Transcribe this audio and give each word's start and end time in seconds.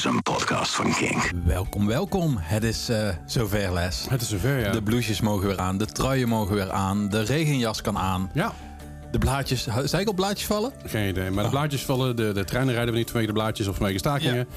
is 0.00 0.06
een 0.06 0.22
podcast 0.22 0.74
van 0.74 0.92
Kink. 0.94 1.30
Welkom, 1.44 1.86
welkom. 1.86 2.34
Het 2.38 2.64
is 2.64 2.88
eh, 2.88 3.08
zover, 3.26 3.72
Les. 3.72 4.06
Het 4.08 4.22
is 4.22 4.28
zover, 4.28 4.58
ja. 4.58 4.70
De 4.72 4.82
blouses 4.82 5.20
mogen 5.20 5.46
weer 5.48 5.58
aan, 5.58 5.78
de 5.78 5.86
truien 5.86 6.28
mogen 6.28 6.54
weer 6.54 6.70
aan, 6.72 7.08
de 7.08 7.20
regenjas 7.22 7.80
kan 7.80 7.98
aan. 7.98 8.30
Ja, 8.34 8.52
De 9.10 9.18
blaadjes, 9.18 9.66
zei 9.84 10.02
ik 10.02 10.08
op 10.08 10.16
blaadjes 10.16 10.46
vallen? 10.46 10.72
geen 10.86 11.08
idee. 11.08 11.30
Maar 11.30 11.44
de 11.44 11.50
blaadjes 11.50 11.82
vallen, 11.82 12.16
de, 12.16 12.32
de 12.32 12.44
treinen 12.44 12.74
rijden 12.74 12.92
we 12.92 12.98
niet 12.98 13.10
vanwege 13.10 13.32
de 13.32 13.38
blaadjes 13.38 13.66
of 13.66 13.76
vanwege 13.76 13.98
stakingen. 13.98 14.48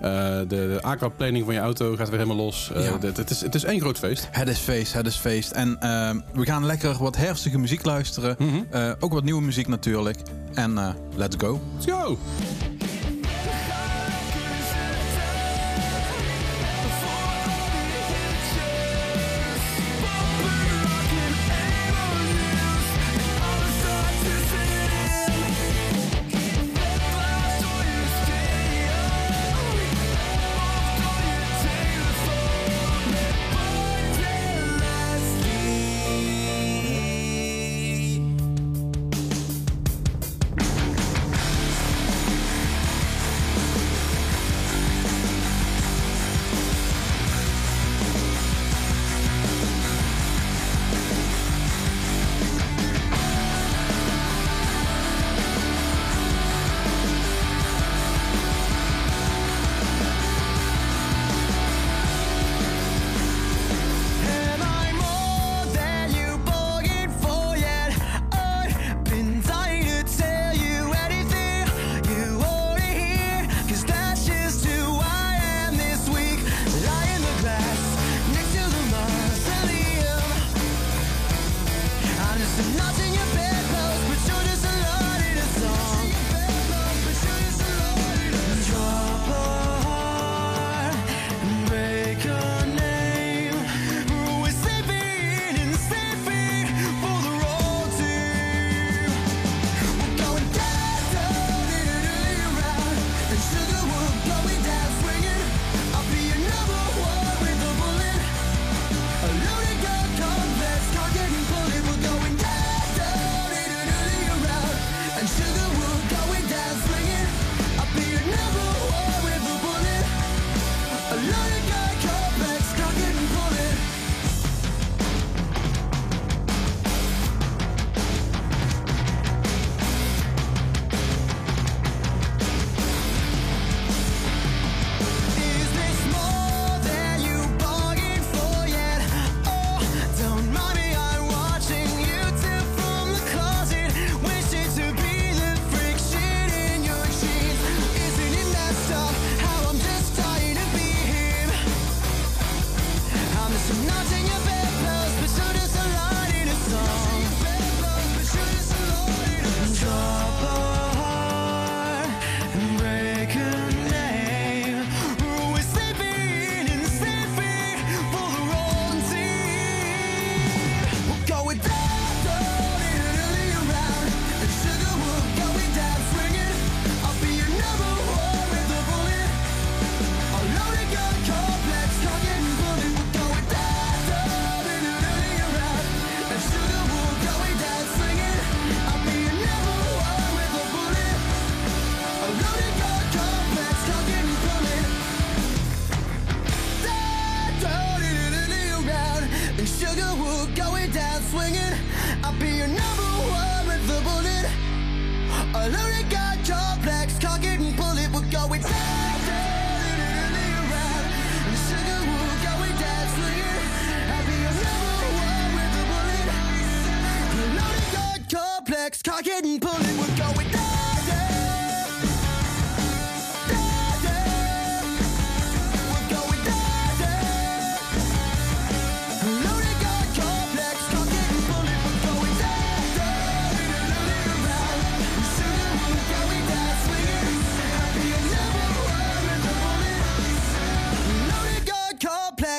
de, 0.38 0.46
de 0.48 0.78
aquaplaning 0.82 1.44
van 1.44 1.54
je 1.54 1.60
auto 1.60 1.96
gaat 1.96 2.08
weer 2.08 2.18
helemaal 2.18 2.44
los. 2.44 2.70
Eh, 2.74 2.84
Ja. 2.84 2.96
de- 2.98 3.12
het, 3.14 3.30
is, 3.30 3.40
het 3.40 3.54
is 3.54 3.64
één 3.64 3.80
groot 3.80 3.98
feest. 3.98 4.28
Het 4.30 4.48
is 4.48 4.58
feest, 4.58 4.92
het 4.92 5.06
is 5.06 5.16
feest. 5.16 5.50
En 5.50 5.76
we 6.32 6.44
gaan 6.44 6.66
lekker 6.66 6.96
wat 6.98 7.16
herfstige 7.16 7.58
muziek 7.58 7.84
luisteren. 7.84 8.36
Eh, 8.70 8.90
ook 8.98 9.12
wat 9.12 9.24
nieuwe 9.24 9.42
muziek 9.42 9.68
natuurlijk. 9.68 10.18
En 10.54 10.78
eh, 10.78 10.88
let's 11.16 11.36
go. 11.38 11.60
Let's 11.78 11.92
go! 11.92 12.18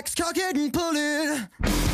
Complex, 0.02 0.16
cock 0.16 0.38
it 0.38 0.58
and 0.58 0.74
pull 0.74 0.94
it. 0.96 1.91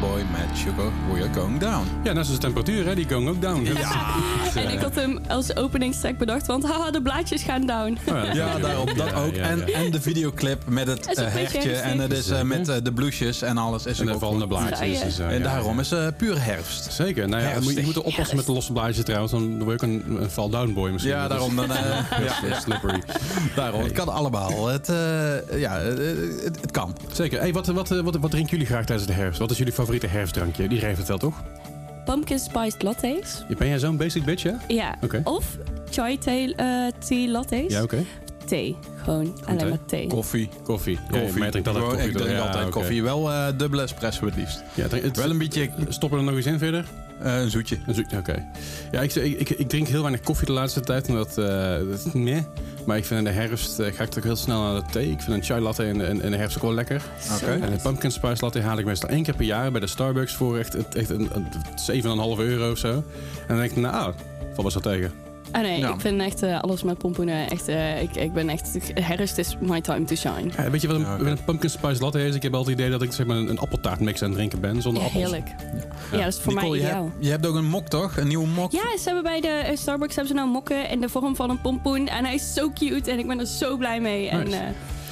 Boy 0.00 0.20
met 0.32 0.58
Sugar, 0.58 0.90
We're 1.12 1.32
Going 1.34 1.58
Down. 1.58 1.86
Ja, 2.04 2.12
net 2.12 2.18
als 2.18 2.30
de 2.30 2.38
temperatuur, 2.38 2.86
hè, 2.86 2.94
die 2.94 3.08
going 3.08 3.28
ook 3.28 3.40
down. 3.42 3.64
Ja, 3.64 4.14
En 4.62 4.72
ik 4.72 4.78
had 4.80 4.94
hem 4.94 5.18
als 5.28 5.56
openingstrack 5.56 6.18
bedacht, 6.18 6.46
want 6.46 6.64
haha, 6.66 6.90
de 6.90 7.02
blaadjes 7.02 7.42
gaan 7.42 7.66
down. 7.66 7.98
Ja, 8.32 8.58
daarom, 8.58 8.86
dat 8.96 9.14
ook. 9.14 9.32
En, 9.32 9.74
en 9.74 9.90
de 9.90 10.00
videoclip 10.00 10.62
met 10.68 10.86
het 10.86 11.08
ook 11.08 11.14
eh, 11.16 11.32
hertje. 11.32 11.72
En 11.72 11.98
het 11.98 12.12
is 12.12 12.28
eh, 12.28 12.42
met 12.42 12.68
eh, 12.68 12.76
de 12.82 12.92
blouses 12.92 13.42
en 13.42 13.58
alles. 13.58 13.86
Is 13.86 14.00
En 14.00 14.06
ook 14.06 14.12
de 14.12 14.18
vallende 14.18 14.46
blaadjes. 14.46 14.78
Ja, 14.78 14.84
ja. 14.84 15.04
dus, 15.04 15.18
eh, 15.18 15.34
En 15.34 15.42
daarom 15.42 15.80
is 15.80 15.92
uh, 15.92 16.06
puur 16.16 16.44
herfst. 16.44 16.92
Zeker. 16.92 17.28
Nou 17.28 17.42
ja, 17.42 17.48
je 17.48 17.54
moet, 17.54 17.64
je 17.64 17.72
Herfstig. 17.72 17.84
moet 17.84 17.96
er 17.96 18.02
oppassen 18.02 18.36
met 18.36 18.46
de 18.46 18.52
losse 18.52 18.72
blaadjes 18.72 19.04
trouwens. 19.04 19.32
Dan 19.32 19.64
word 19.64 19.80
je 19.80 19.86
ook 19.86 19.92
een, 19.92 20.22
een 20.22 20.30
fall 20.30 20.50
down 20.50 20.72
boy 20.72 20.90
misschien. 20.90 21.12
Ja, 21.12 21.28
daarom. 21.28 21.56
Dan, 21.56 21.70
eh, 21.70 21.76
ja, 22.26 22.48
ja, 22.48 22.60
slippery. 22.60 23.02
daarom. 23.54 23.82
Het 23.82 23.92
kan 23.92 24.08
allemaal. 24.08 24.66
Het, 24.66 24.88
eh, 24.88 25.60
ja, 25.60 25.78
het, 25.78 26.60
het 26.60 26.70
kan. 26.70 26.96
Zeker. 27.12 27.40
Hey, 27.40 27.52
wat, 27.52 27.66
wat, 27.66 27.88
wat, 27.88 28.16
wat 28.16 28.30
drinken 28.30 28.50
jullie 28.50 28.66
graag 28.66 28.84
tijdens 28.84 29.06
de 29.08 29.14
herfst? 29.14 29.38
Wat 29.38 29.50
is 29.50 29.58
jullie 29.58 29.72
favoriete 29.76 30.06
herfstdrank? 30.06 30.56
herfstdrankje. 30.56 30.68
Die 30.68 30.86
heeft 30.86 30.98
het 30.98 31.08
wel, 31.08 31.18
toch? 31.18 31.42
Pumpkin 32.04 32.38
spiced 32.38 32.82
lattes. 32.82 33.44
Ben 33.58 33.68
jij 33.68 33.78
zo'n 33.78 33.96
basic 33.96 34.24
bitch, 34.24 34.42
ja? 34.42 34.60
Ja. 34.68 34.96
Oké. 35.00 35.20
Of 35.24 35.58
chai 35.90 36.18
thee, 36.18 36.54
eh, 36.54 36.86
tea 37.06 37.28
lattes. 37.30 37.72
Ja, 37.72 37.82
oké. 37.82 38.04
Thee. 38.46 38.76
Gewoon 39.06 39.32
alleen 39.44 39.58
thee. 39.58 39.68
maar 39.68 39.78
thee. 39.86 40.06
Koffie. 40.06 40.48
Koffie. 40.62 40.98
Koffie. 41.10 41.44
altijd 41.44 42.06
ik 42.06 42.16
drink 42.16 42.30
Ja, 42.30 42.38
altijd 42.46 42.68
koffie. 42.68 43.02
Wel 43.02 43.30
eh 43.30 43.46
dubbele 43.56 43.82
espresso 43.82 44.24
het 44.26 44.36
liefst. 44.36 44.62
Ja, 44.74 44.88
drink- 44.88 45.04
het, 45.04 45.16
Wel 45.16 45.30
een 45.30 45.38
beetje 45.38 45.70
Stoppen 45.88 46.18
we 46.18 46.24
er 46.24 46.30
nog 46.30 46.36
eens 46.36 46.46
in 46.46 46.58
verder? 46.58 46.84
eh, 47.22 47.40
een 47.40 47.50
zoetje. 47.50 47.78
Een 47.86 47.94
zoek- 47.94 48.12
Oké. 48.18 48.48
Ja, 48.92 49.00
ik, 49.00 49.14
ik, 49.14 49.50
ik, 49.50 49.68
drink 49.68 49.88
heel 49.88 50.00
weinig 50.00 50.20
koffie 50.20 50.46
de 50.46 50.52
laatste 50.52 50.80
tijd. 50.80 51.08
Omdat, 51.08 51.38
eh 51.38 51.76
dat 51.90 52.04
is 52.06 52.12
meh. 52.12 52.38
Maar 52.86 52.96
ik 52.96 53.04
vind 53.04 53.18
in 53.18 53.24
de 53.24 53.30
herfst 53.40 53.74
ga 53.82 54.02
ik 54.02 54.10
toch 54.10 54.24
heel 54.24 54.36
snel 54.36 54.62
naar 54.62 54.74
de 54.74 54.90
thee. 54.90 55.10
Ik 55.10 55.20
vind 55.20 55.36
een 55.36 55.42
chai 55.42 55.60
latte 55.60 55.84
in, 55.86 56.00
in, 56.00 56.22
in 56.22 56.30
de 56.30 56.36
herfst 56.36 56.56
ook 56.56 56.62
wel 56.62 56.74
lekker. 56.74 57.02
Oké. 57.34 57.50
En 57.50 57.72
een 57.72 57.80
pumpkin 57.82 58.10
spice 58.10 58.44
latte 58.44 58.60
haal 58.60 58.78
ik 58.78 58.84
meestal 58.84 59.08
één 59.08 59.22
keer 59.22 59.34
per 59.34 59.44
jaar 59.44 59.70
bij 59.70 59.80
de 59.80 59.86
Starbucks 59.86 60.34
voor 60.34 60.58
echt, 60.58 60.94
echt 60.94 61.10
een, 61.10 61.28
een 61.32 61.46
7,5 62.36 62.38
euro 62.38 62.70
of 62.70 62.78
zo. 62.78 62.88
En 62.92 63.04
dan 63.48 63.56
denk 63.56 63.70
ik, 63.70 63.76
nou, 63.76 64.12
valt 64.54 64.72
best 64.72 64.84
wel 64.84 64.92
tegen. 64.92 65.25
Ah 65.56 65.62
nee, 65.62 65.78
Ja. 65.78 65.92
ik 65.94 66.00
vind 66.00 66.20
echt 66.20 66.42
eh, 66.42 66.60
alles 66.60 66.82
met 66.82 66.98
pompoenen 66.98 67.50
echt... 67.50 67.68
eh, 67.68 68.02
ik, 68.02 68.16
ik 68.16 68.32
ben 68.32 68.48
echt... 68.48 68.78
Herfst 68.94 69.38
is 69.38 69.56
my 69.60 69.80
time 69.80 70.04
to 70.04 70.14
shine. 70.14 70.50
Ja, 70.56 70.70
weet 70.70 70.80
je 70.80 70.86
wat 70.86 70.96
een, 70.96 71.04
wat 71.18 71.26
een 71.26 71.44
pumpkin 71.44 71.70
spice 71.70 72.00
latte 72.02 72.24
is? 72.24 72.34
Ik 72.34 72.42
heb 72.42 72.54
altijd 72.54 72.76
het 72.76 72.86
idee 72.86 72.98
dat 72.98 73.06
ik 73.06 73.12
zeg 73.12 73.26
maar, 73.26 73.36
een, 73.36 73.48
een 73.48 73.58
appeltaartmix 73.58 74.22
aan 74.22 74.28
het 74.28 74.36
drinken 74.36 74.60
ben 74.60 74.82
zonder 74.82 75.02
appels. 75.02 75.22
heerlijk. 75.22 75.48
Ja, 76.12 76.18
dat 76.18 76.26
is 76.26 76.38
voor 76.40 76.52
Nicole, 76.54 76.70
mij 76.70 76.78
je 76.80 76.84
ideaal. 76.86 77.04
hebt, 77.04 77.24
je 77.24 77.30
hebt 77.30 77.46
ook 77.46 77.54
een 77.54 77.64
mok 77.68 77.88
toch? 77.88 78.16
Een 78.16 78.28
nieuwe 78.28 78.46
mok? 78.46 78.72
Ja, 78.72 78.80
ze 78.98 79.02
hebben 79.04 79.22
bij 79.22 79.40
de 79.40 79.48
eh, 79.48 79.76
Starbucks 79.76 80.14
hebben 80.14 80.34
ze 80.34 80.38
nou 80.40 80.50
mokken 80.52 80.88
in 80.90 81.00
de 81.00 81.08
vorm 81.08 81.36
van 81.36 81.50
een 81.50 81.60
pompoen. 81.60 82.08
En 82.08 82.24
hij 82.24 82.34
is 82.34 82.54
zo 82.54 82.70
cute 82.74 83.10
en 83.10 83.18
ik 83.18 83.26
ben 83.26 83.40
er 83.40 83.46
zo 83.46 83.76
blij 83.76 84.00
mee. 84.00 84.32
Nice. 84.32 84.56
eh, 84.56 84.62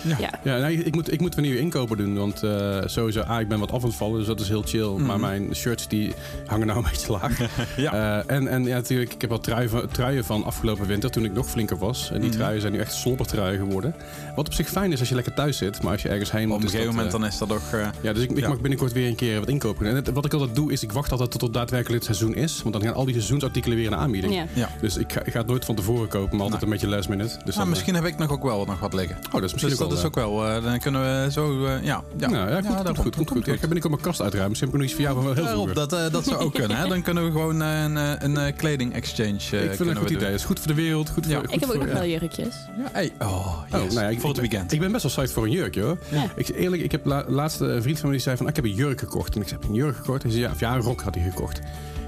Ja. 0.05 0.17
ja. 0.19 0.31
Ja, 0.43 0.59
nee, 0.59 0.85
ik, 0.85 0.95
moet, 0.95 1.13
ik 1.13 1.21
moet 1.21 1.35
weer 1.35 1.45
nieuwe 1.45 1.61
inkopen 1.61 1.97
doen. 1.97 2.15
Want 2.17 2.43
eh, 2.43 2.79
sowieso, 2.85 3.21
ah, 3.21 3.41
ik 3.41 3.49
ben 3.49 3.59
wat 3.59 3.73
af 3.73 3.83
aan 3.83 3.89
het 3.89 3.97
vallen, 3.97 4.19
dus 4.19 4.27
dat 4.27 4.41
is 4.41 4.49
heel 4.49 4.63
chill. 4.67 4.89
Mhm. 4.89 5.07
Maar 5.07 5.21
mijn 5.21 5.55
shirts 5.55 5.89
die 5.89 6.13
hangen 6.47 6.67
nou 6.67 6.79
een 6.79 6.85
beetje 6.91 7.13
laag. 7.13 7.39
Ja. 7.77 7.93
Eh, 8.27 8.37
en, 8.37 8.49
en 8.49 8.65
ja, 8.65 8.75
natuurlijk, 8.75 9.13
ik 9.15 9.21
heb 9.21 9.31
wel 9.31 9.41
truien 9.41 9.71
van, 9.71 9.89
truien 9.89 10.25
van 10.25 10.45
afgelopen 10.45 10.87
winter 10.87 11.11
toen 11.11 11.25
ik 11.25 11.33
nog 11.33 11.51
flinker 11.51 11.79
was. 11.79 12.11
En 12.13 12.21
die 12.21 12.29
Mhm. 12.29 12.39
truien 12.39 12.61
zijn 12.61 12.73
nu 12.73 12.79
echt 12.79 12.93
slobbertruien 12.93 13.59
geworden. 13.59 13.95
Wat 14.37 14.47
op 14.47 14.53
zich 14.55 14.69
fijn 14.69 14.93
is 14.93 14.99
als 15.01 15.09
je 15.09 15.15
lekker 15.15 15.35
thuis 15.35 15.57
zit. 15.57 15.83
Maar 15.83 15.93
als 15.93 16.03
je 16.03 16.09
ergens 16.09 16.31
heen 16.33 16.49
moet... 16.49 16.57
Op 16.57 16.63
een 16.63 16.69
gegeven 16.69 16.87
dat, 16.87 16.95
moment 16.97 17.15
eh, 17.15 17.21
dan 17.21 17.29
is 17.31 17.39
dat 17.39 17.49
toch... 17.49 17.73
eh, 17.81 17.89
ja, 18.01 18.13
dus 18.13 18.23
ik, 18.23 18.31
ik 18.31 18.39
Ja. 18.39 18.49
mag 18.49 18.61
binnenkort 18.61 18.93
weer 18.93 19.09
een 19.09 19.15
keer 19.15 19.39
wat 19.39 19.49
inkopen. 19.49 19.87
En 19.87 19.95
het- 19.95 20.11
wat 20.13 20.25
ik 20.25 20.33
altijd 20.33 20.55
doe, 20.55 20.73
is 20.73 20.83
ik 20.83 20.93
wacht 20.93 21.11
altijd 21.13 21.31
tot 21.31 21.41
het 21.41 21.53
daadwerkelijk 21.53 22.05
het 22.07 22.17
seizoen 22.17 22.35
is. 22.43 22.63
Want 22.63 22.75
dan 22.75 22.83
gaan 22.85 22.95
al 22.95 23.05
die 23.05 23.15
seizoensartikelen 23.15 23.77
weer 23.77 23.85
in 23.87 23.91
de 23.93 23.97
aanbieding. 23.97 24.35
Ja. 24.35 24.47
ja. 24.53 24.69
Dus 24.81 24.97
ik 24.97 25.13
ga, 25.13 25.23
ik 25.25 25.33
ga 25.33 25.39
het 25.39 25.47
nooit 25.47 25.65
van 25.65 25.75
tevoren 25.75 26.09
kopen, 26.09 26.37
maar 26.37 26.45
altijd 26.47 26.63
Nee. 26.63 26.73
een 26.73 26.79
beetje 26.81 26.97
last 26.97 27.09
minute. 27.09 27.29
Dus 27.35 27.45
Nou, 27.45 27.57
dan, 27.59 27.69
misschien 27.69 27.95
heb 27.95 28.05
ik 28.05 28.19
nog 28.19 28.31
ook 28.31 28.43
wel 28.43 28.65
nog 28.65 28.81
wat 28.81 28.95
liggen. 28.95 29.17
oh, 29.27 29.33
dat 29.33 29.43
is 29.43 29.53
misschien 29.53 29.73
Dus 29.73 29.81
ook 29.83 29.89
dat 29.89 29.89
wel, 29.89 29.94
is 29.99 30.05
ook 30.05 30.15
wel... 30.15 30.47
eh, 30.47 30.63
dan 30.65 30.79
kunnen 30.79 31.01
we 31.25 31.33
zo... 31.33 31.67
eh, 31.67 31.83
ja, 31.85 32.03
ja. 32.17 32.29
Ja, 32.31 32.49
ja, 32.49 32.61
goed, 32.63 32.77
goed, 32.87 32.99
goed, 32.99 33.17
goed, 33.17 33.29
goed. 33.31 33.47
Ja, 33.47 33.53
ik 33.53 33.61
binnenkort 33.61 33.93
mijn 33.93 34.03
kast 34.05 34.21
uitruimen. 34.23 34.59
Heb 34.59 34.75
ik 34.75 34.83
iets 34.83 34.93
voor 34.93 35.03
jou 35.03 35.15
van 35.15 35.25
wel 35.25 35.35
heel 35.35 35.47
vroeger. 35.47 35.75
dat, 35.75 35.93
eh, 35.93 36.11
dat 36.13 36.25
zou 36.25 36.37
ook 36.41 36.55
kunnen. 36.55 36.77
Hè? 36.77 36.89
Dan 36.89 37.03
kunnen 37.03 37.25
we 37.25 37.31
gewoon 37.31 37.61
een, 37.61 37.97
een 38.37 38.55
kleding 38.55 38.95
exchange 38.95 39.33
ik 39.35 39.41
vind 39.49 39.79
het 39.79 39.89
een 39.89 39.97
goed 39.97 40.11
idee. 40.11 40.27
Het 40.31 40.35
is 40.39 40.45
goed 40.45 40.59
voor 40.59 40.69
de 40.69 40.75
wereld. 40.75 41.11
Goed 41.11 41.27
Ja. 41.27 41.31
voor, 41.35 41.45
goed 41.45 41.55
Ik 41.55 41.61
heb 41.61 41.69
ook 41.71 41.77
nog 41.77 41.87
ja. 41.87 41.93
wel 41.93 42.07
jurkjes. 42.07 42.55
Ja, 42.79 42.89
hey. 42.93 43.13
Oh, 43.19 43.59
yes. 43.71 43.81
Oh, 43.81 43.89
nou 43.89 44.01
ja, 44.01 44.09
ik, 44.09 44.21
voor 44.21 44.29
het 44.29 44.39
ik- 44.43 44.51
weekend. 44.51 44.73
Ik 44.73 44.81
ben 44.81 44.93
best 44.93 45.03
wel 45.03 45.13
psyched 45.13 45.33
voor 45.33 45.45
een 45.45 45.51
jurk, 45.51 45.75
joh. 45.75 45.99
Ja. 46.11 46.25
Ik, 46.37 46.49
eerlijk, 46.49 46.83
ik 46.83 46.93
heb 46.93 47.07
la, 47.07 47.25
laatst 47.29 47.61
een 47.61 47.83
vriend 47.83 47.99
van 47.99 48.09
me 48.09 48.15
die 48.15 48.23
zei 48.25 48.37
van, 48.37 48.45
ah, 48.47 48.51
ik 48.51 48.57
heb 48.57 48.65
een 48.65 48.75
jurk 48.75 48.99
gekocht. 48.99 49.35
En 49.35 49.41
ik 49.41 49.49
zei, 49.49 49.61
heb 49.61 49.69
een 49.69 49.75
jurk 49.77 49.97
gekocht? 49.97 50.23
Hij 50.23 50.31
zei, 50.33 50.43
ja, 50.45 50.51
of 50.51 50.61
ja, 50.61 50.75
een 50.75 50.81
rok 50.81 51.01
had 51.03 51.15
hij 51.15 51.25
gekocht. 51.25 51.61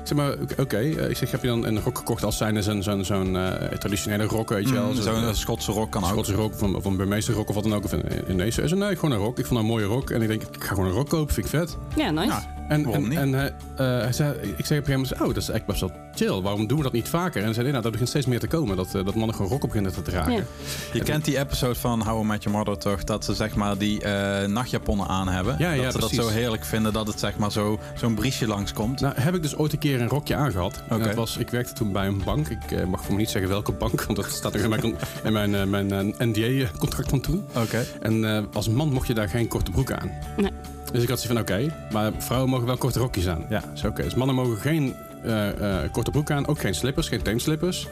Zeg 0.06 0.16
maar, 0.16 0.34
oké. 0.58 0.76
Eh, 0.76 1.10
Ik 1.10 1.16
zeg, 1.16 1.30
heb 1.30 1.42
je 1.42 1.46
dan 1.48 1.64
een 1.66 1.80
rok 1.80 1.98
gekocht 1.98 2.24
als 2.24 2.36
zijnde 2.36 2.62
zo'n 2.62 2.82
zo'n 2.82 3.04
zo'n 3.04 3.36
eh, 3.36 3.68
traditionele 3.78 4.24
rok, 4.24 4.48
weet 4.48 4.68
je 4.68 4.74
wel? 4.74 4.86
Mm, 4.92 4.94
Zo'n, 5.02 5.14
eh, 5.24 5.32
Schotse 5.32 5.72
rok 5.72 5.90
kan 5.90 6.02
ook. 6.02 6.08
Schotse 6.08 6.32
rok 6.34 6.52
of 6.52 6.60
een, 6.60 6.74
of 6.74 6.84
een 6.84 6.96
Burmeese 6.96 7.32
rok 7.32 7.48
of 7.48 7.54
wat 7.54 7.64
dan 7.64 7.74
ook. 7.74 7.84
Of 7.84 7.92
een 7.92 8.02
Indonesische. 8.26 8.76
Nee, 8.76 8.94
gewoon 8.94 9.10
een 9.10 9.18
rok. 9.18 9.38
Ik 9.38 9.46
vond 9.46 9.60
dat 9.60 9.68
een 9.68 9.74
mooie 9.74 9.84
rok. 9.84 10.10
En 10.10 10.22
ik 10.22 10.28
denk, 10.28 10.42
ik 10.42 10.64
ga 10.64 10.68
gewoon 10.74 10.86
een 10.86 10.92
rok 10.96 11.08
kopen, 11.08 11.34
vind 11.34 11.46
ik 11.46 11.52
vet. 11.52 11.76
Ja, 11.96 12.10
nice. 12.10 12.26
Ja, 12.26 12.54
En, 12.68 12.92
en, 12.92 13.12
en 13.12 13.32
hij, 13.32 13.52
eh, 13.76 13.86
hij 13.86 14.12
zei, 14.12 14.32
ik 14.32 14.40
zei 14.40 14.50
op 14.50 14.58
een 14.58 14.64
gegeven 14.66 14.92
moment, 14.92 15.12
oh, 15.12 15.18
dat 15.18 15.36
is 15.36 15.48
eigenlijk 15.48 15.66
best 15.66 15.80
wel 15.80 15.90
chill. 16.14 16.42
Waarom 16.42 16.66
doen 16.66 16.76
we 16.76 16.82
dat 16.82 16.92
niet 16.92 17.08
vaker? 17.08 17.38
En 17.38 17.44
hij 17.44 17.54
zei, 17.54 17.70
nou, 17.70 17.82
dat 17.82 17.90
begint 17.92 18.08
steeds 18.08 18.26
meer 18.26 18.40
te 18.40 18.46
komen. 18.46 18.76
Dat, 18.76 18.94
eh, 18.94 19.04
dat 19.04 19.14
mannen 19.14 19.34
gewoon 19.34 19.50
rokken 19.50 19.68
beginnen 19.68 19.92
te 19.92 20.02
dragen. 20.02 20.32
Ja. 20.32 20.42
Je 20.92 21.02
kent 21.02 21.24
die 21.24 21.38
episode 21.38 21.74
van 21.74 22.02
How 22.02 22.22
I 22.22 22.26
Met 22.26 22.42
Your 22.42 22.58
Mother 22.58 22.78
toch? 22.78 23.04
Dat 23.04 23.24
ze 23.24 23.34
zeg 23.34 23.54
maar 23.54 23.78
die 23.78 24.02
eh, 24.02 24.48
nachtjaponnen 24.48 25.06
aan 25.06 25.28
hebben. 25.28 25.56
Ja, 25.58 25.72
ja, 25.72 25.82
dat 25.82 25.92
ze 25.92 25.98
dat 25.98 26.08
precies. 26.08 26.26
zo 26.26 26.32
heerlijk 26.32 26.64
vinden 26.64 26.92
dat 26.92 27.06
het 27.06 27.20
zeg 27.20 27.36
maar 27.38 27.52
zo, 27.52 27.78
zo'n 27.94 28.14
briesje 28.14 28.46
langskomt. 28.46 29.00
Nou, 29.00 29.14
heb 29.20 29.34
ik 29.34 29.42
dus 29.42 29.56
ooit 29.56 29.72
een 29.72 29.78
keer 29.78 30.00
een 30.00 30.08
rokje 30.08 30.34
aangehad. 30.34 30.82
Oké. 30.90 31.04
dat 31.04 31.14
was, 31.14 31.36
ik 31.36 31.50
werkte 31.50 31.72
toen 31.72 31.92
bij 31.92 32.06
een 32.06 32.22
bank. 32.24 32.48
Ik 32.48 32.70
eh, 32.70 32.84
mag 32.84 33.04
voor 33.04 33.14
me 33.14 33.20
niet 33.20 33.30
zeggen 33.30 33.50
welke 33.50 33.72
bank, 33.72 34.02
want 34.02 34.16
dat 34.16 34.30
staat 34.30 34.56
ook 34.56 34.62
in 34.62 34.68
mijn, 34.68 34.82
in 35.24 35.32
mijn, 35.32 35.54
eh, 35.54 35.64
mijn 35.64 36.14
NDA-contract 36.18 37.10
van 37.10 37.20
toen. 37.20 37.44
Oké. 37.54 37.84
En 38.00 38.36
eh, 38.36 38.42
als 38.52 38.68
man 38.68 38.92
mocht 38.92 39.06
je 39.06 39.14
daar 39.14 39.28
geen 39.28 39.48
korte 39.48 39.70
broek 39.70 39.92
aan. 39.92 40.10
Nee. 40.36 40.50
Dus 40.92 41.02
ik 41.02 41.08
had 41.08 41.20
zoiets 41.20 41.26
van, 41.46 41.56
oké, 41.56 41.74
maar 41.92 42.12
vrouwen 42.18 42.50
mogen 42.50 42.66
wel 42.66 42.76
korte 42.76 42.98
rokjes 42.98 43.28
aan. 43.28 43.44
Ja, 43.48 43.62
is 43.74 43.84
oké. 43.84 44.02
Dus 44.02 44.14
mannen 44.14 44.36
mogen 44.36 44.56
geen 44.56 44.94
eh, 45.24 45.82
eh, 45.84 45.90
korte 45.92 46.10
broek 46.10 46.30
aan, 46.30 46.46
ook 46.46 46.60
geen 46.60 46.74
slippers, 46.74 47.08
geen 47.08 47.22
teenslippers. 47.22 47.88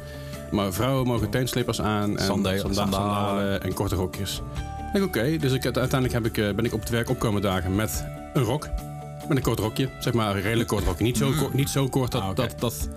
Maar 0.50 0.72
vrouwen 0.72 1.06
mogen 1.06 1.30
teenslippers 1.30 1.80
aan 1.80 2.18
en 2.18 2.24
Sanda- 2.24 2.56
sanda- 2.56 2.74
sandalen. 2.74 2.92
sandalen 2.92 3.62
en 3.62 3.74
korte 3.74 3.94
rokjes. 3.94 4.42
Ik 4.86 4.92
denk, 4.92 5.04
oké, 5.04 5.36
dus 5.36 5.52
ik, 5.52 5.64
uiteindelijk 5.64 6.12
heb 6.12 6.26
ik, 6.26 6.38
eh, 6.38 6.54
ben 6.54 6.64
ik 6.64 6.72
op 6.74 6.80
het 6.80 6.88
werk 6.88 7.08
opkomen 7.10 7.42
dagen 7.42 7.74
met 7.74 8.04
een 8.34 8.42
rok. 8.42 8.68
Met 9.28 9.36
een 9.36 9.42
kort 9.42 9.58
rokje, 9.58 9.88
zeg 9.98 10.12
maar 10.12 10.36
een 10.36 10.42
redelijk 10.42 10.68
kort 10.68 10.84
rokje. 10.84 11.04
Niet 11.04 11.16
zo, 11.16 11.30
kort, 11.38 11.54
niet 11.54 11.68
zo 11.70 11.88
kort 11.88 12.12
dat, 12.12 12.22
Ah, 12.22 12.34
dat, 12.34 12.54
dat... 12.58 12.88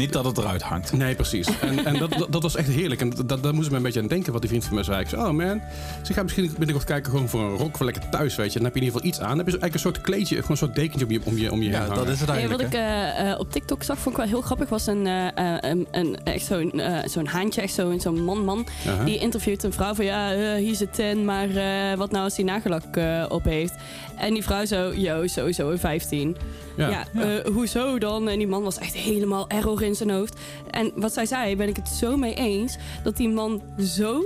Niet 0.00 0.12
dat 0.12 0.24
het 0.24 0.38
eruit 0.38 0.62
hangt. 0.62 0.92
Nee, 0.92 1.14
precies. 1.14 1.48
En, 1.60 1.84
en 1.84 1.98
dat, 1.98 2.10
dat, 2.18 2.32
dat 2.32 2.42
was 2.42 2.56
echt 2.56 2.68
heerlijk. 2.68 3.00
En 3.00 3.10
dat, 3.26 3.42
dat 3.42 3.52
moest 3.52 3.64
ik 3.64 3.70
me 3.70 3.76
een 3.76 3.82
beetje 3.82 4.00
aan 4.00 4.06
denken 4.06 4.32
wat 4.32 4.40
die 4.40 4.50
vriend 4.50 4.64
van 4.64 4.74
mij 4.74 4.84
zei. 4.84 5.00
Ik 5.00 5.08
zei, 5.08 5.22
oh 5.22 5.30
man, 5.30 5.60
ze 6.02 6.12
gaan 6.12 6.24
misschien 6.24 6.50
binnenkort 6.58 6.84
kijken 6.84 7.10
gewoon 7.10 7.28
voor 7.28 7.40
een 7.40 7.56
rok 7.56 7.76
voor 7.76 7.86
lekker 7.86 8.08
thuis, 8.08 8.36
weet 8.36 8.52
je. 8.52 8.58
Dan 8.58 8.64
heb 8.64 8.74
je 8.74 8.80
in 8.80 8.86
ieder 8.86 9.00
geval 9.00 9.12
iets 9.12 9.20
aan. 9.20 9.28
Dan 9.28 9.36
heb 9.38 9.46
je 9.46 9.52
zo 9.52 9.58
eigenlijk 9.58 9.74
een 9.74 9.92
soort 9.94 10.00
kleedje, 10.00 10.34
gewoon 10.34 10.50
een 10.50 10.56
soort 10.56 10.74
dekentje 10.74 11.06
om 11.06 11.12
je, 11.12 11.20
om 11.24 11.36
je, 11.36 11.52
om 11.52 11.62
je 11.62 11.68
heen 11.70 11.78
Ja, 11.88 11.94
dat 11.94 12.08
is 12.08 12.20
het 12.20 12.28
eigenlijk. 12.28 12.62
wat 12.62 12.72
ik 12.72 12.78
eh, 12.78 13.30
eh, 13.30 13.38
op 13.38 13.50
TikTok 13.52 13.82
zag, 13.82 13.98
vond 13.98 14.14
ik 14.14 14.20
wel 14.20 14.30
heel 14.30 14.40
grappig. 14.40 14.68
Was 14.68 14.86
een, 14.86 15.06
eh, 15.06 15.26
eh, 15.54 15.56
een, 15.70 15.86
een, 15.90 16.18
echt 16.24 16.44
zo'n 16.44 16.72
eh, 16.80 17.08
zo'n 17.08 17.26
haantje, 17.26 17.60
echt 17.60 17.74
zo'n 17.74 18.00
zo'n 18.00 18.24
man-man. 18.24 18.66
Die 19.04 19.18
interviewt 19.18 19.62
een 19.62 19.72
vrouw 19.72 19.94
van 19.94 20.04
ja, 20.04 20.54
hier 20.56 20.74
zit 20.74 20.94
ten, 20.94 21.24
maar 21.24 21.48
eh, 21.48 21.96
wat 21.98 22.10
nou 22.10 22.24
als 22.24 22.36
hij 22.36 22.44
nagellak 22.44 22.96
eh, 22.96 23.24
op 23.28 23.44
heeft? 23.44 23.74
En 24.20 24.34
die 24.34 24.42
vrouw 24.42 24.64
zo, 24.64 24.92
yo, 24.94 25.26
sowieso 25.26 25.70
een 25.70 25.78
15. 25.78 26.36
Ja, 26.76 26.88
Ja. 26.88 27.20
eh, 27.20 27.44
hoezo 27.52 27.98
dan? 27.98 28.28
En 28.28 28.38
die 28.38 28.46
man 28.48 28.62
was 28.62 28.78
echt 28.78 28.94
helemaal 28.94 29.48
error 29.48 29.82
in 29.82 29.94
zijn 29.94 30.10
hoofd. 30.10 30.40
En 30.70 30.92
wat 30.94 31.12
zij 31.12 31.26
zei, 31.26 31.56
ben 31.56 31.68
ik 31.68 31.76
het 31.76 31.88
zo 31.88 32.16
mee 32.16 32.34
eens, 32.34 32.76
dat 33.02 33.16
die 33.16 33.28
man 33.28 33.62
zo 33.78 34.22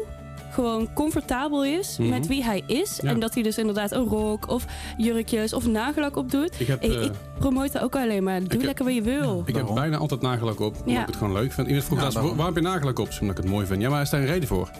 gewoon 0.51 0.93
comfortabel 0.93 1.65
is 1.65 1.97
Mhm. 1.99 2.09
met 2.09 2.27
wie 2.27 2.45
hij 2.45 2.63
is. 2.67 2.99
Ja. 3.03 3.09
En 3.09 3.21
dat 3.21 3.35
hij 3.35 3.43
dus 3.43 3.59
inderdaad 3.59 3.93
een 3.93 4.05
rok 4.05 4.49
of 4.49 4.65
jurkjes 4.97 5.53
of 5.53 5.67
nagellak 5.67 6.17
op 6.17 6.31
doet. 6.31 6.61
Ik 6.61 6.67
heb, 6.67 6.81
Hey, 6.83 6.97
eh, 6.97 7.03
ik 7.05 7.13
promote 7.39 7.73
dat 7.73 7.83
ook 7.83 7.97
alleen 7.97 8.23
maar. 8.25 8.39
Doe 8.41 8.49
heb- 8.49 8.63
lekker 8.63 8.85
wat 8.85 8.95
je 8.95 9.03
wil. 9.03 9.43
ik 9.47 9.55
heb 9.57 9.67
bijna 9.75 9.97
altijd 9.97 10.21
nagellak 10.21 10.61
op, 10.61 10.75
omdat 10.79 10.95
Ja. 10.95 11.01
ik 11.01 11.07
het 11.07 11.17
gewoon 11.17 11.33
leuk 11.33 11.53
vind. 11.53 11.67
Iemand 11.67 11.85
vroeg 11.85 11.97
Ja, 11.99 12.03
laatst, 12.05 12.19
daarom. 12.19 12.37
waarom 12.37 12.55
heb 12.55 12.65
je 12.65 12.71
nagellak 12.71 12.99
op? 12.99 13.09
Omdat 13.21 13.37
ik 13.39 13.43
het 13.45 13.53
mooi 13.53 13.67
vind. 13.67 13.81
Ja, 13.83 13.91
maar 13.91 14.03
is 14.03 14.11
daar 14.11 14.21
een 14.21 14.27
reden 14.27 14.49
voor? 14.49 14.71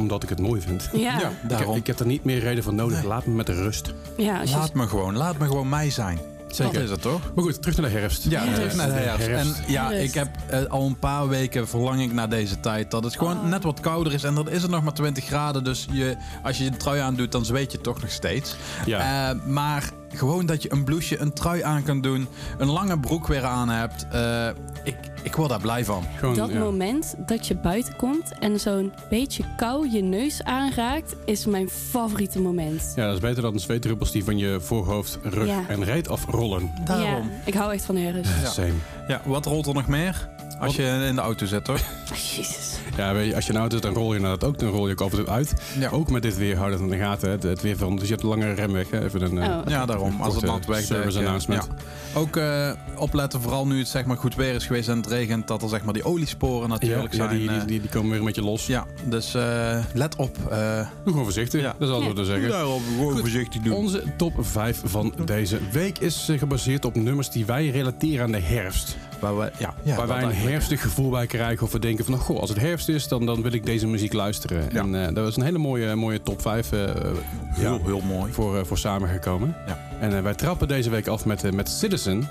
Omdat 0.00 0.22
ik 0.22 0.28
het 0.28 0.40
mooi 0.40 0.60
vind. 0.60 0.88
Ja, 0.92 0.98
Ja, 0.98 1.06
ja. 1.10 1.16
Ik, 1.16 1.22
heb- 1.22 1.48
daarom. 1.48 1.76
ik 1.76 1.86
heb 1.86 1.98
er 1.98 2.06
niet 2.06 2.24
meer 2.24 2.38
reden 2.38 2.64
voor 2.64 2.74
nodig. 2.74 2.98
Nee. 2.98 3.06
Laat 3.06 3.26
me 3.26 3.34
met 3.34 3.46
de 3.46 3.52
rust. 3.54 3.92
je- 4.16 4.42
Laat 4.52 4.74
me 4.74 4.86
gewoon. 4.88 5.16
Laat 5.16 5.38
me 5.38 5.46
gewoon 5.46 5.68
mij 5.68 5.90
zijn. 5.90 6.18
Zeker. 6.48 6.72
Dat 6.74 6.82
is 6.82 6.90
het 6.90 7.02
toch? 7.02 7.20
Maar 7.34 7.44
goed, 7.44 7.62
terug 7.62 7.76
naar 7.76 7.90
de 7.90 7.98
herfst. 7.98 8.24
Ja, 8.24 8.40
Herfst. 8.40 8.54
terug 8.54 8.74
naar 8.76 8.86
de 8.86 8.92
herfst. 8.92 9.26
Herfst. 9.26 9.58
En 9.58 9.72
ja, 9.72 9.86
Herfst. 9.88 10.08
ik 10.08 10.14
heb 10.14 10.28
eh, 10.48 10.64
al 10.64 10.86
een 10.86 10.98
paar 10.98 11.28
weken 11.28 11.68
verlang 11.68 12.02
ik 12.02 12.12
naar 12.12 12.28
deze 12.28 12.60
tijd. 12.60 12.90
Dat 12.90 13.04
het 13.04 13.16
gewoon 13.16 13.38
Oh. 13.38 13.44
net 13.46 13.62
wat 13.62 13.80
kouder 13.80 14.12
is. 14.12 14.22
En 14.24 14.34
dan 14.34 14.48
is 14.50 14.62
het 14.62 14.70
nog 14.70 14.82
maar 14.82 14.92
20 14.92 15.24
graden. 15.24 15.64
Dus 15.64 15.86
je, 15.92 16.16
als 16.42 16.58
je 16.58 16.64
een 16.66 16.76
trui 16.76 17.00
aandoet, 17.00 17.32
dan 17.32 17.44
zweet 17.44 17.72
je 17.72 17.80
toch 17.80 18.00
nog 18.00 18.10
steeds. 18.10 18.56
Ja. 18.86 19.30
Eh, 19.30 19.36
maar 19.46 19.90
gewoon 20.14 20.46
dat 20.46 20.62
je 20.62 20.72
een 20.72 20.84
blouseje, 20.84 21.20
een 21.20 21.32
trui 21.32 21.62
aan 21.62 21.82
kan 21.82 22.00
doen. 22.00 22.28
Een 22.58 22.70
lange 22.70 22.98
broek 22.98 23.26
weer 23.26 23.44
aan 23.44 23.68
hebt. 23.68 24.06
eh, 24.12 24.48
ik, 24.84 24.96
ik 25.22 25.36
word 25.36 25.48
daar 25.48 25.60
blij 25.60 25.84
van. 25.84 26.04
Gewoon, 26.18 26.34
dat 26.34 26.50
ja. 26.50 26.58
moment 26.58 27.14
dat 27.26 27.46
je 27.46 27.54
buiten 27.56 27.96
komt 27.96 28.38
en 28.38 28.60
zo'n 28.60 28.92
beetje 29.10 29.44
kou 29.56 29.90
je 29.90 30.02
neus 30.02 30.42
aanraakt, 30.44 31.14
is 31.24 31.46
mijn 31.46 31.68
favoriete 31.70 32.40
moment. 32.40 32.92
Ja, 32.96 33.04
dat 33.06 33.14
is 33.14 33.20
beter 33.20 33.42
dan 33.42 33.52
de 33.52 33.58
zweetdruppels 33.58 34.10
die 34.12 34.24
van 34.24 34.38
je 34.38 34.60
voorhoofd, 34.60 35.18
rug 35.22 35.46
Ja. 35.46 35.64
en 35.68 35.84
reet 35.84 36.08
afrollen. 36.08 36.70
Daarom. 36.84 37.06
Ja, 37.06 37.22
ik 37.44 37.54
hou 37.54 37.72
echt 37.72 37.84
van 37.84 37.96
herfst. 37.96 38.32
Ja. 38.42 38.48
Same. 38.48 38.72
Ja, 39.08 39.20
wat 39.24 39.46
rolt 39.46 39.66
er 39.66 39.74
nog 39.74 39.86
meer? 39.86 40.28
Als 40.60 40.76
je 40.76 41.04
in 41.08 41.14
de 41.14 41.20
auto 41.20 41.46
zit, 41.46 41.64
toch? 41.64 41.80
Jezus. 42.36 42.74
Ja, 43.00 43.14
weet 43.14 43.26
je, 43.28 43.34
als 43.34 43.46
je 43.46 43.52
nou 43.52 43.68
doet, 43.68 43.82
dan 43.82 43.94
rol 43.94 44.10
je 44.12 44.16
inderdaad 44.18 44.44
ook, 44.48 44.58
dan 44.58 44.68
rol 44.68 44.86
je 44.86 44.92
ook 44.92 45.00
af 45.00 45.10
en 45.10 45.16
toe 45.18 45.28
uit. 45.28 45.54
Ja. 45.78 45.90
Ook 45.90 46.10
met 46.10 46.22
dit 46.22 46.36
weer 46.36 46.56
houden 46.56 46.80
het 46.82 46.90
in 46.90 46.98
de 46.98 47.04
gaten. 47.04 47.26
hè. 47.28 47.34
Het, 47.34 47.42
het 47.42 47.60
weer 47.62 47.76
van, 47.76 47.94
dus 47.96 48.04
je 48.04 48.10
hebt 48.10 48.22
een 48.22 48.28
lange 48.28 48.52
remweg. 48.54 48.90
Hè. 48.90 49.04
Even 49.04 49.22
een, 49.22 49.38
eh, 49.38 49.48
Oh. 49.50 49.60
Ja, 49.66 49.86
daarom. 49.86 50.20
Als 50.20 50.34
het 50.34 50.44
nat 50.44 50.66
weg 50.66 50.80
service 50.84 51.18
announcement. 51.18 51.68
Ook 52.14 52.36
eh, 52.36 52.70
opletten, 52.96 53.40
vooral 53.40 53.66
nu 53.66 53.78
het 53.78 53.88
zeg 53.88 54.04
maar 54.04 54.16
goed 54.16 54.34
weer 54.34 54.54
is 54.54 54.66
geweest 54.66 54.88
en 54.88 54.96
het 54.96 55.06
regent, 55.06 55.48
dat 55.48 55.62
er 55.62 55.68
zeg 55.68 55.84
maar 55.84 55.94
die 55.94 56.04
oliesporen 56.04 56.60
Ja, 56.60 56.66
natuurlijk 56.66 57.12
ja, 57.14 57.16
zijn. 57.26 57.38
die, 57.38 57.48
die, 57.48 57.58
eh, 57.58 57.66
die, 57.66 57.80
die 57.80 57.90
komen 57.90 58.10
weer 58.10 58.18
een 58.18 58.24
beetje 58.24 58.42
los. 58.42 58.66
ja, 58.66 58.86
dus 59.04 59.34
eh, 59.34 59.78
let 59.94 60.16
op. 60.16 60.36
eh 60.50 60.76
Doe 60.76 60.86
gewoon 61.04 61.24
voorzichtig. 61.24 61.60
Ja. 61.60 61.74
Dat 61.78 61.88
is 61.88 61.94
alles 61.94 62.06
wat 62.06 62.16
we 62.16 62.24
zeggen. 62.24 62.48
daarop 62.48 62.80
gewoon 62.96 63.10
Goed. 63.12 63.20
voorzichtig 63.20 63.60
doen. 63.62 63.72
Onze 63.72 64.02
top 64.16 64.32
5 64.38 64.80
van 64.84 65.14
deze 65.24 65.58
week 65.72 65.98
is 65.98 66.28
gebaseerd 66.36 66.84
op 66.84 66.94
nummers 66.94 67.30
die 67.30 67.46
wij 67.46 67.68
relateren 67.70 68.24
aan 68.24 68.32
de 68.32 68.40
herfst. 68.40 68.96
Waar, 69.20 69.38
we, 69.38 69.50
ja, 69.58 69.74
ja, 69.82 69.96
waar 69.96 70.06
wij 70.06 70.22
een 70.22 70.34
herfstig 70.34 70.80
gevoel 70.80 71.10
bij 71.10 71.26
krijgen. 71.26 71.66
Of 71.66 71.72
we 71.72 71.78
denken 71.78 72.04
van, 72.04 72.14
nou, 72.14 72.26
goh, 72.26 72.40
als 72.40 72.48
het 72.48 72.60
herfst 72.60 72.88
is, 72.88 73.08
dan, 73.08 73.26
dan 73.26 73.42
wil 73.42 73.52
ik 73.52 73.66
deze 73.66 73.86
muziek 73.86 74.12
luisteren. 74.12 74.68
Ja. 74.72 74.80
En 74.80 74.94
eh 74.94 75.14
dat 75.14 75.24
was 75.24 75.36
een 75.36 75.42
hele 75.42 75.58
mooie, 75.58 75.94
mooie 75.94 76.22
top 76.22 76.40
5 76.40 76.72
eh, 76.72 76.78
Heel, 76.78 77.74
ja, 77.74 77.84
heel 77.84 78.00
mooi. 78.00 78.32
voor, 78.32 78.58
eh, 78.58 78.64
voor 78.64 78.78
samengekomen. 78.78 79.56
Ja. 79.66 79.78
En 80.00 80.22
wij 80.22 80.34
trappen 80.34 80.68
deze 80.68 80.90
week 80.90 81.06
af 81.06 81.24
met, 81.24 81.52
met 81.54 81.68
Citizen. 81.68 82.28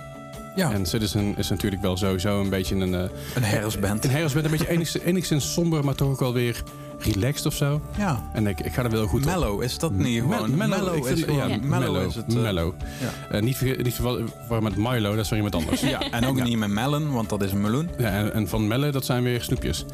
Ja, 0.55 0.72
En 0.72 0.86
Citizen 0.86 1.38
is 1.38 1.50
natuurlijk 1.50 1.81
wel 1.81 1.98
sowieso 1.98 2.41
een 2.41 2.50
beetje 2.50 2.75
een... 2.75 2.93
een 2.93 3.10
herfstband. 3.43 4.03
een 4.03 4.12
herfstband, 4.12 4.46
een 4.46 4.51
beetje 4.51 4.69
enigszins, 4.75 5.03
enigszins 5.03 5.53
somber, 5.53 5.86
maar 5.86 5.96
toch 5.96 6.10
ook 6.10 6.19
wel 6.19 6.34
weer 6.34 6.63
relaxed 7.00 7.46
of 7.46 7.53
zo. 7.53 7.82
Ja. 7.98 8.29
En 8.34 8.48
ik, 8.48 8.60
ik 8.60 8.74
ga 8.74 8.84
er 8.84 8.89
wel 8.89 9.06
goed 9.08 9.20
op. 9.25 9.25
Mellow, 9.32 9.62
is 9.63 9.77
dat 9.77 9.91
niet 9.91 10.22
gewoon? 10.22 10.58
mellow, 10.58 10.96
ik 10.96 11.06
vind 11.06 11.18
is 11.18 11.25
het- 11.25 11.36
ja, 11.36 11.48
mellow, 11.48 11.63
mellow 11.70 12.08
is 12.08 12.15
het... 12.15 12.36
eh, 12.36 12.41
mellow. 12.41 12.74
ja. 13.00 13.36
Eh, 13.36 13.41
niet 13.41 13.62
niet 13.84 13.94
verwarren 13.94 14.63
met 14.63 14.75
Milo, 14.77 15.15
dat 15.15 15.24
is 15.24 15.29
weer 15.29 15.41
iemand 15.44 15.56
anders. 15.56 15.82
Ja, 15.89 16.00
en 16.12 16.25
ook 16.25 16.44
niet 16.44 16.58
met 16.58 16.70
melon, 16.70 17.12
want 17.12 17.29
dat 17.29 17.44
is 17.44 17.51
een 17.51 17.62
meloen. 17.62 17.89
Ja, 17.98 18.10
en, 18.10 18.34
en 18.34 18.48
van 18.48 18.68
Melle, 18.68 18.91
dat 18.91 19.06
zijn 19.06 19.24
weer 19.24 19.41
snoepjes. 19.41 19.86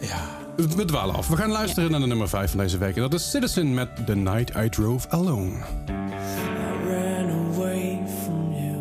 Ja. 0.00 0.20
We 0.56 0.84
dwalen 0.84 1.14
af. 1.14 1.28
We 1.28 1.36
gaan 1.36 1.50
luisteren 1.50 1.90
naar 1.90 2.00
de 2.00 2.06
nummer 2.06 2.28
5 2.28 2.50
van 2.50 2.58
deze 2.60 2.78
week. 2.78 2.96
En 2.96 3.02
dat 3.02 3.14
is 3.14 3.30
Citizen 3.30 3.74
met 3.74 3.88
The 4.06 4.14
Night 4.14 4.56
I 4.64 4.68
Drove 4.68 5.08
Alone. 5.08 5.50
I 5.50 6.88
ran 6.88 7.30
away 7.54 7.98
from 8.24 8.52
you. 8.52 8.76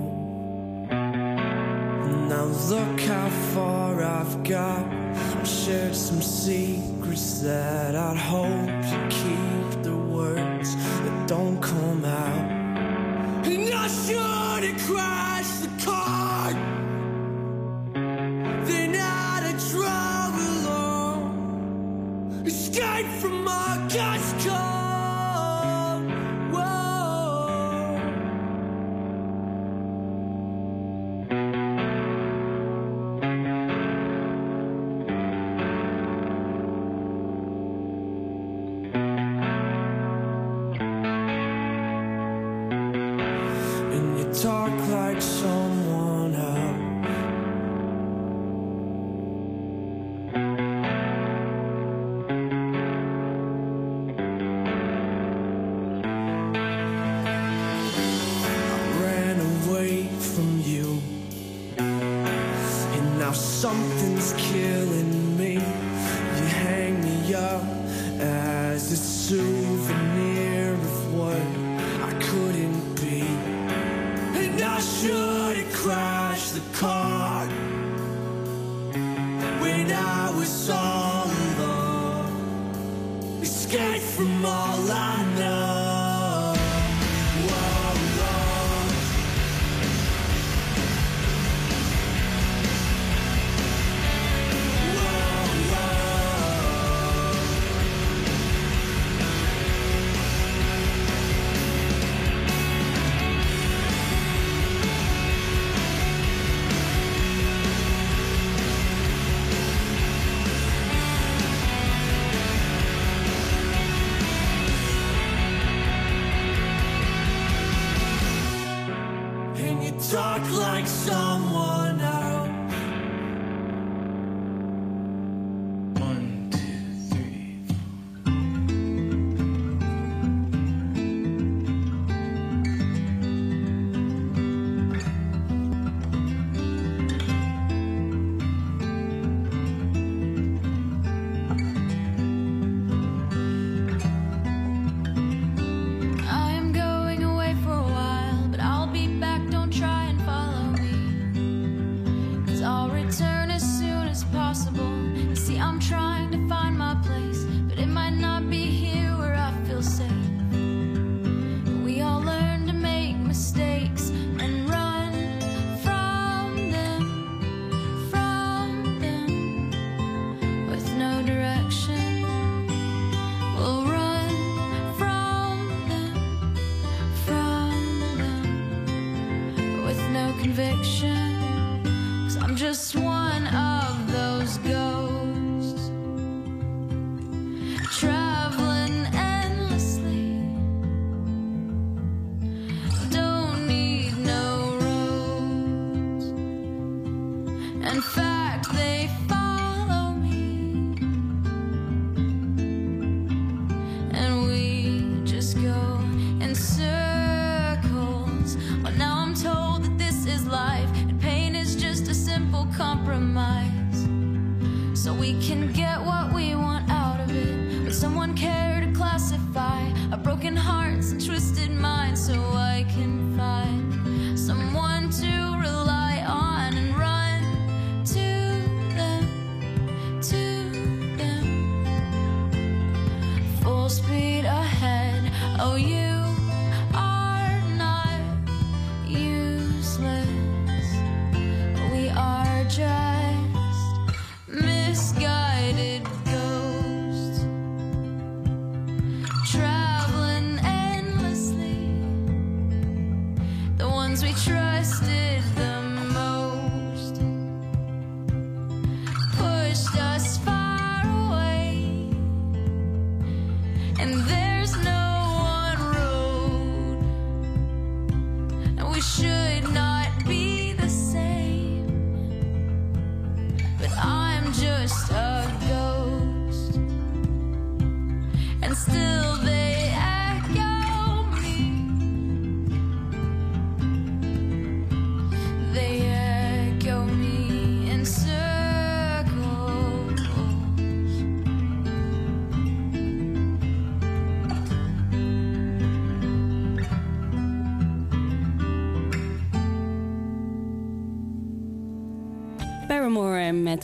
Now 2.27 2.69
look 2.69 2.99
how 3.07 3.29
far 3.53 3.93
I've 4.21 4.37
got. 4.53 4.85
Shared 5.45 5.95
some 5.95 6.21
secrets 7.03 7.41
that 7.41 7.95
I'd 7.95 8.17
hope 8.17 8.82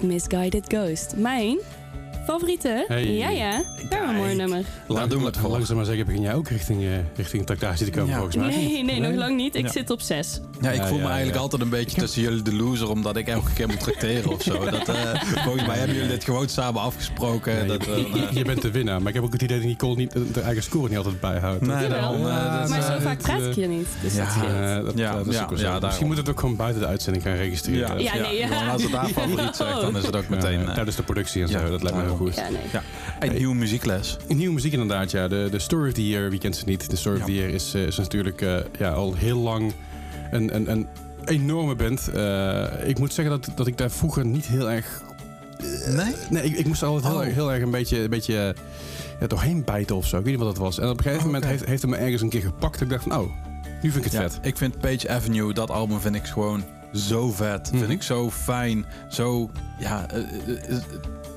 met 0.01 0.12
Misguided 0.12 0.63
Ghost. 0.68 1.13
Mijn 1.15 1.58
favoriete, 2.25 2.86
Hey. 2.88 3.13
ja 3.13 3.29
ja, 3.29 3.63
Paramore 3.89 4.34
nummer. 4.34 4.65
Daar 4.88 5.10
doen 5.10 5.20
we 5.20 5.25
het 5.25 5.38
voor. 5.38 5.50
Langzaam 5.50 5.75
maar 5.75 5.86
zeggen 5.86 6.06
begin 6.06 6.22
jij 6.22 6.34
ook 6.34 6.48
richting, 6.48 6.82
eh 6.84 6.89
richting 7.15 7.46
tractatie 7.46 7.86
te 7.86 7.91
komen 7.91 8.10
Ja. 8.10 8.15
volgens 8.15 8.36
mij. 8.36 8.48
Nee, 8.56 8.84
nee, 8.84 9.00
nog 9.00 9.13
lang 9.15 9.36
niet. 9.36 9.56
Ik 9.56 9.65
Ja. 9.65 9.72
zit 9.72 9.89
op 9.89 10.01
6. 10.01 10.39
Ja, 10.62 10.72
ik 10.72 10.75
Ja, 10.82 10.88
voel 10.88 10.98
ja, 10.98 11.04
me 11.04 11.08
eigenlijk 11.10 11.36
ja. 11.36 11.42
altijd 11.42 11.62
een 11.62 11.70
beetje 11.70 12.00
tussen 12.01 12.22
jullie 12.22 12.42
de 12.42 12.54
loser, 12.56 12.89
omdat 12.89 13.16
ik 13.18 13.28
elke 13.28 13.54
keer 13.54 13.68
moet 13.68 13.80
tracteren 13.80 14.32
of 14.32 14.42
zo. 14.42 14.66
Dat, 14.70 14.88
eh, 14.89 15.22
volgens 15.44 15.66
mij 15.68 15.78
hebben 15.78 15.96
jullie 15.96 16.10
dit 16.12 16.24
gewoon 16.24 16.50
samen 16.50 16.82
afgesproken. 16.82 17.54
Nee, 17.56 17.66
dat, 17.78 17.86
je, 17.86 17.92
eh, 17.92 18.13
je- 18.13 18.28
je 18.38 18.44
bent 18.44 18.62
de 18.62 18.72
winnaar, 18.72 19.00
maar 19.00 19.08
ik 19.08 19.13
heb 19.13 19.24
ook 19.24 19.34
het 19.34 19.42
idee 19.42 19.58
dat 19.58 19.68
Nicole 19.68 19.96
niet, 19.96 20.12
de 20.34 20.42
eigen 20.42 20.63
score 20.63 20.88
niet 20.88 20.98
altijd 20.98 21.20
bijhoudt. 21.20 21.62
Nee, 21.66 21.88
daarom, 21.88 22.16
eh, 22.16 22.70
maar 22.70 22.82
zo 22.82 23.00
vaak 23.00 23.18
praat 23.22 23.42
ik 23.42 23.54
hier 23.54 23.68
niet, 23.68 23.88
dus 24.01 24.13
ja, 24.13 24.24
dat 24.24 24.34
scheelt. 24.34 24.86
Dat, 24.86 24.98
Ja, 24.98 25.12
ja, 25.12 25.16
dat 25.18 25.28
is 25.28 25.36
ja, 25.36 25.44
ook 25.44 25.50
wel 25.50 25.58
ja, 25.60 25.63
zo. 25.63 25.70
daarom. 25.70 25.86
Misschien 25.86 26.08
moet 26.08 26.18
het 26.18 26.30
ook 26.30 26.39
gewoon 26.39 26.56
buiten 26.56 26.82
de 26.82 26.88
uitzending 26.88 27.24
gaan 27.24 27.36
registreren. 27.36 28.01
Ja, 28.01 28.13
nee, 28.16 28.38
ja. 28.38 28.72
als 28.72 28.84
het 28.84 28.92
daar 28.92 29.08
favoriet 29.20 29.56
zegt, 29.56 29.82
dan 29.82 29.98
is 29.98 30.06
het 30.06 30.16
ook 30.16 30.30
meteen... 30.30 30.66
Tijdens 30.74 30.96
de 30.96 31.04
productie 31.04 31.42
en 31.42 31.48
zo, 31.48 31.58
ja, 31.60 31.70
dat 31.70 31.84
lijkt 31.84 31.98
me 31.98 32.04
heel 32.04 32.16
goed. 32.16 32.36
Ja, 32.36 32.50
nee. 32.50 33.30
Een 33.30 33.36
nieuwe 33.38 33.56
muziekles. 33.56 34.18
Nieuwe 34.28 34.54
muziek 34.54 34.72
inderdaad, 34.74 35.12
ja. 35.12 35.28
De, 35.28 35.48
de 35.51 35.60
Story 35.60 35.88
of 35.88 35.94
the 35.94 36.08
Year, 36.08 36.30
wie 36.30 36.39
kent 36.39 36.56
ze 36.56 36.63
niet? 36.66 36.89
De 36.89 36.96
Story 36.96 37.20
of 37.20 37.25
the 37.25 37.34
Year 37.34 37.50
is, 37.50 37.74
eh, 37.74 37.82
is 37.86 37.98
natuurlijk 37.98 38.42
eh, 38.42 38.56
ja, 38.80 38.89
al 38.92 39.13
heel 39.13 39.38
lang 39.38 39.74
een, 40.31 40.55
een, 40.55 40.71
een 40.71 40.88
enorme 41.25 41.75
band. 41.75 42.07
Eh, 42.07 42.88
ik 42.89 43.00
moet 43.00 43.13
zeggen 43.13 43.41
dat, 43.41 43.51
dat 43.57 43.67
ik 43.67 43.77
daar 43.77 43.91
vroeger 43.91 44.25
niet 44.25 44.45
heel 44.45 44.71
erg... 44.71 45.01
Nee? 45.88 46.13
Nee, 46.29 46.43
ik, 46.43 46.57
ik 46.57 46.65
moest 46.67 46.83
altijd 46.83 47.05
heel, 47.13 47.15
Oh. 47.21 47.25
erg, 47.25 47.33
heel 47.33 47.51
erg 47.53 47.63
een 47.63 47.71
beetje, 47.71 48.00
een 48.03 48.09
beetje 48.09 48.38
eh, 48.55 48.63
ja, 49.19 49.27
doorheen 49.27 49.63
bijten 49.63 49.95
of 49.95 50.07
zo. 50.07 50.17
Ik 50.17 50.24
weet 50.24 50.33
niet 50.36 50.43
wat 50.43 50.55
dat 50.55 50.63
was. 50.63 50.79
En 50.79 50.89
op 50.89 50.98
een 50.98 51.03
gegeven 51.03 51.19
Oh, 51.19 51.25
moment 51.25 51.45
heeft, 51.45 51.65
heeft 51.65 51.81
het 51.81 51.91
me 51.91 51.98
ergens 51.98 52.21
een 52.21 52.29
keer 52.29 52.41
gepakt. 52.41 52.74
Dat 52.74 52.81
ik 52.81 52.89
dacht 52.89 53.03
van, 53.03 53.17
oh, 53.19 53.31
nu 53.81 53.91
vind 53.91 53.95
ik 53.95 54.03
het 54.03 54.21
Ja, 54.21 54.21
vet. 54.29 54.39
ik 54.41 54.57
vind 54.57 54.79
Page 54.79 55.09
Avenue, 55.09 55.53
dat 55.53 55.69
album 55.71 56.00
vind 56.00 56.15
ik 56.15 56.25
gewoon 56.25 56.63
zo 56.93 57.31
vet. 57.31 57.69
Mhm. 57.71 57.77
Vind 57.79 57.91
ik 57.91 58.03
zo 58.03 58.29
fijn. 58.31 58.86
Zo, 59.09 59.50
ja, 59.79 60.09
eh, 60.09 60.17
eh, 60.19 60.69
eh, 60.69 60.81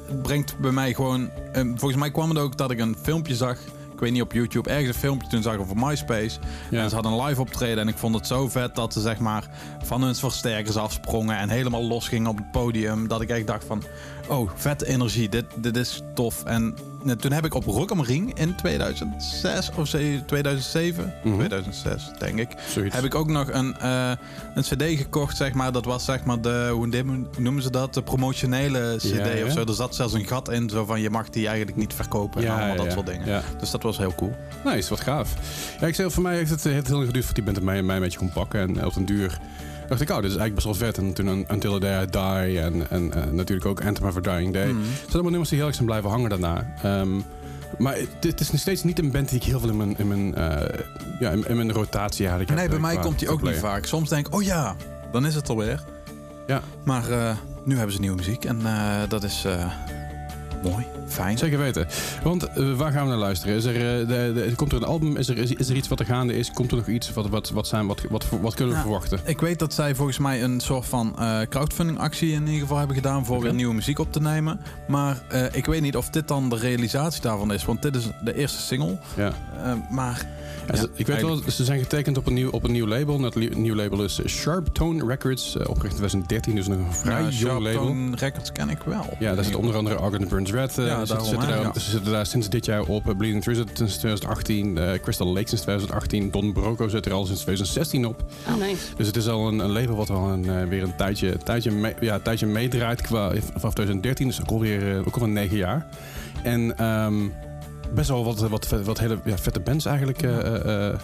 het 0.08 0.22
brengt 0.22 0.58
bij 0.58 0.70
mij 0.72 0.94
gewoon... 0.94 1.28
eh, 1.52 1.62
volgens 1.64 1.96
mij 2.00 2.10
kwam 2.10 2.28
het 2.28 2.38
ook 2.38 2.56
dat 2.56 2.70
ik 2.70 2.78
een 2.80 2.96
filmpje 3.02 3.34
zag... 3.34 3.58
Ik 4.02 4.08
weet 4.08 4.16
niet 4.16 4.26
op 4.26 4.32
YouTube, 4.32 4.70
ergens 4.70 4.88
een 4.88 4.94
filmpje 4.94 5.28
toen 5.28 5.42
zag 5.42 5.56
over 5.56 5.76
MySpace. 5.76 6.38
Ja. 6.70 6.82
En 6.82 6.88
ze 6.88 6.94
hadden 6.94 7.12
een 7.12 7.24
live 7.24 7.40
optreden 7.40 7.78
en 7.78 7.88
ik 7.88 7.96
vond 7.96 8.14
het 8.14 8.26
zo 8.26 8.48
vet 8.48 8.74
dat 8.74 8.92
ze 8.92 9.00
zeg 9.00 9.18
maar 9.18 9.48
van 9.84 10.02
hun 10.02 10.14
versterkers 10.14 10.76
afsprongen 10.76 11.36
en 11.36 11.48
helemaal 11.48 11.82
los 11.82 12.08
gingen 12.08 12.30
op 12.30 12.36
het 12.36 12.50
podium. 12.50 13.08
Dat 13.08 13.20
ik 13.20 13.28
echt 13.28 13.46
dacht 13.46 13.64
van, 13.64 13.82
oh, 14.28 14.50
vette 14.54 14.86
energie, 14.86 15.28
dit, 15.28 15.44
dit 15.56 15.76
is 15.76 16.02
tof. 16.14 16.44
En 16.44 16.74
toen 17.18 17.32
heb 17.32 17.44
ik 17.44 17.54
op 17.54 17.64
Rock 17.64 17.90
am 17.90 18.02
Ring 18.02 18.38
in 18.38 18.54
2006 18.56 19.70
of 19.76 19.88
ze- 19.88 20.22
2007, 20.26 21.14
Mhm. 21.24 21.34
2006 21.36 22.10
denk 22.18 22.38
ik, 22.38 22.48
Zoiets. 22.68 22.94
heb 22.94 23.04
ik 23.04 23.14
ook 23.14 23.28
nog 23.30 23.48
een, 23.52 23.78
eh, 23.78 24.10
een 24.54 24.62
cd 24.62 24.82
gekocht, 24.98 25.36
zeg 25.36 25.52
maar. 25.52 25.72
Dat 25.72 25.84
was 25.84 26.04
zeg 26.04 26.24
maar 26.24 26.40
de, 26.40 26.68
hoe 26.72 26.86
noemen 27.38 27.62
ze 27.62 27.70
dat? 27.70 27.94
De 27.94 28.02
promotionele 28.02 28.94
cd 28.98 29.02
Ja, 29.10 29.26
ja. 29.26 29.44
of 29.46 29.52
zo. 29.52 29.60
Er 29.64 29.74
zat 29.74 29.94
zelfs 29.94 30.12
een 30.14 30.26
gat 30.26 30.50
in, 30.50 30.68
zo 30.70 30.84
van 30.84 31.00
je 31.00 31.10
mag 31.10 31.30
die 31.30 31.46
eigenlijk 31.46 31.76
niet 31.76 31.94
verkopen 31.94 32.42
en 32.44 32.50
allemaal 32.50 32.76
dat 32.76 32.92
soort 32.92 33.06
dingen. 33.06 33.26
Ja. 33.26 33.42
Dus 33.58 33.70
dat 33.70 33.82
was 33.82 33.98
heel 33.98 34.14
cool. 34.14 34.34
Nee, 34.64 34.78
is 34.78 34.88
wat 34.88 35.00
gaaf. 35.00 35.34
Ja, 35.80 35.86
ik 35.86 35.94
zeg, 35.94 36.12
voor 36.12 36.22
mij 36.22 36.36
heeft 36.36 36.50
het, 36.50 36.62
heel 36.64 36.82
lang 36.88 37.06
geduurd 37.06 37.24
voordat 37.24 37.34
die 37.34 37.44
band 37.44 37.62
mij, 37.62 37.82
mij 37.82 37.96
een 37.96 38.02
beetje 38.02 38.18
kon 38.18 38.32
pakken. 38.32 38.60
En 38.60 38.86
op 38.86 38.96
een 38.96 39.06
duur 39.06 39.38
dacht 39.98 40.10
ik, 40.10 40.16
oh, 40.16 40.22
dit 40.22 40.30
is 40.30 40.36
eigenlijk 40.36 40.54
best 40.54 40.66
wel 40.80 40.88
vet. 40.88 40.98
En 40.98 41.12
toen 41.12 41.26
een- 41.26 41.46
Until 41.50 41.72
the 41.72 41.80
Day 41.80 42.02
I 42.02 42.06
Die 42.06 42.60
en, 42.60 42.90
en 42.90 43.34
natuurlijk 43.34 43.66
ook 43.66 43.84
Anthem 43.84 44.06
of 44.06 44.16
a 44.16 44.20
Dying 44.20 44.52
Day. 44.52 44.66
Mhm. 44.66 44.80
Het 44.80 44.96
zijn 44.98 45.12
allemaal 45.12 45.30
nummers 45.30 45.48
die 45.48 45.58
heel 45.58 45.66
erg 45.66 45.76
zijn 45.76 45.86
blijven 45.86 46.10
hangen 46.10 46.30
daarna. 46.30 46.74
Ehm, 46.82 47.20
maar 47.78 47.96
het, 48.20 48.40
is 48.40 48.50
nog 48.50 48.60
steeds 48.60 48.82
niet 48.82 48.98
een 48.98 49.10
band 49.10 49.28
die 49.28 49.38
ik 49.38 49.44
heel 49.44 49.60
veel 49.60 49.68
in 49.68 49.76
mijn, 49.76 49.98
in 49.98 50.08
mijn, 50.08 50.34
eh, 50.34 50.78
ja, 51.20 51.30
in, 51.30 51.48
in 51.48 51.56
mijn 51.56 51.72
rotatie 51.72 52.26
eigenlijk 52.26 52.48
heb. 52.48 52.58
Nee, 52.58 52.68
bij 52.68 52.76
eh, 52.76 52.82
mij 52.82 53.04
komt 53.04 53.18
die 53.18 53.28
ook 53.28 53.42
niet 53.42 53.56
vaak. 53.56 53.86
Soms 53.86 54.08
denk 54.08 54.26
ik, 54.26 54.34
oh 54.34 54.42
ja, 54.42 54.76
dan 55.12 55.26
is 55.26 55.34
het 55.34 55.48
alweer. 55.48 55.84
Ja. 56.46 56.62
Maar 56.84 57.10
eh, 57.10 57.36
nu 57.64 57.76
hebben 57.76 57.94
ze 57.94 58.00
nieuwe 58.00 58.16
muziek 58.16 58.44
en 58.44 58.60
dat 59.08 59.22
is 59.22 59.46
mooi, 60.62 60.86
fijn. 61.06 61.38
Zeker 61.38 61.58
weten. 61.58 61.86
Want 62.22 62.44
eh, 62.48 62.72
waar 62.72 62.92
gaan 62.92 63.02
we 63.02 63.08
naar 63.08 63.18
luisteren? 63.18 63.56
Is 63.56 63.64
er, 63.64 63.74
eh, 63.74 64.08
de, 64.08 64.32
de, 64.34 64.52
komt 64.56 64.72
er 64.72 64.78
een 64.78 64.84
album? 64.84 65.16
Is 65.16 65.28
er, 65.28 65.38
is, 65.38 65.52
is 65.52 65.68
er 65.68 65.76
iets 65.76 65.88
wat 65.88 66.00
er 66.00 66.06
gaande 66.06 66.34
is? 66.36 66.50
Komt 66.50 66.70
er 66.70 66.76
nog 66.76 66.86
iets? 66.86 67.12
Wat, 67.12 67.28
wat, 67.28 67.50
wat, 67.50 67.66
zijn, 67.66 67.86
wat, 67.86 68.02
wat, 68.10 68.26
wat 68.40 68.54
kunnen 68.54 68.74
we 68.74 68.80
Nou, 68.80 68.90
verwachten? 68.90 69.20
Ik 69.24 69.40
weet 69.40 69.58
dat 69.58 69.74
zij 69.74 69.94
volgens 69.94 70.18
mij 70.18 70.42
een 70.42 70.60
soort 70.60 70.86
van 70.86 71.18
eh, 71.18 71.40
crowdfunding 71.48 71.98
actie 71.98 72.32
in 72.32 72.46
ieder 72.46 72.60
geval 72.60 72.78
hebben 72.78 72.96
gedaan 72.96 73.24
voor 73.24 73.40
weer 73.40 73.54
nieuwe 73.54 73.74
muziek 73.74 73.98
op 73.98 74.12
te 74.12 74.20
nemen. 74.20 74.60
Maar 74.88 75.22
ik 75.52 75.66
weet 75.66 75.80
niet 75.80 75.96
of 75.96 76.08
dit 76.10 76.28
dan 76.28 76.48
de 76.48 76.56
realisatie 76.56 77.20
daarvan 77.20 77.52
is, 77.52 77.64
want 77.64 77.82
dit 77.82 77.96
is 77.96 78.04
de 78.24 78.34
eerste 78.36 78.60
single. 78.60 78.98
Ja. 79.16 79.32
Maar 79.90 80.26
Ja, 80.72 80.86
ik 80.94 81.06
weet 81.06 81.22
wel, 81.22 81.40
ze 81.48 81.64
zijn 81.64 81.78
getekend 81.80 82.18
op 82.18 82.26
een 82.26 82.34
nieuw, 82.34 82.50
op 82.50 82.64
een 82.64 82.72
nieuw 82.72 82.86
label. 82.86 83.18
Dat 83.18 83.34
nieuw 83.34 83.74
label 83.74 84.04
is 84.04 84.20
Sharp 84.26 84.66
Tone 84.66 85.06
Records, 85.06 85.56
opgericht 85.56 86.00
in 86.00 86.24
2013, 86.26 86.54
dus 86.54 86.66
nog 86.66 86.78
een 86.78 86.92
vrij 86.92 87.12
ja, 87.14 87.20
jong 87.20 87.32
Sharp 87.32 87.60
label. 87.60 87.86
Tone 87.86 88.16
Records 88.16 88.52
ken 88.52 88.68
ik 88.68 88.78
wel. 88.84 89.16
Ja, 89.18 89.34
daar 89.34 89.44
zit 89.44 89.54
onder 89.54 89.76
andere 89.76 89.96
Argon 89.96 90.28
Burns 90.28 90.50
Red. 90.52 90.78
eh, 90.78 90.86
Ja, 90.86 91.04
daarom, 91.04 91.26
zitten, 91.26 91.48
daar, 91.48 91.60
ja. 91.60 91.72
ze 91.72 91.90
zitten 91.90 92.12
daar 92.12 92.26
sinds 92.26 92.48
dit 92.48 92.64
jaar 92.64 92.82
op. 92.82 93.08
Eh, 93.08 93.16
Bleeding 93.16 93.42
Through 93.42 93.60
zit 93.60 93.76
sinds 93.76 93.96
2018. 93.98 94.78
eh, 94.78 95.00
Crystal 95.00 95.26
Lake 95.26 95.48
sinds 95.48 95.62
2018. 95.62 96.30
Don 96.30 96.52
Broco 96.52 96.88
zit 96.88 97.06
er 97.06 97.12
al 97.12 97.24
sinds 97.26 97.40
2016 97.40 98.06
op. 98.06 98.24
Oh, 98.48 98.56
nice. 98.56 98.82
Dus 98.96 99.06
het 99.06 99.16
is 99.16 99.28
al 99.28 99.48
een, 99.48 99.58
een 99.58 99.70
label 99.72 99.96
wat 99.96 100.10
al 100.10 100.28
een, 100.28 100.48
eh, 100.50 100.68
weer 100.68 100.82
een 100.82 100.96
tijdje, 100.96 101.36
tijdje, 101.44 101.70
mee, 101.70 101.94
ja, 102.00 102.18
tijdje 102.18 102.46
meedraait 102.46 103.00
qua, 103.00 103.28
vanaf 103.54 103.74
2013. 103.74 104.26
Dus 104.26 104.40
ook 104.40 104.50
alweer, 104.50 104.98
ook 105.06 105.14
alweer 105.14 105.28
negen 105.32 105.56
jaar. 105.56 105.86
En 106.42 106.78
ehm, 106.78 107.14
best 107.94 108.08
wel 108.08 108.24
wat, 108.24 108.40
wat, 108.48 108.68
wat 108.84 108.98
hele 108.98 109.18
ja, 109.24 109.38
vette 109.38 109.60
bands 109.60 109.84
eigenlijk 109.84 110.22
eh, 110.22 110.38
eh, 110.38 110.88
eh, 110.88 110.94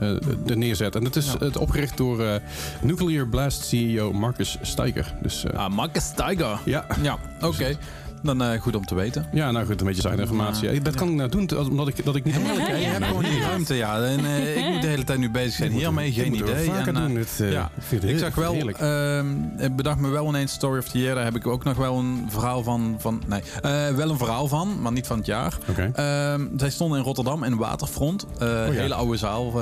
eh, 0.00 0.16
er 0.46 0.56
neerzet. 0.56 0.94
En 0.96 1.04
het 1.04 1.16
is 1.16 1.26
Ja. 1.26 1.44
het 1.46 1.56
opgericht 1.56 1.96
door 1.96 2.20
eh, 2.24 2.34
Nuclear 2.82 3.26
Blast 3.28 3.64
CEO 3.64 4.12
Marcus 4.12 4.58
Steiger. 4.62 5.14
Dus 5.22 5.44
eh, 5.44 5.58
Ah, 5.58 5.70
Marcus 5.72 6.10
Tiger. 6.14 6.58
ja. 6.64 6.86
Ja, 7.02 7.18
oké. 7.40 7.76
Dan 8.22 8.42
eh, 8.42 8.60
goed 8.60 8.76
om 8.76 8.86
te 8.86 8.94
weten. 8.94 9.26
ja, 9.32 9.50
nou 9.50 9.66
goed, 9.66 9.80
een 9.80 9.86
beetje 9.86 10.02
zijn 10.02 10.18
informatie. 10.18 10.72
Ja, 10.72 10.80
dat 10.80 10.94
kan 10.94 11.08
ik 11.08 11.14
nou 11.14 11.28
doen, 11.30 11.58
omdat 11.70 11.88
ik, 11.88 12.04
dat 12.04 12.16
ik 12.16 12.24
niet... 12.24 12.34
Ja, 12.70 12.74
je 12.76 12.84
hebt 12.86 13.04
gewoon 13.04 13.22
die 13.22 13.40
ruimte, 13.40 13.74
ja. 13.74 14.02
En, 14.02 14.24
eh, 14.24 14.56
ik 14.56 14.72
moet 14.72 14.82
de 14.82 14.88
hele 14.88 15.04
tijd 15.04 15.18
nu 15.18 15.30
bezig 15.30 15.52
zijn 15.54 15.70
hiermee, 15.80 16.12
geen 16.12 16.34
idee. 16.34 16.64
vaker 16.70 16.94
En, 16.94 16.94
doen. 16.94 17.16
Het, 17.16 17.38
eh, 17.40 17.52
ja. 17.52 17.70
ik 17.90 18.02
Ik 18.02 18.18
zag 18.18 18.34
wel, 18.34 18.52
heerlijk. 18.52 18.78
ehm, 18.78 19.26
ik 19.58 19.76
bedacht 19.76 19.98
me 19.98 20.08
wel 20.08 20.28
ineens 20.28 20.52
Story 20.52 20.78
of 20.78 20.88
the 20.88 20.98
Year. 20.98 21.14
Daar 21.14 21.24
heb 21.24 21.36
ik 21.36 21.46
ook 21.46 21.64
nog 21.64 21.76
wel 21.76 21.98
een 21.98 22.26
verhaal 22.28 22.62
van. 22.62 22.94
van 22.98 23.22
nee, 23.26 23.42
eh, 23.62 23.88
wel 23.88 24.10
een 24.10 24.18
verhaal 24.18 24.48
van, 24.48 24.80
maar 24.82 24.92
niet 24.92 25.06
van 25.06 25.16
het 25.16 25.26
jaar. 25.26 25.58
Oké. 25.68 25.90
Ehm, 25.94 26.46
zij 26.56 26.70
stonden 26.70 26.98
in 26.98 27.04
Rotterdam 27.04 27.44
in 27.44 27.56
Waterfront. 27.56 28.26
Eh, 28.38 28.48
Oh 28.48 28.74
ja. 28.74 28.80
Hele 28.80 28.94
oude 28.94 29.16
zaal, 29.16 29.52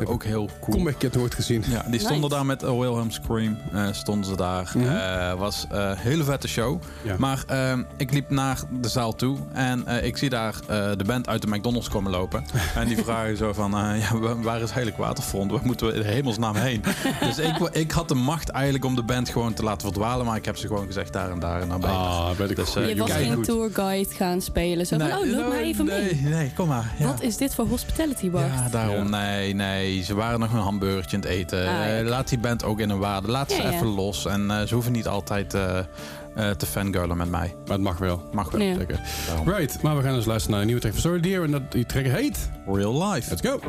eh, 0.00 0.10
ook 0.10 0.24
heel 0.24 0.48
cool. 0.60 0.76
Kom, 0.76 0.88
ik 0.88 1.02
heb 1.02 1.10
het 1.12 1.20
nooit 1.20 1.34
gezien. 1.34 1.64
Ja, 1.68 1.84
die 1.90 2.00
stonden 2.00 2.20
Nice. 2.20 2.34
daar 2.34 2.46
met 2.46 2.64
A 2.64 2.74
Wilhelm 2.76 3.10
Scream. 3.10 3.58
eh, 3.72 3.86
stonden 3.92 4.24
ze 4.30 4.36
daar. 4.36 4.72
Eh, 4.76 5.38
was 5.38 5.66
een 5.70 5.96
hele 5.96 6.24
vette 6.24 6.48
show. 6.48 6.82
Ja. 7.02 7.14
Maar 7.18 7.42
ehm, 7.46 7.82
ik 7.98 8.12
liep 8.12 8.30
naar 8.30 8.58
de 8.80 8.88
zaal 8.88 9.14
toe 9.14 9.36
en 9.52 9.86
eh, 9.86 10.04
ik 10.06 10.16
zie 10.16 10.28
daar 10.30 10.54
eh, 10.66 10.90
de 10.96 11.04
band 11.06 11.28
uit 11.28 11.42
de 11.42 11.48
McDonald's 11.48 11.88
komen 11.88 12.10
lopen. 12.10 12.44
en 12.74 12.86
die 12.88 12.96
vragen 13.04 13.36
zo 13.36 13.52
van, 13.52 13.74
eh, 13.78 14.00
ja, 14.00 14.18
wa- 14.18 14.36
waar 14.36 14.56
is 14.56 14.60
eigenlijk 14.70 14.96
Waterfront? 14.96 15.50
Waar 15.50 15.60
moeten 15.64 15.86
we 15.86 15.92
in 15.92 16.02
hemelsnaam 16.02 16.54
heen? 16.56 16.82
dus 17.20 17.38
ik, 17.38 17.58
ik 17.72 17.90
had 17.90 18.08
de 18.08 18.14
macht 18.14 18.48
eigenlijk 18.48 18.84
om 18.84 18.94
de 18.94 19.02
band 19.02 19.28
gewoon 19.28 19.52
te 19.54 19.62
laten 19.62 19.80
verdwalen. 19.80 20.26
Maar 20.26 20.36
ik 20.36 20.44
heb 20.44 20.56
ze 20.56 20.66
gewoon 20.66 20.86
gezegd 20.86 21.12
daar 21.12 21.30
en 21.30 21.38
daar 21.38 21.60
en 21.60 21.68
dan 21.68 21.80
ben 21.80 21.90
ik. 21.90 21.96
Ah, 21.96 22.30
ben 22.36 22.50
ik 22.50 22.56
Dus, 22.56 22.72
Je 22.74 22.94
was 22.96 23.10
geen 23.12 23.42
tourguide 23.42 24.14
gaan 24.14 24.40
spelen. 24.40 24.86
Zo 24.86 24.98
van, 24.98 25.06
Nee, 25.08 25.18
oh, 25.18 25.26
loop 25.26 25.48
maar 25.48 25.58
even 25.58 25.84
mee. 25.84 26.00
Nee, 26.14 26.32
nee, 26.32 26.52
kom 26.56 26.68
maar. 26.68 26.94
Ja. 26.98 27.06
Wat 27.06 27.22
is 27.22 27.36
dit 27.36 27.54
voor 27.54 27.66
hospitality, 27.66 28.30
Bart? 28.30 28.46
Ja, 28.54 28.68
daarom. 28.68 29.10
Nee, 29.10 29.54
nee. 29.54 30.02
Ze 30.02 30.14
waren 30.14 30.40
nog 30.40 30.52
een 30.52 30.58
hamburgertje 30.60 31.16
aan 31.16 31.22
het 31.22 31.30
eten. 31.30 31.58
Ah, 31.68 31.86
ja. 31.98 32.02
Laat 32.02 32.28
die 32.28 32.38
band 32.38 32.64
ook 32.64 32.80
in 32.80 32.90
een 32.90 32.98
waarde. 32.98 33.28
Laat 33.30 33.52
ze 33.52 33.64
even 33.68 33.86
los. 33.86 34.26
En 34.26 34.50
eh, 34.50 34.62
ze 34.66 34.74
hoeven 34.74 34.92
niet 34.92 35.06
altijd 35.08 35.56
eh, 36.38 36.48
eh, 36.48 36.56
te 36.56 36.66
fangirlen 36.66 37.16
met 37.16 37.30
mij. 37.30 37.54
Maar 37.64 37.74
het 37.76 37.80
mag 37.80 37.98
wel. 37.98 38.22
Mag 38.32 38.50
wel. 38.50 38.60
Ja. 38.60 38.74
Zeker. 38.74 39.00
Daarom. 39.26 39.48
Right, 39.48 39.82
maar 39.82 39.96
we 39.96 40.02
gaan 40.02 40.14
dus 40.14 40.24
luisteren 40.24 40.50
naar 40.50 40.60
een 40.60 40.66
nieuwe 40.66 40.80
track 40.80 40.94
van 40.94 41.02
Story 41.02 41.20
Deer. 41.20 41.42
En 41.42 41.50
dat, 41.50 41.72
die 41.72 41.86
track 41.86 42.04
heet... 42.04 42.50
Real 42.66 43.12
life. 43.12 43.30
Let's 43.30 43.48
go! 43.48 43.60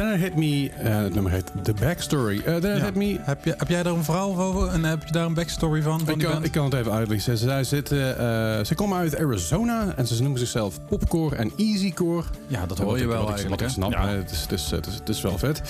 Then 0.00 0.12
It 0.12 0.20
Hit 0.20 0.36
Me, 0.36 0.70
eh, 0.70 0.96
het 1.02 1.14
nummer 1.14 1.32
heet 1.32 1.50
The 1.62 1.72
Backstory. 1.80 2.40
Then 2.60 2.76
Ja. 2.76 2.84
Hit 2.84 2.94
Me, 2.94 3.16
Heb, 3.20 3.44
je, 3.44 3.54
heb 3.56 3.68
jij 3.68 3.82
daar 3.82 3.92
een 3.92 4.04
verhaal 4.04 4.38
over 4.38 4.68
en 4.68 4.84
heb 4.84 5.02
je 5.06 5.12
daar 5.12 5.26
een 5.26 5.34
backstory 5.34 5.82
van? 5.82 6.00
van 6.00 6.20
Ik 6.20 6.26
kan, 6.26 6.44
ik 6.44 6.50
kan 6.52 6.64
het 6.64 6.74
even 6.74 6.92
uitleggen. 6.92 7.38
Ze, 7.38 7.44
zij 7.44 7.64
zitten, 7.64 8.18
eh, 8.18 8.64
ze 8.64 8.74
komen 8.74 8.98
uit 8.98 9.18
Arizona 9.18 9.92
en 9.96 10.06
ze 10.06 10.22
noemen 10.22 10.38
zichzelf 10.38 10.78
popcore 10.88 11.36
en 11.36 11.52
easycore. 11.56 12.22
ja, 12.46 12.66
dat 12.66 12.78
hoor 12.78 12.98
je 12.98 13.06
wel 13.06 13.20
wat 13.22 13.30
eigenlijk. 13.30 13.62
Ik 13.62 13.68
snap, 13.68 13.90
Ja. 13.92 14.08
het, 14.08 14.30
is, 14.30 14.40
het, 14.40 14.52
is, 14.52 14.70
het, 14.70 14.86
is, 14.86 14.94
het 14.94 15.08
is 15.08 15.20
wel 15.20 15.38
vet. 15.38 15.62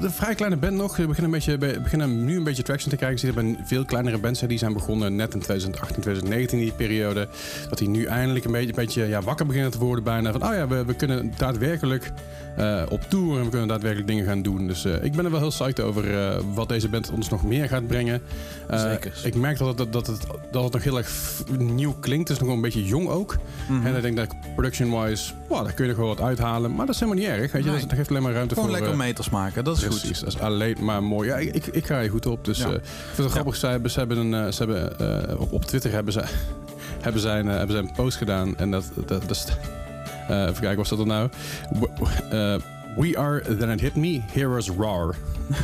De 0.00 0.10
vrij 0.10 0.34
kleine 0.34 0.56
band 0.56 0.74
nog. 0.76 0.94
Ze 0.94 1.06
beginnen, 1.06 1.24
een 1.24 1.30
beetje, 1.30 1.58
be- 1.58 1.80
beginnen 1.82 2.24
nu 2.24 2.36
een 2.36 2.44
beetje 2.44 2.62
traction 2.62 2.90
te 2.90 2.96
krijgen. 2.96 3.18
Ze 3.18 3.26
hebben 3.26 3.56
veel 3.64 3.84
kleinere 3.84 4.18
bands 4.18 4.40
die 4.40 4.58
zijn 4.58 4.72
begonnen 4.72 5.16
net 5.16 5.34
in 5.34 5.40
2018, 5.40 6.02
2019, 6.02 6.58
die 6.58 6.72
periode. 6.72 7.28
Dat 7.68 7.78
die 7.78 7.88
nu 7.88 8.04
eindelijk 8.04 8.44
een 8.44 8.52
beetje, 8.52 8.68
een 8.68 8.74
beetje 8.74 9.06
ja, 9.06 9.20
wakker 9.22 9.46
beginnen 9.46 9.70
te 9.70 9.78
worden 9.78 10.04
bijna. 10.04 10.32
Van, 10.32 10.42
oh 10.44 10.54
ja, 10.54 10.68
we, 10.68 10.84
we 10.84 10.94
kunnen 10.94 11.32
daadwerkelijk 11.36 12.12
op 12.88 13.00
tour 13.08 13.25
en 13.34 13.42
we 13.44 13.48
kunnen 13.50 13.68
daadwerkelijk 13.68 14.08
dingen 14.08 14.24
gaan 14.24 14.42
doen. 14.42 14.66
Dus 14.66 14.84
eh, 14.84 15.04
ik 15.04 15.12
ben 15.12 15.24
er 15.24 15.30
wel 15.30 15.40
heel 15.40 15.48
psyched 15.48 15.80
over 15.80 16.18
eh, 16.18 16.38
wat 16.54 16.68
deze 16.68 16.88
band 16.88 17.10
ons 17.10 17.28
nog 17.28 17.44
meer 17.44 17.68
gaat 17.68 17.86
brengen. 17.86 18.22
Eh, 18.68 18.80
Zeker. 18.80 19.20
Ik 19.24 19.34
merk 19.34 19.58
dat 19.58 19.68
het, 19.68 19.76
dat, 19.76 19.92
dat, 19.92 20.06
het, 20.06 20.26
dat 20.52 20.64
het 20.64 20.72
nog 20.72 20.82
heel 20.84 20.96
erg 20.96 21.10
nieuw 21.58 21.94
klinkt. 22.00 22.28
Het 22.28 22.36
is 22.36 22.38
nog 22.38 22.46
wel 22.46 22.56
een 22.56 22.62
beetje 22.62 22.84
jong 22.84 23.08
ook. 23.08 23.36
Mhm. 23.68 23.86
En 23.86 23.96
ik 23.96 24.02
denk 24.02 24.16
dat 24.16 24.34
production-wise, 24.54 25.32
wow, 25.48 25.64
daar 25.64 25.72
kun 25.72 25.84
je 25.84 25.90
nog 25.90 25.98
wel 26.00 26.08
wat 26.08 26.20
uithalen. 26.20 26.74
Maar 26.74 26.86
dat 26.86 26.94
is 26.94 27.00
helemaal 27.00 27.22
niet 27.22 27.30
erg. 27.30 27.52
Weet 27.52 27.64
je? 27.64 27.70
Nee. 27.70 27.78
Dat, 27.80 27.88
dat 27.88 27.98
geeft 27.98 28.10
alleen 28.10 28.22
maar 28.22 28.32
ruimte 28.32 28.54
Gewoon 28.54 28.68
voor... 28.70 28.78
lekker 28.78 28.96
meters 28.98 29.30
maken, 29.30 29.64
dat 29.64 29.76
is 29.76 29.82
Precies, 29.84 30.02
goed. 30.02 30.20
dat 30.20 30.28
is 30.34 30.38
alleen 30.40 30.76
maar 30.80 31.02
mooi. 31.02 31.28
Ja, 31.28 31.36
ik, 31.36 31.54
ik, 31.54 31.66
ik 31.66 31.86
ga 31.86 32.00
je 32.00 32.08
goed 32.08 32.26
op. 32.26 32.44
Dus 32.44 32.58
Ja. 32.58 32.66
ik 32.66 32.80
vind 33.04 33.16
het 33.16 33.30
grappig. 33.30 33.56
Ze 33.56 33.66
hebben, 33.66 33.90
ze 33.90 33.98
hebben, 33.98 34.16
een, 34.32 34.52
ze 34.52 34.58
hebben 34.64 35.40
op, 35.40 35.52
op 35.52 35.64
Twitter 35.64 35.90
hebben 35.92 36.12
ze, 36.12 36.22
hebben, 37.00 37.20
zij 37.20 37.38
een, 37.38 37.46
hebben 37.46 37.76
zij 37.76 37.84
een 37.84 37.92
post 37.92 38.16
gedaan. 38.16 38.56
En 38.56 38.70
dat, 38.70 38.84
dat, 38.94 39.20
dat 39.20 39.30
is... 39.30 39.44
eh, 40.28 40.40
even 40.42 40.54
kijken, 40.60 40.76
wat 40.76 40.86
staat 40.86 40.98
er 40.98 41.06
nou? 41.06 41.28
We 42.96 43.18
are, 43.18 43.56
then 43.56 43.70
it 43.70 43.80
hit 43.80 43.94
me, 43.96 44.20
heroes 44.32 44.68
roar. 44.70 45.14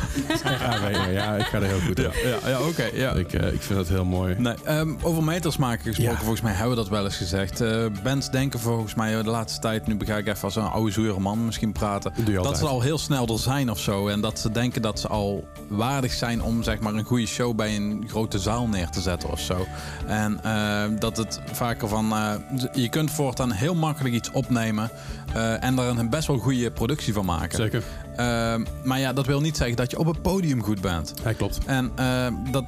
R-A-W-R. 0.43 1.11
ja, 1.11 1.35
ik 1.35 1.45
ga 1.45 1.57
er 1.57 1.63
heel 1.67 1.79
goed 1.79 1.97
Ja, 1.97 2.07
op. 2.07 2.13
ja, 2.43 2.49
ja 2.49 2.61
oké. 2.61 2.89
ja. 2.93 3.11
Ik, 3.11 3.33
eh, 3.33 3.53
ik 3.53 3.61
vind 3.61 3.79
dat 3.79 3.87
heel 3.87 4.05
mooi. 4.05 4.35
Nee, 4.37 4.53
ehm, 4.63 4.89
over 5.01 5.23
meters 5.23 5.57
maken 5.57 5.83
gesproken, 5.85 6.11
Ja. 6.13 6.17
volgens 6.19 6.41
mij 6.41 6.51
hebben 6.51 6.69
we 6.69 6.75
dat 6.75 6.89
wel 6.89 7.03
eens 7.03 7.15
gezegd. 7.17 7.61
Eh 7.61 7.85
bands 8.03 8.29
denken 8.31 8.59
volgens 8.59 8.95
mij 8.95 9.23
de 9.23 9.29
laatste 9.29 9.59
tijd, 9.59 9.87
nu 9.87 9.97
ga 10.05 10.17
ik 10.17 10.27
even 10.27 10.43
als 10.43 10.55
een 10.55 10.63
oude 10.63 10.91
zure 10.91 11.19
man 11.19 11.45
misschien 11.45 11.71
praten, 11.71 12.13
dat 12.43 12.57
ze 12.57 12.65
al 12.67 12.81
heel 12.81 12.97
snel 12.97 13.27
er 13.27 13.39
zijn 13.39 13.69
of 13.71 13.79
zo. 13.79 14.07
En 14.07 14.21
dat 14.21 14.39
ze 14.39 14.51
denken 14.51 14.81
dat 14.81 14.99
ze 14.99 15.07
al 15.07 15.47
waardig 15.67 16.11
zijn 16.11 16.41
om 16.43 16.63
zeg 16.63 16.79
maar 16.79 16.93
een 16.93 17.03
goede 17.03 17.25
show 17.25 17.55
bij 17.55 17.75
een 17.75 18.05
grote 18.07 18.39
zaal 18.39 18.67
neer 18.67 18.89
te 18.89 19.01
zetten 19.01 19.29
of 19.31 19.39
zo. 19.39 19.65
En 20.07 20.39
eh, 20.43 20.83
dat 20.99 21.17
het 21.17 21.39
vaker 21.51 21.87
van, 21.87 22.11
eh, 22.11 22.33
je 22.73 22.89
kunt 22.89 23.11
voortaan 23.11 23.51
heel 23.51 23.75
makkelijk 23.75 24.15
iets 24.15 24.31
opnemen 24.31 24.89
eh, 25.33 25.63
en 25.63 25.75
daar 25.75 25.87
een 25.97 26.09
best 26.09 26.27
wel 26.27 26.37
goede 26.37 26.71
productie 26.71 27.13
van 27.13 27.25
maken. 27.25 27.57
Zeker. 27.57 27.83
Ehm, 28.15 28.65
maar 28.83 28.99
ja, 28.99 29.13
dat 29.13 29.25
wil 29.25 29.41
niet 29.41 29.57
zeggen 29.57 29.75
dat 29.75 29.91
je 29.91 29.99
op 29.99 30.05
het 30.05 30.21
podium 30.21 30.63
goed 30.63 30.81
bent. 30.81 31.13
Ja, 31.23 31.31
klopt. 31.33 31.59
En 31.65 31.91
ehm, 31.95 32.33
dat, 32.51 32.63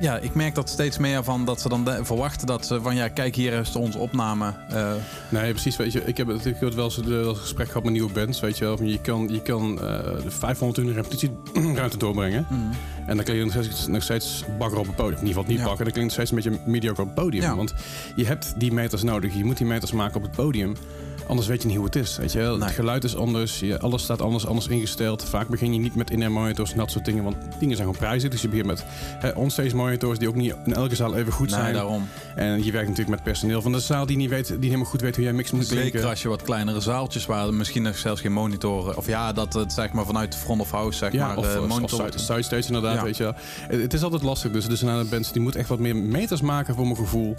ja, 0.00 0.16
ik 0.18 0.34
merk 0.34 0.54
dat 0.54 0.68
steeds 0.68 0.98
meer 0.98 1.24
van 1.24 1.44
dat 1.44 1.60
ze 1.60 1.68
dan 1.68 1.84
de- 1.84 1.98
verwachten 2.04 2.46
dat 2.46 2.66
ze 2.66 2.80
van 2.82 2.94
ja, 2.96 3.08
kijk 3.08 3.34
hier 3.34 3.52
is 3.52 3.76
onze 3.76 3.98
opname. 3.98 4.54
Eh, 4.68 4.92
Nee, 5.28 5.50
precies. 5.50 5.76
Weet 5.76 5.92
je, 5.92 6.04
ik 6.04 6.16
heb 6.16 6.26
natuurlijk 6.26 6.74
wel 6.74 6.84
eens, 6.84 6.96
een 6.96 7.36
gesprek 7.36 7.66
gehad 7.66 7.82
met 7.82 7.92
nieuwe 7.92 8.12
bands. 8.12 8.40
Weet 8.40 8.58
je 8.58 8.64
wel. 8.64 8.82
Je 8.82 9.00
kan, 9.00 9.28
je 9.30 9.42
kan 9.42 9.80
eh, 9.80 9.98
de 10.22 10.30
500 10.30 10.78
uur 10.86 10.92
repetitieruimte 10.94 11.96
doorbrengen. 12.04 12.46
mm. 12.50 12.70
En 13.06 13.16
dan 13.16 13.24
klinkt 13.24 13.52
je 13.54 13.58
nog 13.60 13.64
steeds, 13.64 13.86
nog 13.86 14.02
steeds 14.02 14.44
bakker 14.58 14.78
op 14.78 14.86
het 14.86 14.96
podium. 14.96 15.18
In 15.20 15.26
ieder 15.26 15.34
geval 15.34 15.50
niet 15.50 15.58
Ja. 15.60 15.64
bakker. 15.66 15.84
Dan 15.84 15.92
klinkt 15.92 16.16
het 16.16 16.26
steeds 16.28 16.46
een 16.46 16.50
beetje 16.52 16.70
mediocre 16.70 17.02
op 17.02 17.08
het 17.08 17.16
podium. 17.24 17.42
Ja. 17.42 17.56
Want 17.56 17.74
je 18.16 18.26
hebt 18.26 18.54
die 18.56 18.72
meters 18.72 19.02
nodig. 19.02 19.34
Je 19.34 19.44
moet 19.44 19.56
die 19.56 19.66
meters 19.66 19.92
maken 19.92 20.16
op 20.16 20.22
het 20.22 20.30
podium. 20.32 20.74
Anders 21.28 21.46
weet 21.48 21.62
je 21.62 21.68
niet 21.68 21.76
hoe 21.76 21.86
het 21.86 21.96
is. 21.96 22.16
Weet 22.16 22.32
je? 22.32 22.38
Nee. 22.38 22.60
Het 22.60 22.70
geluid 22.70 23.04
is 23.04 23.16
anders. 23.16 23.60
Je, 23.60 23.78
alles 23.80 24.02
staat 24.02 24.22
anders, 24.22 24.46
anders 24.46 24.66
ingesteld. 24.68 25.24
Vaak 25.24 25.48
begin 25.48 25.72
je 25.72 25.78
niet 25.78 25.94
met 25.94 26.10
in-air 26.10 26.32
monitors 26.32 26.72
en 26.72 26.78
dat 26.78 26.90
soort 26.90 27.04
dingen. 27.04 27.24
Want 27.24 27.36
dingen 27.58 27.76
zijn 27.76 27.88
gewoon 27.88 27.96
prijzen. 28.08 28.30
Dus 28.30 28.42
je 28.42 28.48
begint 28.48 28.66
met 28.66 28.84
hè, 29.18 29.30
onstage 29.30 29.76
monitors 29.76 30.18
die 30.18 30.28
ook 30.28 30.34
niet 30.34 30.54
in 30.64 30.74
elke 30.74 30.94
zaal 30.94 31.16
even 31.16 31.32
goed 31.32 31.50
nee, 31.50 31.60
zijn. 31.60 31.74
daarom. 31.74 32.08
En 32.34 32.64
je 32.64 32.72
werkt 32.72 32.88
natuurlijk 32.88 33.08
met 33.16 33.22
personeel 33.22 33.62
van 33.62 33.72
de 33.72 33.80
zaal 33.80 34.06
die 34.06 34.16
niet, 34.16 34.30
weet, 34.30 34.46
die 34.46 34.58
helemaal 34.60 34.84
goed 34.90 35.00
weet 35.00 35.14
hoe 35.14 35.24
jij 35.24 35.32
mix 35.32 35.50
moet 35.50 35.66
klinken. 35.66 35.90
Zeker 35.90 36.08
als 36.08 36.22
je 36.22 36.28
wat 36.28 36.42
kleinere 36.42 36.80
zaaltjes 36.80 37.26
waar 37.26 37.46
er 37.46 37.54
misschien 37.54 37.82
nog 37.82 37.98
zelfs 37.98 38.20
geen 38.20 38.32
monitoren. 38.32 38.96
Of 38.96 39.06
ja, 39.06 39.32
dat 39.32 39.52
het 39.52 39.72
zeg 39.72 39.92
maar 39.92 40.04
vanuit 40.06 40.32
de 40.32 40.38
front 40.38 40.60
of 40.60 40.70
house 40.70 40.98
zeg 40.98 41.12
Ja, 41.12 41.26
maar 41.26 41.36
of, 41.36 41.44
eh, 41.44 41.56
of, 41.56 41.62
of 41.62 41.68
monitor. 41.68 42.10
side, 42.14 42.42
stage 42.42 42.66
inderdaad, 42.66 42.94
Ja. 42.94 43.02
weet 43.04 43.16
je. 43.16 43.32
Het, 43.68 43.80
het 43.80 43.92
is 43.94 44.02
altijd 44.02 44.22
lastig, 44.22 44.50
dus, 44.50 44.66
dus 44.66 44.82
een 44.82 45.08
bands 45.08 45.32
die 45.32 45.42
moet 45.42 45.56
echt 45.56 45.68
wat 45.68 45.78
meer 45.78 45.96
meters 45.96 46.40
maken 46.40 46.74
voor 46.74 46.84
mijn 46.84 46.96
gevoel. 46.96 47.34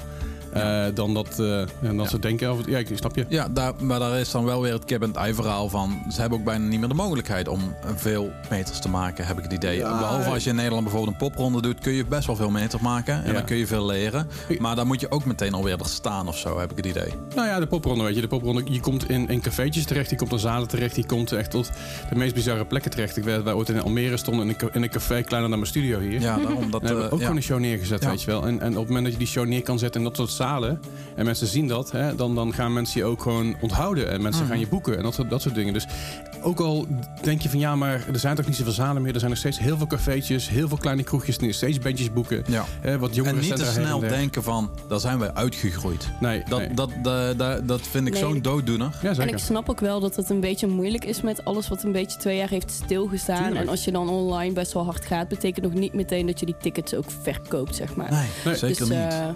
Eh, 0.53 0.85
dan 0.93 1.13
dat, 1.13 1.29
eh, 1.39 1.61
dan 1.79 1.95
Ja. 1.95 2.07
ze 2.07 2.19
denken. 2.19 2.51
Of, 2.51 2.59
ja, 2.67 2.77
ik 2.77 2.87
snap 2.93 3.15
je. 3.15 3.25
Ja, 3.29 3.47
daar, 3.51 3.73
maar 3.79 3.99
daar 3.99 4.19
is 4.19 4.31
dan 4.31 4.45
wel 4.45 4.61
weer 4.61 4.73
het 4.73 4.85
kip 4.85 5.01
en 5.01 5.13
ei 5.15 5.33
verhaal 5.33 5.69
van. 5.69 6.01
Ze 6.11 6.19
hebben 6.21 6.39
ook 6.39 6.45
bijna 6.45 6.67
niet 6.67 6.79
meer 6.79 6.89
de 6.89 6.95
mogelijkheid 6.95 7.47
om 7.47 7.75
veel 7.95 8.31
meters 8.49 8.79
te 8.79 8.89
maken, 8.89 9.25
heb 9.25 9.37
ik 9.37 9.43
het 9.43 9.53
idee. 9.53 9.77
Ja. 9.77 9.97
Behalve 9.99 10.29
als 10.29 10.43
je 10.43 10.49
in 10.49 10.55
Nederland 10.55 10.83
bijvoorbeeld 10.83 11.11
een 11.13 11.27
popronde 11.27 11.61
doet, 11.61 11.79
kun 11.79 11.93
je 11.93 12.05
best 12.05 12.27
wel 12.27 12.35
veel 12.35 12.49
meters 12.49 12.81
maken. 12.81 13.13
En 13.23 13.27
Ja. 13.27 13.33
dan 13.33 13.43
kun 13.45 13.57
je 13.57 13.67
veel 13.67 13.85
leren. 13.85 14.27
Maar 14.59 14.75
dan 14.75 14.87
moet 14.87 14.99
je 15.01 15.11
ook 15.11 15.25
meteen 15.25 15.53
alweer 15.53 15.79
er 15.79 15.85
staan 15.85 16.27
of 16.27 16.37
zo, 16.37 16.59
heb 16.59 16.71
ik 16.71 16.77
het 16.77 16.85
idee. 16.85 17.13
Nou 17.35 17.47
ja, 17.47 17.59
de 17.59 17.67
popronde, 17.67 18.03
weet 18.03 18.15
je. 18.15 18.21
De 18.21 18.27
popronde, 18.27 18.61
je 18.65 18.79
komt 18.79 19.09
in, 19.09 19.27
in 19.27 19.41
cafeetjes 19.41 19.85
terecht, 19.85 20.09
je 20.09 20.15
komt 20.15 20.31
in 20.31 20.39
zalen 20.39 20.67
terecht, 20.67 20.95
je 20.95 21.05
komt 21.05 21.31
echt 21.31 21.51
tot 21.51 21.69
de 22.09 22.15
meest 22.15 22.33
bizarre 22.33 22.65
plekken 22.65 22.91
terecht. 22.91 23.17
Ik 23.17 23.25
dat 23.25 23.43
wij 23.43 23.53
ooit 23.53 23.69
in 23.69 23.81
Almere 23.81 24.17
stonden 24.17 24.49
in 24.49 24.55
een, 24.59 24.69
in 24.73 24.83
een 24.83 24.89
café 24.89 25.21
kleiner 25.21 25.49
dan 25.49 25.59
mijn 25.59 25.71
studio 25.71 25.99
hier. 25.99 26.21
Ja, 26.21 26.37
daarom 26.37 26.71
dat... 26.71 26.81
En 26.81 26.87
hebben 26.87 27.03
we 27.03 27.09
eh, 27.09 27.13
ook 27.15 27.21
gewoon 27.21 27.35
een 27.35 27.43
show 27.43 27.59
neergezet, 27.59 28.05
weet 28.05 28.21
je 28.21 28.31
wel. 28.31 28.45
En, 28.47 28.59
en 28.61 28.69
op 28.71 28.75
het 28.77 28.87
moment 28.87 29.03
dat 29.03 29.11
je 29.13 29.19
die 29.19 29.27
show 29.27 29.45
neer 29.45 29.61
kan 29.61 29.79
zetten 29.79 30.01
in 30.01 30.07
dat 30.07 30.15
soort 30.15 30.29
zalen... 30.43 30.79
en 31.15 31.25
mensen 31.25 31.47
zien 31.47 31.67
dat, 31.67 31.91
hè, 31.91 32.15
dan, 32.15 32.35
dan 32.35 32.53
gaan 32.53 32.73
mensen 32.73 32.99
je 32.99 33.05
ook 33.05 33.21
gewoon 33.21 33.55
onthouden. 33.61 34.09
En 34.11 34.21
mensen 34.21 34.41
Mhm. 34.41 34.51
gaan 34.51 34.59
je 34.59 34.67
boeken 34.67 34.97
en 34.97 35.03
dat 35.03 35.13
soort, 35.13 35.29
dat 35.29 35.41
soort 35.41 35.55
dingen. 35.55 35.73
Dus 35.73 35.87
ook 36.41 36.59
al 36.59 36.85
denk 37.21 37.41
je 37.41 37.49
van 37.49 37.59
ja, 37.59 37.75
maar 37.75 38.03
er 38.13 38.19
zijn 38.19 38.35
toch 38.35 38.45
niet 38.45 38.55
zoveel 38.55 38.71
zalen 38.73 39.01
meer. 39.01 39.13
Er 39.13 39.17
zijn 39.19 39.31
nog 39.31 39.39
steeds 39.39 39.59
heel 39.59 39.77
veel 39.77 39.87
cafeetjes, 39.87 40.49
heel 40.49 40.67
veel 40.67 40.77
kleine 40.77 41.03
kroegjes... 41.03 41.37
die 41.37 41.47
nog 41.47 41.55
steeds 41.55 41.79
bandjes 41.79 42.13
boeken. 42.13 42.43
Ja. 42.47 42.65
Hè, 42.81 42.99
wat 42.99 43.15
jongere 43.15 43.35
En 43.35 43.41
niet 43.41 43.55
te 43.55 43.65
snel 43.65 43.99
denken 43.99 44.43
van, 44.43 44.69
daar 44.87 44.99
zijn 44.99 45.19
wij 45.19 45.33
uitgegroeid. 45.33 46.09
Nee, 46.19 46.43
Dat, 46.49 46.59
nee. 46.59 46.73
dat, 46.73 46.89
dat, 47.01 47.37
dat, 47.37 47.67
dat 47.67 47.81
vind 47.81 48.07
ik 48.07 48.13
Nee. 48.13 48.21
zo'n 48.21 48.41
dooddoener. 48.41 48.97
ja, 49.01 49.13
En 49.17 49.27
ik 49.27 49.37
snap 49.37 49.69
ook 49.69 49.79
wel 49.79 49.99
dat 49.99 50.15
het 50.15 50.29
een 50.29 50.39
beetje 50.39 50.67
moeilijk 50.67 51.05
is 51.05 51.21
met 51.21 51.45
alles 51.45 51.67
wat 51.69 51.83
een 51.83 51.91
beetje 51.91 52.17
twee 52.19 52.37
jaar 52.37 52.49
heeft 52.49 52.71
stilgestaan. 52.71 53.37
Tuurlijk. 53.43 53.61
En 53.61 53.69
als 53.69 53.83
je 53.83 53.91
dan 53.91 54.09
online 54.09 54.53
best 54.53 54.73
wel 54.73 54.85
hard 54.85 55.05
gaat, 55.05 55.27
betekent 55.27 55.65
nog 55.65 55.73
niet 55.73 55.93
meteen 55.93 56.25
dat 56.25 56.39
je 56.39 56.45
die 56.45 56.55
tickets 56.61 56.95
ook 56.95 57.11
verkoopt, 57.21 57.75
zeg 57.75 57.95
maar. 57.95 58.11
Nee, 58.11 58.25
Nee. 58.45 58.55
zeker 58.55 58.77
dus, 58.77 58.87
niet. 58.89 58.97
eh, 58.97 59.27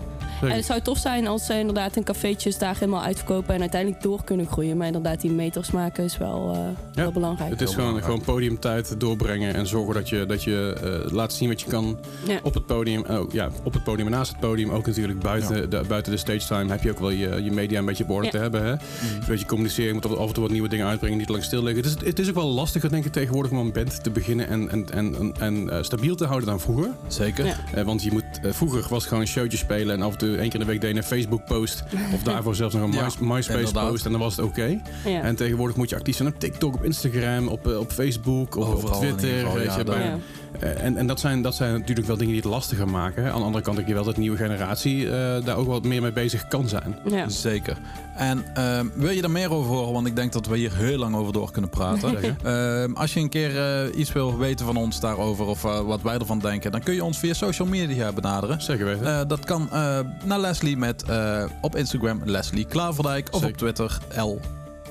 en 0.41 0.51
het 0.55 0.65
zou 0.65 0.81
tof 0.81 0.97
zijn 0.97 1.27
als 1.27 1.45
ze 1.45 1.59
inderdaad 1.59 1.95
een 1.95 2.03
cafeetjes 2.03 2.57
daar 2.57 2.73
helemaal 2.73 3.01
uitverkopen 3.03 3.53
en 3.55 3.61
uiteindelijk 3.61 4.01
door 4.01 4.23
kunnen 4.23 4.47
groeien. 4.47 4.77
Maar 4.77 4.87
inderdaad, 4.87 5.21
die 5.21 5.31
meters 5.31 5.71
maken 5.71 6.03
is 6.03 6.17
wel, 6.17 6.51
eh, 6.53 6.59
wel 6.93 7.11
belangrijk. 7.11 7.49
Het 7.49 7.61
is 7.61 7.65
Heel 7.67 7.75
gewoon, 7.75 7.93
belangrijk. 7.93 8.05
gewoon 8.23 8.35
podiumtijd 8.35 8.99
doorbrengen 8.99 9.53
en 9.55 9.67
zorgen 9.67 9.93
dat 9.93 10.09
je, 10.09 10.25
dat 10.25 10.43
je 10.43 10.77
eh, 11.05 11.11
laat 11.11 11.33
zien 11.33 11.49
wat 11.49 11.61
je 11.61 11.67
kan 11.69 11.97
Ja. 12.27 12.39
op 12.43 12.53
het 12.53 12.65
podium. 12.65 13.03
En 13.05 13.17
ook, 13.17 13.31
ja, 13.31 13.49
op 13.63 13.73
het 13.73 13.83
podium 13.83 14.05
en 14.07 14.11
naast 14.13 14.31
het 14.31 14.39
podium. 14.39 14.69
Ook 14.71 14.85
natuurlijk 14.87 15.19
buiten, 15.19 15.69
de, 15.69 15.81
buiten 15.87 16.11
de 16.11 16.17
stage 16.17 16.47
time 16.47 16.71
heb 16.71 16.83
je 16.83 16.89
ook 16.91 16.99
wel 16.99 17.09
je, 17.09 17.43
je 17.43 17.51
media 17.51 17.79
een 17.79 17.85
beetje 17.85 18.03
op 18.03 18.09
orde 18.09 18.25
Ja. 18.25 18.31
te 18.31 18.37
hebben. 18.37 18.65
Hè? 18.65 18.75
Zodat 19.21 19.39
je 19.39 19.45
communiceren, 19.45 19.87
je 19.87 19.93
moet 19.93 20.17
af 20.17 20.27
en 20.27 20.33
toe 20.33 20.43
wat 20.43 20.51
nieuwe 20.51 20.67
dingen 20.69 20.87
uitbrengen, 20.87 21.17
niet 21.17 21.29
lang 21.29 21.43
stil 21.43 21.63
liggen. 21.63 21.83
Het 21.83 22.01
is, 22.01 22.07
het 22.07 22.19
is 22.19 22.29
ook 22.29 22.35
wel 22.35 22.47
lastiger 22.47 22.89
denk 22.89 23.05
ik 23.05 23.11
tegenwoordig 23.11 23.51
om 23.51 23.57
een 23.57 23.71
band 23.71 24.03
te 24.03 24.09
beginnen 24.09 24.47
en, 24.47 24.69
en, 24.69 24.85
en, 24.93 25.33
en, 25.39 25.69
eh, 25.69 25.83
stabiel 25.83 26.15
te 26.15 26.25
houden 26.25 26.47
dan 26.49 26.59
vroeger. 26.59 26.89
Zeker. 27.07 27.45
Ja. 27.45 27.55
Eh, 27.73 27.83
want 27.83 28.03
je 28.03 28.11
moet, 28.11 28.23
eh, 28.41 28.51
vroeger 28.51 28.81
was 28.81 28.91
het 28.91 29.03
gewoon 29.03 29.19
een 29.21 29.27
showtje 29.29 29.57
spelen 29.57 29.95
en 29.95 30.01
af 30.01 30.11
en 30.11 30.17
toe 30.17 30.29
één 30.29 30.49
keer 30.49 30.53
in 30.53 30.59
de 30.59 30.65
week 30.65 30.81
deed 30.81 30.91
je 30.91 30.97
een 30.97 31.03
Facebook 31.03 31.45
post. 31.45 31.83
Of 32.13 32.23
daarvoor 32.23 32.55
zelfs 32.55 32.73
nog 32.75 32.83
een 32.83 32.89
My- 33.19 33.33
MySpace 33.35 33.57
inderdaad. 33.59 33.89
post 33.89 34.05
en 34.05 34.11
dan 34.11 34.19
was 34.19 34.35
het 34.35 34.45
oké. 34.45 34.81
Ja. 35.05 35.21
En 35.21 35.35
tegenwoordig 35.35 35.75
moet 35.77 35.89
je 35.89 35.95
actief 35.95 36.15
zijn 36.15 36.27
op 36.29 36.39
TikTok, 36.39 36.82
op 36.83 36.89
Instagram, 36.89 37.47
op, 37.47 37.67
eh, 37.67 37.79
op 37.79 37.91
Facebook, 37.91 38.55
op, 38.55 38.83
op 38.83 38.93
Twitter. 38.93 39.29
geval, 39.29 39.53
weet 39.53 39.65
ja, 39.65 39.77
je, 39.77 39.83
dat- 39.83 39.95
bij- 39.95 40.05
Ja. 40.05 40.17
Eh, 40.59 40.83
en 40.83 40.97
en 40.97 41.07
dat, 41.07 41.19
zijn, 41.19 41.41
dat 41.41 41.55
zijn 41.55 41.73
natuurlijk 41.73 42.07
wel 42.07 42.17
dingen 42.17 42.33
die 42.33 42.41
het 42.41 42.51
lastiger 42.51 42.87
maken. 42.89 43.23
hè. 43.23 43.31
Aan 43.31 43.39
de 43.39 43.45
andere 43.45 43.63
kant 43.63 43.75
denk 43.75 43.87
je 43.87 43.93
wel 43.93 44.03
dat 44.03 44.15
de 44.15 44.21
nieuwe 44.21 44.37
generatie 44.37 45.05
eh, 45.09 45.45
daar 45.45 45.55
ook 45.57 45.67
wat 45.67 45.83
meer 45.83 46.01
mee 46.01 46.11
bezig 46.11 46.47
kan 46.47 46.67
zijn. 46.67 46.99
Ja. 47.09 47.29
Zeker. 47.29 47.77
En 48.15 48.43
ehm, 48.53 48.85
wil 48.93 49.09
je 49.09 49.21
er 49.21 49.31
meer 49.31 49.51
over 49.51 49.71
horen? 49.75 49.93
Want 49.93 50.07
ik 50.07 50.15
denk 50.15 50.31
dat 50.33 50.47
we 50.47 50.57
hier 50.57 50.75
heel 50.75 50.97
lang 50.97 51.15
over 51.15 51.33
door 51.33 51.51
kunnen 51.51 51.69
praten. 51.69 52.15
Ehm, 52.43 52.93
als 52.93 53.13
je 53.13 53.19
een 53.19 53.29
keer 53.29 53.57
eh, 53.57 53.97
iets 53.99 54.11
wil 54.11 54.37
weten 54.37 54.65
van 54.65 54.75
ons 54.77 54.99
daarover 54.99 55.45
of 55.45 55.61
wat 55.61 56.01
wij 56.01 56.17
ervan 56.17 56.39
denken, 56.39 56.71
dan 56.71 56.81
kun 56.81 56.93
je 56.93 57.03
ons 57.03 57.17
via 57.17 57.33
social 57.33 57.67
media 57.67 58.11
benaderen. 58.11 58.61
Zeker 58.61 58.85
weten. 58.85 59.05
Eh, 59.19 59.27
dat 59.27 59.45
kan 59.45 59.69
eh, 59.71 59.99
naar 60.23 60.39
Leslie 60.39 60.77
met 60.77 61.03
eh, 61.03 61.43
op 61.61 61.75
Instagram 61.75 62.21
Leslie 62.25 62.65
Klaverdijk 62.65 63.27
of 63.31 63.39
Zeker. 63.41 63.49
op 63.51 63.57
Twitter 63.57 63.97
L. 64.17 64.39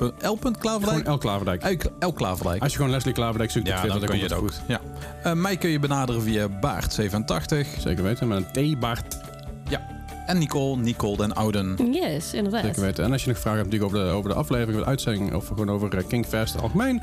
L. 0.07 0.39
Klaverdijk? 0.59 0.99
Gewoon 0.99 1.05
El 1.05 1.19
Klaverdijk. 1.19 1.85
L. 2.01 2.07
L. 2.07 2.13
Klaverdijk. 2.13 2.63
Als 2.63 2.71
je 2.71 2.77
gewoon 2.77 2.93
Leslie 2.93 3.15
Klaverdijk 3.15 3.51
zoekt 3.51 3.67
op 3.67 3.73
Ja, 3.73 3.79
Twitter, 3.79 4.01
dan 4.01 4.09
kun 4.09 4.19
je 4.19 4.25
het 4.25 4.33
ook. 4.33 4.51
Ja. 4.67 4.81
Eh, 5.23 5.33
mij 5.33 5.57
kun 5.57 5.71
je 5.71 5.79
benaderen 5.79 6.23
via 6.23 6.49
Baart87. 6.49 7.67
Zeker 7.79 8.03
weten, 8.03 8.29
met 8.29 8.45
een 8.55 8.75
T-baard. 8.77 9.17
En 10.33 10.39
Nicole, 10.39 10.77
Nicole 10.77 11.17
den 11.17 11.33
Ouden. 11.35 11.93
Yes, 11.93 12.35
inderdaad. 12.35 12.65
Zeker 12.65 12.81
weten. 12.83 13.05
En 13.05 13.13
als 13.13 13.23
je 13.25 13.29
nog 13.29 13.39
vragen 13.39 13.59
hebt 13.61 13.71
natuurlijk 13.73 13.95
over 13.97 14.11
de, 14.11 14.17
over 14.17 14.31
de 14.31 14.37
aflevering, 14.37 14.71
over 14.75 14.85
de 14.85 14.91
uitzending, 14.91 15.35
of 15.35 15.47
gewoon 15.47 15.71
over 15.71 15.95
uh, 15.95 16.01
Kingfest 16.09 16.61
algemeen, 16.61 17.03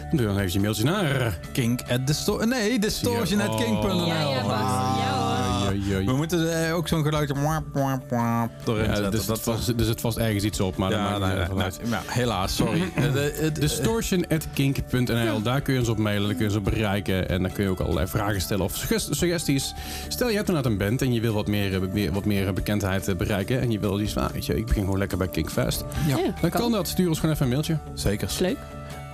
dan 0.00 0.10
doe 0.10 0.20
je 0.20 0.26
dan 0.26 0.38
even 0.38 0.52
je 0.52 0.60
mailtje 0.60 0.84
naar. 0.84 1.38
Kink 1.52 1.80
at 1.90 2.06
distor 2.06 2.46
Nee, 2.46 2.78
distortion.king.nl. 2.78 4.06
Ja, 4.06 4.20
ja, 4.30 4.42
Bas. 4.42 4.50
Ja, 4.50 5.18
hoor. 5.64 5.74
Jee, 5.74 5.88
jee, 5.88 6.06
We 6.06 6.12
moeten 6.12 6.66
eh, 6.66 6.74
ook 6.76 6.88
zo'n 6.88 7.02
geluidje 7.02 7.34
mwap, 7.34 7.62
mwap, 7.74 8.10
mwap 8.10 8.50
erin 8.66 8.84
Ja, 8.84 8.94
zetten. 8.94 9.10
dus, 9.10 9.26
dat 9.26 9.36
het 9.36 9.44
vast, 9.44 9.68
er 9.68 9.84
zit 9.84 10.00
vast 10.00 10.16
ergens 10.18 10.44
iets 10.44 10.60
op, 10.60 10.76
maar 10.76 10.90
dat 10.90 10.98
ja, 10.98 11.04
maakt 11.04 11.20
nee, 11.20 11.28
niet 11.28 11.38
nee, 11.38 11.46
zoveel 11.46 11.62
uit. 11.64 11.80
nee. 11.82 11.90
Ja, 11.90 12.02
helaas, 12.06 12.56
sorry. 12.56 12.82
Eh, 12.94 13.12
de- 13.12 13.38
het- 13.40 13.60
Distortion.kink.nl, 13.60 15.42
daar 15.42 15.60
kun 15.60 15.72
je 15.72 15.78
ons 15.78 15.88
op 15.88 15.98
mailen, 15.98 16.22
daar 16.28 16.36
kun 16.36 16.40
je 16.48 16.50
ons 16.56 16.58
op 16.58 16.64
bereiken 16.72 17.28
en 17.28 17.42
dan 17.42 17.52
kun 17.52 17.64
je 17.64 17.70
ook 17.70 17.80
allerlei 17.80 18.06
vragen 18.06 18.40
stellen 18.40 18.64
of 18.64 18.76
suggest- 18.76 19.08
suggesties. 19.14 19.74
Stel 20.08 20.28
je 20.28 20.36
hebt 20.36 20.48
inderdaad 20.48 20.72
een 20.72 20.78
band 20.78 21.02
en 21.02 21.12
je 21.12 21.20
wil 21.20 21.34
wat 21.34 21.46
meer, 21.46 21.74
eh, 21.74 22.10
wat 22.12 22.24
meer 22.24 22.44
bekendheid 22.44 22.68
eh, 22.78 23.16
bereiken 23.16 23.60
en 23.60 23.70
je 23.70 23.78
wil 23.78 24.00
iets 24.00 24.12
van, 24.12 24.28
weet 24.32 24.46
je, 24.46 24.56
ik 24.56 24.66
begin 24.66 24.82
gewoon 24.84 24.98
lekker 24.98 25.18
bij 25.18 25.28
Kinkfest. 25.28 25.84
Ja, 26.06 26.16
Ja, 26.16 26.32
Dan 26.40 26.50
kan 26.50 26.72
dat, 26.72 26.88
stuur 26.88 27.08
ons 27.08 27.18
gewoon 27.18 27.34
even 27.34 27.46
een 27.46 27.52
mailtje. 27.52 27.78
Zeker. 27.94 28.28
Leuk. 28.40 28.56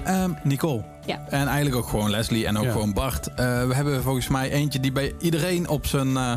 Ehm, 0.05 0.31
Nicole. 0.45 0.83
Ja. 1.07 1.25
En 1.29 1.47
eigenlijk 1.47 1.77
ook 1.77 1.89
gewoon 1.89 2.11
Leslie 2.11 2.47
en 2.47 2.57
ook 2.59 2.65
Ja. 2.65 2.71
gewoon 2.73 2.93
Bart. 2.93 3.27
Eh, 3.29 3.35
we 3.67 3.75
hebben 3.75 4.03
volgens 4.03 4.29
mij 4.29 4.51
eentje 4.51 4.81
die 4.81 4.93
bij 4.93 5.13
iedereen 5.21 5.69
op 5.69 5.87
zijn 5.87 6.17
eh, 6.17 6.33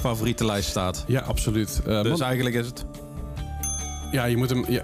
favoriete 0.00 0.44
lijst 0.44 0.68
staat. 0.68 1.04
Ja, 1.06 1.20
absoluut. 1.20 1.80
Eh, 1.86 2.02
Dus 2.02 2.10
man- 2.18 2.22
eigenlijk 2.22 2.56
is 2.56 2.66
het... 2.66 2.84
ja, 4.12 4.24
je 4.24 4.36
moet 4.36 4.50
hem... 4.50 4.64
Ja, 4.68 4.82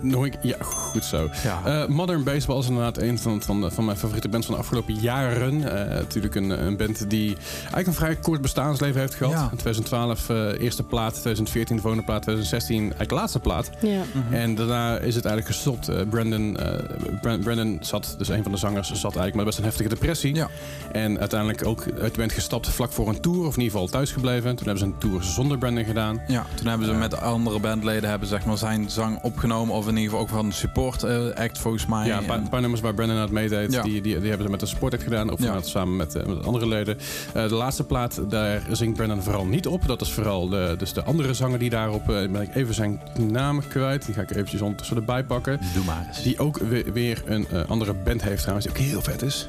nog 0.00 0.24
een, 0.24 0.34
ja, 0.42 0.56
goed 0.60 1.04
zo. 1.04 1.28
Ja. 1.42 1.60
Eh, 1.82 1.88
Modern 1.88 2.24
Baseball 2.24 2.58
is 2.58 2.66
inderdaad 2.66 2.98
een 2.98 3.18
van, 3.18 3.42
van, 3.42 3.72
van 3.72 3.84
mijn 3.84 3.96
favoriete 3.96 4.28
bands 4.28 4.46
van 4.46 4.54
de 4.54 4.60
afgelopen 4.60 4.94
jaren. 4.94 5.88
Eh, 5.88 5.94
natuurlijk 5.98 6.34
een, 6.34 6.66
een 6.66 6.76
band 6.76 7.10
die 7.10 7.36
eigenlijk 7.54 7.86
een 7.86 7.94
vrij 7.94 8.16
kort 8.16 8.40
bestaansleven 8.40 9.00
heeft 9.00 9.14
gehad. 9.14 9.32
Ja. 9.32 9.48
In 9.50 9.56
2012 9.56 10.28
eh, 10.28 10.62
eerste 10.64 10.82
plaat, 10.82 11.12
2014 11.12 11.76
de 11.76 11.82
volgende 11.82 12.04
plaat, 12.06 12.22
2016 12.22 12.80
eigenlijk 12.80 13.10
laatste 13.10 13.38
plaat. 13.40 13.70
Ja. 13.80 14.02
En 14.30 14.54
daarna 14.54 14.98
is 14.98 15.14
het 15.14 15.24
eigenlijk 15.24 15.54
gestopt. 15.56 16.08
Brandon, 16.10 16.56
eh, 16.56 16.78
Bran- 17.20 17.40
Brandon 17.40 17.78
zat, 17.80 18.14
dus 18.18 18.28
een 18.28 18.42
van 18.42 18.52
de 18.52 18.58
zangers, 18.58 18.88
zat 18.88 19.02
eigenlijk 19.02 19.34
met 19.34 19.44
best 19.44 19.58
een 19.58 19.64
heftige 19.64 19.88
depressie. 19.88 20.34
Ja. 20.34 20.48
En 20.92 21.18
uiteindelijk 21.18 21.66
ook 21.66 21.84
uit 22.00 22.12
de 22.14 22.18
band 22.20 22.32
gestapt 22.32 22.68
vlak 22.68 22.92
voor 22.92 23.08
een 23.08 23.20
tour, 23.20 23.38
of 23.46 23.56
in 23.56 23.62
ieder 23.62 23.72
geval 23.72 23.86
thuis 23.86 24.12
gebleven. 24.12 24.56
Toen 24.56 24.66
hebben 24.66 24.78
ze 24.78 24.84
een 24.84 24.98
tour 24.98 25.22
zonder 25.22 25.58
Brandon 25.58 25.84
gedaan. 25.84 26.22
Ja, 26.28 26.46
toen 26.54 26.66
hebben 26.66 26.86
ze 26.86 26.92
met 26.94 27.10
de 27.10 27.18
andere 27.18 27.58
bandleden 27.58 28.10
hebben, 28.10 28.28
zeg 28.28 28.44
maar, 28.44 28.58
zijn 28.58 28.90
zang 28.90 29.18
opgenomen. 29.22 29.74
Of 29.82 29.88
in 29.88 29.96
ieder 29.96 30.10
geval 30.10 30.20
ook 30.20 30.28
van 30.32 30.44
een 30.46 30.52
support 30.52 31.02
eh, 31.02 31.18
act 31.34 31.58
volgens 31.58 31.86
mij. 31.86 32.06
Ja, 32.06 32.18
een 32.18 32.24
paar, 32.24 32.36
En- 32.36 32.42
een 32.42 32.48
paar 32.48 32.60
nummers 32.60 32.82
waar 32.82 32.94
Brandon 32.94 33.16
aan 33.16 33.22
het 33.22 33.30
meedeed, 33.30 33.72
Ja. 33.72 33.82
die, 33.82 33.92
die, 34.00 34.18
die 34.20 34.28
hebben 34.28 34.44
ze 34.46 34.50
met 34.50 34.60
de 34.60 34.66
support 34.66 34.92
act 34.94 35.02
gedaan. 35.02 35.30
Of 35.32 35.42
Ja. 35.42 35.60
samen 35.62 35.96
met, 35.96 36.14
eh, 36.14 36.26
met 36.26 36.46
andere 36.46 36.66
leden. 36.68 36.98
Eh, 37.34 37.48
de 37.48 37.54
laatste 37.54 37.84
plaat, 37.84 38.20
daar 38.28 38.62
zingt 38.70 38.96
Brandon 38.96 39.22
vooral 39.22 39.44
niet 39.46 39.66
op. 39.66 39.86
Dat 39.86 40.00
is 40.00 40.12
vooral 40.12 40.48
de, 40.48 40.74
dus 40.78 40.92
de 40.92 41.02
andere 41.02 41.34
zanger 41.34 41.58
die 41.58 41.70
daarop, 41.70 42.06
ben 42.06 42.36
ik 42.42 42.54
even 42.54 42.74
zijn 42.74 43.00
naam 43.30 43.68
kwijt. 43.68 44.04
Die 44.06 44.14
ga 44.14 44.20
ik 44.22 44.30
eventjes 44.30 44.60
ondertussen 44.60 44.96
erbij 44.96 45.24
pakken. 45.24 45.60
Doe 45.74 45.84
maar 45.84 46.04
eens. 46.08 46.22
Die 46.22 46.38
ook 46.38 46.56
weer, 46.58 46.92
weer 46.92 47.22
een 47.26 47.46
andere 47.68 47.94
band 48.04 48.22
heeft 48.22 48.40
trouwens, 48.40 48.66
die 48.66 48.76
ook 48.76 48.82
heel 48.82 49.02
vet 49.02 49.22
is. 49.22 49.48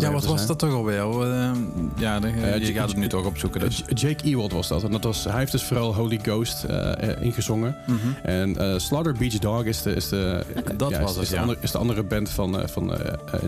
Ja, 0.00 0.12
wat 0.12 0.24
was 0.24 0.34
zijn. 0.36 0.46
dat 0.46 0.58
toch 0.58 0.72
alweer? 0.72 0.98
Eh, 1.00 1.50
ja, 1.96 2.20
de- 2.20 2.28
je 2.28 2.66
J- 2.66 2.72
gaat 2.72 2.88
het 2.88 2.96
nu 2.96 3.08
toch 3.08 3.24
opzoeken. 3.26 3.60
Dus. 3.60 3.82
Jake 3.94 4.24
Ewald 4.24 4.52
was 4.52 4.68
dat. 4.68 4.82
En 4.82 4.90
dat 4.90 5.04
was, 5.04 5.24
hij 5.24 5.38
heeft 5.38 5.52
dus 5.52 5.62
vooral 5.62 5.94
Holy 5.94 6.18
Ghost 6.22 6.64
eh, 6.64 7.10
eh, 7.10 7.22
ingezongen. 7.22 7.76
Mhm. 7.86 7.98
En 8.22 8.80
Slaughter 8.80 9.14
Beach 9.18 9.38
Dog 9.38 9.64
is 9.64 9.82
de, 9.82 9.94
is 9.94 10.08
de, 10.08 10.44
Dat 10.76 10.90
ja, 10.90 11.00
was 11.00 11.10
is, 11.10 11.14
het, 11.16 11.22
is 11.24 11.28
de 11.28 11.34
ja. 11.34 11.40
andere, 11.40 11.58
is 11.60 11.70
de 11.70 11.78
andere 11.78 12.02
band 12.02 12.28
van, 12.30 12.62
van 12.68 12.92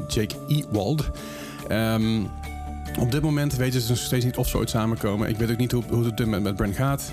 Jake 0.09 0.35
Ewald. 0.49 1.11
Ehm, 1.69 2.21
op 2.99 3.11
dit 3.13 3.23
moment 3.23 3.57
weten 3.57 3.81
ze 3.81 3.89
nog 3.89 3.99
steeds 3.99 4.25
niet 4.25 4.37
of 4.37 4.49
ze 4.49 4.57
ooit 4.57 4.71
samenkomen. 4.71 5.29
Ik 5.29 5.37
weet 5.37 5.51
ook 5.51 5.57
niet 5.57 5.73
hoe, 5.73 5.83
hoe 5.91 6.05
het 6.05 6.27
met, 6.27 6.43
met 6.43 6.57
Brent 6.57 6.77
gaat. 6.77 7.13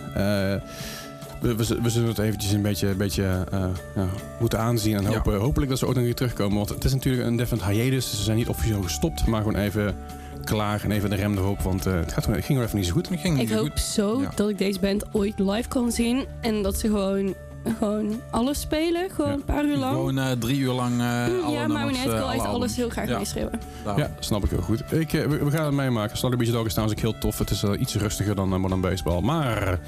We, 1.42 1.56
we, 1.56 1.82
we 1.82 1.90
zullen 1.90 2.08
het 2.10 2.18
eventjes 2.20 2.52
een 2.52 2.62
beetje, 2.62 2.88
een 2.88 2.98
beetje 2.98 3.46
eh, 3.52 3.64
ja, 3.96 4.06
moeten 4.40 4.60
aanzien. 4.60 4.96
En 4.96 5.04
Ja. 5.04 5.10
hopen, 5.14 5.40
hopelijk 5.40 5.70
dat 5.70 5.80
ze 5.80 5.86
ook 5.88 5.94
nog 5.96 6.04
weer 6.04 6.16
terugkomen. 6.16 6.58
Want 6.58 6.70
het 6.70 6.84
is 6.84 6.94
natuurlijk 6.94 7.28
een 7.28 7.36
definite 7.36 7.70
hiatus. 7.72 8.10
Ze 8.10 8.24
zijn 8.24 8.38
niet 8.38 8.48
officieel 8.48 8.82
gestopt, 8.82 9.26
maar 9.26 9.42
gewoon 9.44 9.56
even 9.62 9.96
klaar 10.44 10.84
en 10.84 10.92
even 10.92 11.10
de 11.10 11.16
rem 11.16 11.38
erop. 11.38 11.62
Want 11.62 11.86
eh, 11.86 11.94
het, 11.94 12.12
gaat, 12.14 12.24
gewoon- 12.24 12.38
het 12.38 12.46
ging 12.46 12.60
er 12.60 12.66
even 12.66 12.78
niet 12.78 12.88
zo 12.88 12.94
goed. 12.94 13.10
Het 13.10 13.20
ging 13.20 13.40
Ik 13.40 13.50
hoop 13.52 13.70
goed. 13.70 13.80
zo 13.80 14.22
Ja. 14.22 14.32
dat 14.36 14.50
ik 14.50 14.58
deze 14.58 14.80
band 14.80 15.04
ooit 15.12 15.40
live 15.40 15.68
kan 15.70 15.92
zien. 15.92 16.26
En 16.42 16.62
dat 16.62 16.78
ze 16.80 16.88
gewoon, 16.88 17.34
gewoon 17.80 18.22
alles 18.32 18.60
spelen. 18.60 19.10
Gewoon 19.12 19.30
Ja. 19.30 19.36
een 19.36 19.44
paar 19.46 19.66
uur 19.66 19.78
lang. 19.78 19.94
Gewoon 19.94 20.18
eh, 20.20 20.32
drie 20.32 20.58
uur 20.60 20.72
lang 20.74 21.00
eh 21.00 21.06
alle 21.44 21.52
ja, 21.56 21.68
maar 21.68 21.78
nummers, 21.86 22.04
wil 22.04 22.14
echt 22.32 22.40
alle 22.40 22.48
alles 22.48 22.76
heel 22.76 22.90
graag 22.90 23.08
Ja. 23.08 23.18
meeschreeuwen. 23.18 23.60
Ja, 23.98 24.12
snap 24.20 24.44
ik 24.44 24.50
heel 24.50 24.62
goed. 24.62 24.84
Ik, 24.92 25.12
we, 25.12 25.28
we 25.28 25.52
gaan 25.52 25.66
het 25.66 25.74
meemaken. 25.74 26.18
Slaughter 26.18 26.44
Beach 26.44 26.58
Dog 26.58 26.66
is 26.66 26.74
trouwens 26.74 27.00
ook 27.00 27.10
heel 27.12 27.20
tof. 27.20 27.38
Het 27.38 27.50
is 27.50 27.64
iets 27.64 27.96
rustiger 27.96 28.36
dan 28.36 28.50
Modern 28.62 28.82
Baseball. 28.82 29.22
Maar 29.22 29.80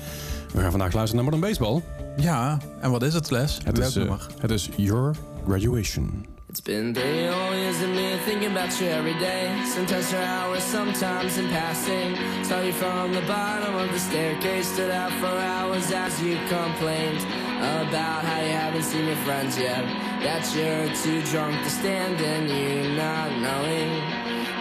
we 0.54 0.62
gaan 0.62 0.72
vandaag 0.72 0.94
luisteren 0.94 1.24
naar 1.24 1.34
Modern 1.34 1.54
Baseball. 1.54 1.82
Ja, 2.16 2.58
en 2.82 2.92
wat 2.92 3.04
is 3.04 3.14
het, 3.14 3.32
Les? 3.32 3.60
Het 3.64 3.78
is, 3.78 3.96
Welk 3.96 4.10
eh, 4.10 4.42
het 4.42 4.52
is 4.52 4.70
Your 4.76 5.16
Graduation. 5.48 6.26
It's 6.50 6.62
been 6.62 6.94
three 6.94 7.28
whole 7.30 7.56
years 7.56 7.82
of 7.82 7.90
me 7.90 8.18
thinking 8.26 8.52
about 8.56 8.78
you 8.78 8.90
every 8.92 9.18
day. 9.18 9.50
Sometimes 9.66 10.06
for 10.06 10.22
hours, 10.22 10.64
sometimes 10.64 11.38
in 11.38 11.48
passing. 11.48 12.16
Saw 12.46 12.62
you 12.62 12.74
from 12.74 13.12
the 13.12 13.26
bottom 13.26 13.76
of 13.76 13.90
the 13.92 14.00
staircase, 14.00 14.68
stood 14.68 14.92
out 14.92 15.12
for 15.14 15.34
hours 15.54 15.92
as 15.92 16.22
you 16.22 16.38
complained 16.48 17.26
about 17.58 18.24
how 18.24 18.40
you 18.42 18.54
haven't 18.54 18.84
seen 18.84 19.06
your 19.06 19.22
friends 19.26 19.58
yet. 19.58 19.84
That 20.22 20.46
you're 20.56 20.94
too 21.04 21.22
drunk 21.32 21.64
to 21.64 21.70
stand 21.70 22.22
and 22.22 22.48
you 22.50 22.96
not 22.96 23.32
knowing 23.42 23.90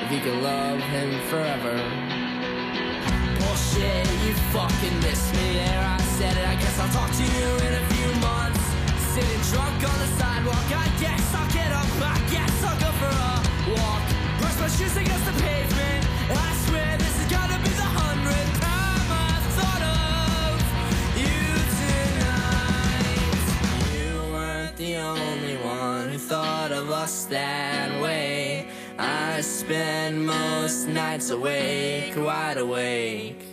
if 0.05 0.12
you 0.12 0.20
can 0.20 0.42
love 0.42 0.81
him 0.81 1.20
forever. 1.28 2.12
Bullshit, 3.72 4.06
you 4.26 4.35
fucking 4.52 5.00
missed 5.00 5.32
me 5.35 5.54
there. 5.54 5.80
I 5.80 5.98
said 6.18 6.37
it, 6.37 6.46
I 6.46 6.54
guess 6.56 6.78
I'll 6.78 6.92
talk 6.92 7.11
to 7.11 7.22
you 7.22 7.56
in 7.66 7.72
a 7.74 7.87
few 7.94 8.20
months. 8.20 8.61
Sitting 9.14 9.40
drunk 9.50 9.76
on 9.88 9.98
the 9.98 10.06
sidewalk, 10.18 10.70
I 10.76 10.88
guess 11.00 11.35
I'll 11.35 11.50
get 11.52 11.72
up, 11.72 11.87
I 12.02 12.20
guess 12.30 12.64
I'll 12.64 12.78
go 12.80 12.92
for 13.00 13.08
a 13.08 13.40
walk. 13.72 14.02
Brush 14.40 14.58
my 14.61 14.68
shoes 14.68 14.96
against 14.96 15.24
the 15.24 15.32
pavement, 15.40 16.06
I 16.30 16.52
swear 16.66 16.98
this 16.98 17.16
is 17.20 17.30
gonna 17.30 17.58
be 17.62 17.70
the 17.70 17.88
hundredth 17.96 18.61
time 18.61 19.11
I've 19.24 19.46
thought 19.56 19.82
of 19.96 20.61
you 21.16 21.40
tonight. 21.80 23.40
You 23.96 24.32
weren't 24.32 24.76
the 24.76 24.96
only 24.96 25.56
one 25.56 26.11
who 26.11 26.18
thought 26.18 26.72
of 26.72 26.90
us 26.90 27.24
that 27.26 28.00
way. 28.02 28.66
I 28.98 29.40
spend 29.40 30.26
most 30.26 30.88
nights 30.88 31.30
awake, 31.30 32.14
wide 32.16 32.58
awake. 32.58 33.52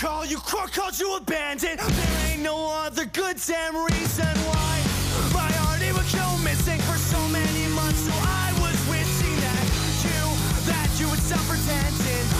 Call 0.00 0.24
you 0.24 0.38
crook, 0.38 0.72
called 0.72 0.98
you 0.98 1.16
abandoned. 1.16 1.78
There 1.78 2.30
ain't 2.30 2.42
no 2.42 2.70
other 2.84 3.04
good 3.04 3.36
damn 3.46 3.76
reason 3.76 4.32
why 4.48 4.82
my 5.34 5.92
would 5.92 6.10
go 6.12 6.38
missing 6.42 6.80
for 6.80 6.96
so 6.96 7.20
many 7.28 7.68
months. 7.74 8.00
So 8.00 8.12
I 8.14 8.52
was 8.60 8.76
wishing 8.88 9.36
that 9.44 9.66
you, 10.04 10.22
that 10.72 10.88
you 10.98 11.08
would 11.10 11.18
stop 11.18 11.44
pretending. 11.46 12.39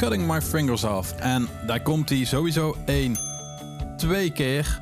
Cutting 0.00 0.26
My 0.26 0.40
Fingers 0.40 0.84
Off. 0.84 1.12
En 1.18 1.48
daar 1.66 1.80
komt 1.80 2.08
hij 2.08 2.24
sowieso 2.24 2.76
één, 2.84 3.18
twee 3.96 4.30
keer 4.32 4.80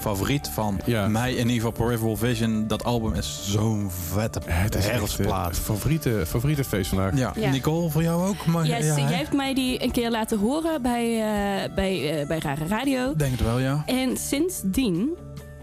favoriet 0.00 0.48
van 0.48 0.80
Ja. 0.84 1.08
mij 1.08 1.30
in 1.32 1.48
ieder 1.48 1.54
geval 1.54 1.70
Peripheral 1.86 2.16
Vision. 2.16 2.64
Dat 2.66 2.84
album 2.84 3.12
is 3.14 3.40
zo'n 3.50 3.90
vette 3.90 4.40
Het 4.44 4.74
is 4.74 4.80
echt 4.84 4.90
eh, 4.92 4.98
herfstplaat. 4.98 5.56
favoriete, 5.56 6.22
favoriete 6.26 6.64
feest 6.64 6.88
vandaag. 6.88 7.16
Ja. 7.18 7.32
Ja. 7.36 7.50
Nicole, 7.50 7.90
voor 7.90 8.02
jou 8.02 8.28
ook? 8.28 8.46
Maar, 8.46 8.66
Ja, 8.66 8.76
ja, 8.76 8.96
jij 8.96 9.12
hebt 9.18 9.32
mij 9.32 9.54
die 9.54 9.82
een 9.82 9.90
keer 9.90 10.10
laten 10.10 10.38
horen 10.38 10.82
bij, 10.82 11.04
eh, 11.14 11.74
bij, 11.74 12.20
eh, 12.20 12.26
bij 12.26 12.38
Rare 12.38 12.66
Radio. 12.66 13.14
Denk 13.16 13.30
het 13.30 13.42
wel, 13.42 13.58
ja. 13.58 13.82
En 13.86 14.16
sindsdien, 14.16 15.08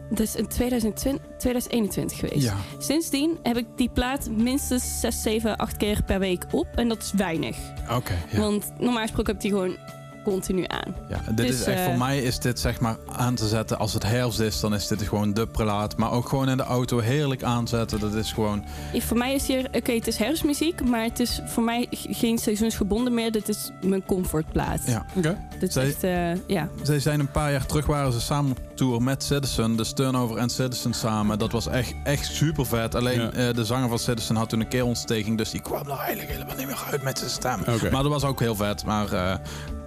dus 0.10 0.36
in 0.36 0.48
2020, 0.48 1.26
2021 1.38 2.20
geweest. 2.20 2.44
Ja. 2.44 2.56
Sindsdien 2.80 3.38
heb 3.44 3.58
ik 3.58 3.66
die 3.76 3.90
plaat 3.90 4.30
minstens 4.30 5.00
6, 5.00 5.22
7, 5.22 5.58
8 5.58 5.78
keer 5.78 6.04
per 6.04 6.20
week 6.20 6.46
op. 6.52 6.68
En 6.76 6.88
dat 6.88 7.02
is 7.02 7.12
weinig. 7.12 7.58
Oké, 7.92 8.14
ja. 8.32 8.40
Want 8.40 8.72
normaal 8.80 9.02
gesproken 9.02 9.34
heb 9.34 9.44
ik 9.44 9.50
die 9.50 9.60
gewoon 9.60 9.78
continu 10.26 10.64
aan. 10.68 10.96
Ja, 11.10 11.22
dit 11.28 11.38
Dus, 11.48 11.60
is 11.60 11.64
echt, 11.64 11.80
eh, 11.80 11.86
voor 11.86 11.98
mij 11.98 12.20
is 12.22 12.40
dit 12.40 12.60
zeg 12.60 12.80
maar 12.80 12.98
aan 13.12 13.36
te 13.36 13.48
zetten. 13.48 13.80
Als 13.80 13.94
het 13.94 14.04
herfst 14.04 14.40
is, 14.40 14.60
dan 14.60 14.74
is 14.74 14.88
dit 14.88 15.02
gewoon 15.02 15.34
de 15.34 15.48
prelaat. 15.48 15.98
Maar 15.98 16.12
ook 16.12 16.30
gewoon 16.30 16.50
in 16.50 16.58
de 16.58 16.64
auto 16.64 17.00
heerlijk 17.00 17.44
aanzetten. 17.44 18.00
Dat 18.00 18.14
is 18.14 18.32
gewoon... 18.32 18.64
Ik- 18.94 19.04
Voor 19.04 19.18
mij 19.18 19.34
is 19.34 19.48
hier, 19.48 19.68
oké, 19.72 19.92
het 19.92 20.08
is 20.08 20.18
herfstmuziek, 20.18 20.84
maar 20.86 21.04
het 21.04 21.20
is 21.20 21.42
voor 21.46 21.64
mij 21.64 21.88
geen 21.92 22.38
seizoensgebonden 22.38 23.14
meer. 23.14 23.32
Dit 23.32 23.50
is 23.50 23.72
mijn 23.82 24.06
comfortplaat. 24.06 24.80
Ja. 24.86 25.06
Oké. 25.16 25.38
Dit 25.60 25.70
is 25.70 25.76
echt, 25.76 26.04
eh, 26.04 26.36
ja. 26.48 26.68
Zij 26.84 27.00
zijn 27.00 27.20
een 27.20 27.32
paar 27.32 27.52
jaar 27.52 27.66
terug 27.66 27.86
waren 27.86 28.12
ze 28.14 28.22
samen 28.22 28.52
op 28.52 28.60
tour 28.76 29.02
met 29.02 29.24
Citizen. 29.24 29.76
Dus 29.76 29.94
Turnover 29.94 30.38
en 30.38 30.50
Citizen 30.50 30.94
samen. 30.94 31.40
Dat 31.40 31.52
was 31.52 31.68
echt, 31.68 31.94
echt 32.04 32.26
super 32.26 32.66
vet. 32.66 32.96
Alleen 32.96 33.20
Ja. 33.22 33.32
eh, 33.32 33.54
de 33.54 33.66
zanger 33.66 33.90
van 33.90 34.00
Citizen 34.00 34.36
had 34.36 34.50
toen 34.50 34.60
een 34.60 34.68
keelontsteking. 34.68 35.38
Dus 35.38 35.50
die 35.52 35.62
kwam 35.62 35.90
er 35.90 35.98
eigenlijk 35.98 36.30
helemaal 36.32 36.56
niet 36.56 36.66
meer 36.68 36.84
uit 36.92 37.04
met 37.04 37.18
zijn 37.18 37.30
stem. 37.32 37.60
Oké. 37.60 37.90
Maar 37.92 38.04
dat 38.04 38.12
was 38.12 38.24
ook 38.24 38.40
heel 38.40 38.56
vet. 38.56 38.86
Maar 38.86 39.12
eh, 39.14 39.36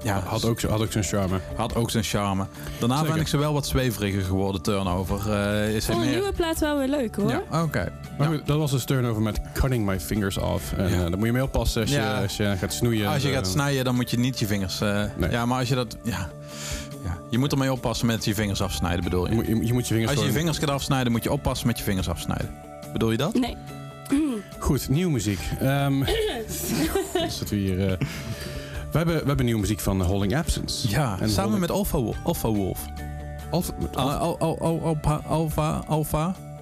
ja, 0.03 0.22
Had 0.28 0.44
ook, 0.44 0.60
had 0.62 0.80
ook 0.82 0.92
zijn 0.92 1.04
charme. 1.04 1.38
had 1.56 1.74
ook 1.74 1.90
zijn 1.90 2.04
charme. 2.04 2.46
Daarna 2.78 2.96
Zeker. 2.98 3.12
ben 3.12 3.20
ik 3.20 3.28
ze 3.28 3.36
wel 3.36 3.52
wat 3.52 3.66
zweveriger 3.66 4.22
geworden, 4.22 4.62
Turnover. 4.62 5.32
Eh, 5.32 5.74
is 5.74 5.84
vond 5.84 5.98
een 5.98 6.04
meer... 6.04 6.14
nieuwe 6.14 6.32
plaat 6.32 6.58
wel 6.58 6.78
weer 6.78 6.88
leuk 6.88 7.16
hoor. 7.16 7.30
Ja, 7.30 7.42
oké. 7.62 7.92
Maar 8.18 8.30
Ja. 8.30 8.36
goed, 8.36 8.46
dat 8.46 8.58
was 8.58 8.70
dus 8.70 8.84
turnover 8.84 9.22
met 9.22 9.40
Cutting 9.54 9.86
My 9.86 10.00
Fingers 10.00 10.38
Off. 10.38 10.72
En 10.72 10.88
Ja. 10.88 10.94
eh, 10.94 11.00
dan 11.00 11.18
moet 11.18 11.26
je 11.26 11.32
mee 11.32 11.42
oppassen 11.42 11.80
als 11.80 11.90
je, 11.90 11.96
Ja. 11.96 12.22
als 12.22 12.36
je 12.36 12.54
gaat 12.58 12.72
snoeien. 12.72 13.08
Als 13.08 13.22
je 13.22 13.28
Eh, 13.28 13.34
gaat 13.34 13.46
snijden, 13.46 13.84
dan 13.84 13.94
moet 13.94 14.10
je 14.10 14.18
niet 14.18 14.38
je 14.38 14.46
vingers... 14.46 14.80
eh, 14.80 15.02
Nee. 15.16 15.30
Ja, 15.30 15.46
maar 15.46 15.58
als 15.58 15.68
je 15.68 15.74
dat... 15.74 15.96
Ja, 16.02 16.28
ja, 17.04 17.18
je 17.30 17.38
moet 17.38 17.52
ermee 17.52 17.72
oppassen 17.72 18.06
met 18.06 18.24
je 18.24 18.34
vingers 18.34 18.60
afsnijden, 18.62 19.04
bedoel 19.04 19.24
Je 19.24 19.28
je? 19.30 19.34
moet 19.34 19.46
je, 19.46 19.66
je, 19.66 19.72
moet 19.72 19.88
je 19.88 19.94
vingers 19.94 20.12
Als 20.12 20.20
je 20.20 20.26
je 20.26 20.36
vingers 20.38 20.58
gaat 20.58 20.70
afsnijden, 20.70 21.12
moet 21.12 21.22
je 21.22 21.32
oppassen 21.32 21.66
met 21.66 21.78
je 21.78 21.84
vingers 21.84 22.08
afsnijden. 22.08 22.54
Bedoel 22.92 23.10
je 23.10 23.16
dat? 23.16 23.34
Nee. 23.34 23.56
Goed, 24.58 24.88
nieuwe 24.88 25.12
muziek. 25.12 25.40
Ehm 25.60 26.02
zitten 27.28 27.48
we 27.48 27.56
hier... 27.56 27.86
eh, 27.88 27.92
we 28.91 28.97
hebben, 28.97 29.16
we 29.20 29.26
hebben 29.26 29.45
nieuwe 29.45 29.61
muziek 29.61 29.80
van 29.80 30.03
Holding 30.03 30.36
Absence. 30.36 30.89
Ja, 30.89 31.16
en 31.20 31.30
samen 31.30 31.61
met 31.61 31.70
Alpha, 31.70 31.99
Wolf. 31.99 32.16
Alpha 32.24 32.49
Wolf. 32.49 32.86
Ah, 33.51 34.20
Alpha, 34.20 35.20
Alpha, 35.26 35.84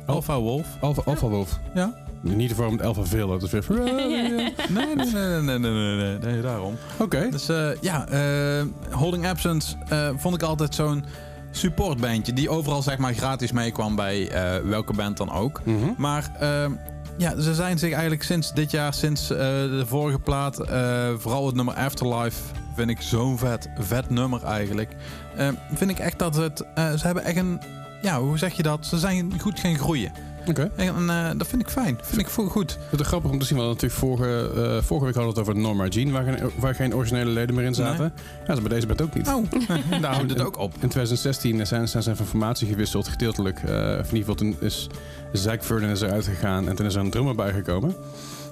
Alpha, 0.07 0.39
Wolf. 0.39 0.67
Alpha, 0.81 1.29
Wolf. 1.29 1.59
Ja. 1.75 1.95
Niet 2.21 2.51
ervoor 2.51 2.71
met 2.71 2.83
Alpha 2.83 3.05
Veel, 3.05 3.29
dat 3.29 3.43
is 3.43 3.51
weer... 3.51 3.65
Nee, 3.69 3.95
nee, 3.95 4.95
nee, 4.97 5.41
nee, 5.41 5.59
nee, 5.59 5.97
nee, 5.97 6.19
nee, 6.19 6.41
daarom. 6.41 6.77
Oké. 6.99 7.29
Dus 7.31 7.49
eh, 7.49 7.69
ja, 7.81 8.09
eh, 8.09 8.65
Holding 8.91 9.27
Absence 9.27 9.77
eh, 9.89 10.09
vond 10.17 10.35
ik 10.35 10.43
altijd 10.43 10.75
zo'n 10.75 11.05
supportbandje... 11.51 12.33
die 12.33 12.51
overal 12.51 12.83
zeg 12.83 12.99
maar 12.99 13.15
gratis 13.15 13.53
meekwam 13.53 13.97
bij 13.97 14.31
welke 14.65 14.93
band 14.93 15.17
dan 15.17 15.33
ook. 15.33 15.61
Mhm. 15.65 15.93
Maar 15.97 16.31
ehm, 16.41 16.73
ja, 17.17 17.41
ze 17.41 17.55
zijn 17.55 17.79
zich 17.79 17.93
eigenlijk 17.93 18.23
sinds 18.23 18.53
dit 18.53 18.71
jaar, 18.71 18.95
sinds 18.95 19.31
eh, 19.31 19.39
de 19.39 19.85
vorige 19.87 20.19
plaat, 20.19 20.61
eh, 20.61 21.09
vooral 21.17 21.47
het 21.47 21.55
nummer 21.55 21.75
Afterlife, 21.75 22.41
vind 22.75 22.91
ik 22.91 23.01
zo'n 23.01 23.39
vet, 23.39 23.69
vet 23.79 24.11
nummer 24.11 24.45
eigenlijk. 24.45 24.97
Eh, 25.37 25.49
vind 25.75 25.91
ik 25.91 25.99
echt 25.99 26.19
dat 26.19 26.37
het, 26.37 26.65
ze 26.75 27.01
hebben 27.07 27.25
echt 27.25 27.37
een, 27.37 27.61
ja, 28.03 28.21
hoe 28.21 28.39
zeg 28.39 28.53
je 28.53 28.63
dat? 28.63 28.87
Ze 28.87 28.99
zijn 28.99 29.41
goed 29.41 29.61
gaan 29.61 29.79
groeien. 29.79 30.13
Oké. 30.49 30.71
En 30.77 31.11
eh, 31.11 31.31
dat 31.37 31.47
vind 31.47 31.63
ik 31.63 31.69
fijn, 31.69 31.99
vind 32.03 32.21
ik 32.21 32.29
goed. 32.29 32.79
Het 32.91 33.01
is 33.01 33.07
grappig 33.07 33.31
om 33.31 33.39
te 33.39 33.47
zien, 33.47 33.57
want 33.57 33.69
natuurlijk 33.69 34.01
vorige, 34.01 34.51
eh, 34.55 34.83
vorige 34.83 35.07
week 35.07 35.15
hadden 35.15 35.23
we 35.35 35.41
het 35.41 35.49
over 35.49 35.57
Norma 35.57 35.87
Jean, 35.87 36.11
waar 36.11 36.25
geen, 36.25 36.51
waar 36.59 36.75
geen 36.75 36.95
originele 36.95 37.31
leden 37.31 37.55
meer 37.55 37.65
in 37.65 37.75
zaten. 37.75 38.13
Ja, 38.41 38.47
dat 38.47 38.57
is 38.57 38.63
bij 38.63 38.73
deze 38.73 38.87
band 38.87 39.03
ook 39.03 39.15
niet. 39.15 39.29
Oh, 39.29 39.51
daar 40.03 40.15
houdt 40.15 40.31
het 40.31 40.43
ook 40.43 40.59
op. 40.59 40.73
In 40.73 40.89
2016 40.89 41.67
zijn, 41.67 41.89
zijn 41.89 42.03
ze 42.03 42.17
van 42.17 42.27
formatie 42.27 42.69
gewisseld, 42.69 43.09
gedeeltelijk. 43.09 43.59
Eh, 43.59 43.75
in 43.75 43.97
ieder 43.97 44.19
geval 44.19 44.35
toen 44.35 44.57
is 44.61 44.89
Zack 45.33 45.65
Vernon 45.65 45.91
is 45.91 46.01
eruit 46.01 46.27
gegaan 46.27 46.69
en 46.69 46.77
toen 46.77 46.87
is 46.87 46.95
er 46.95 47.01
een 47.01 47.11
drummer 47.11 47.35
bijgekomen. 47.35 47.95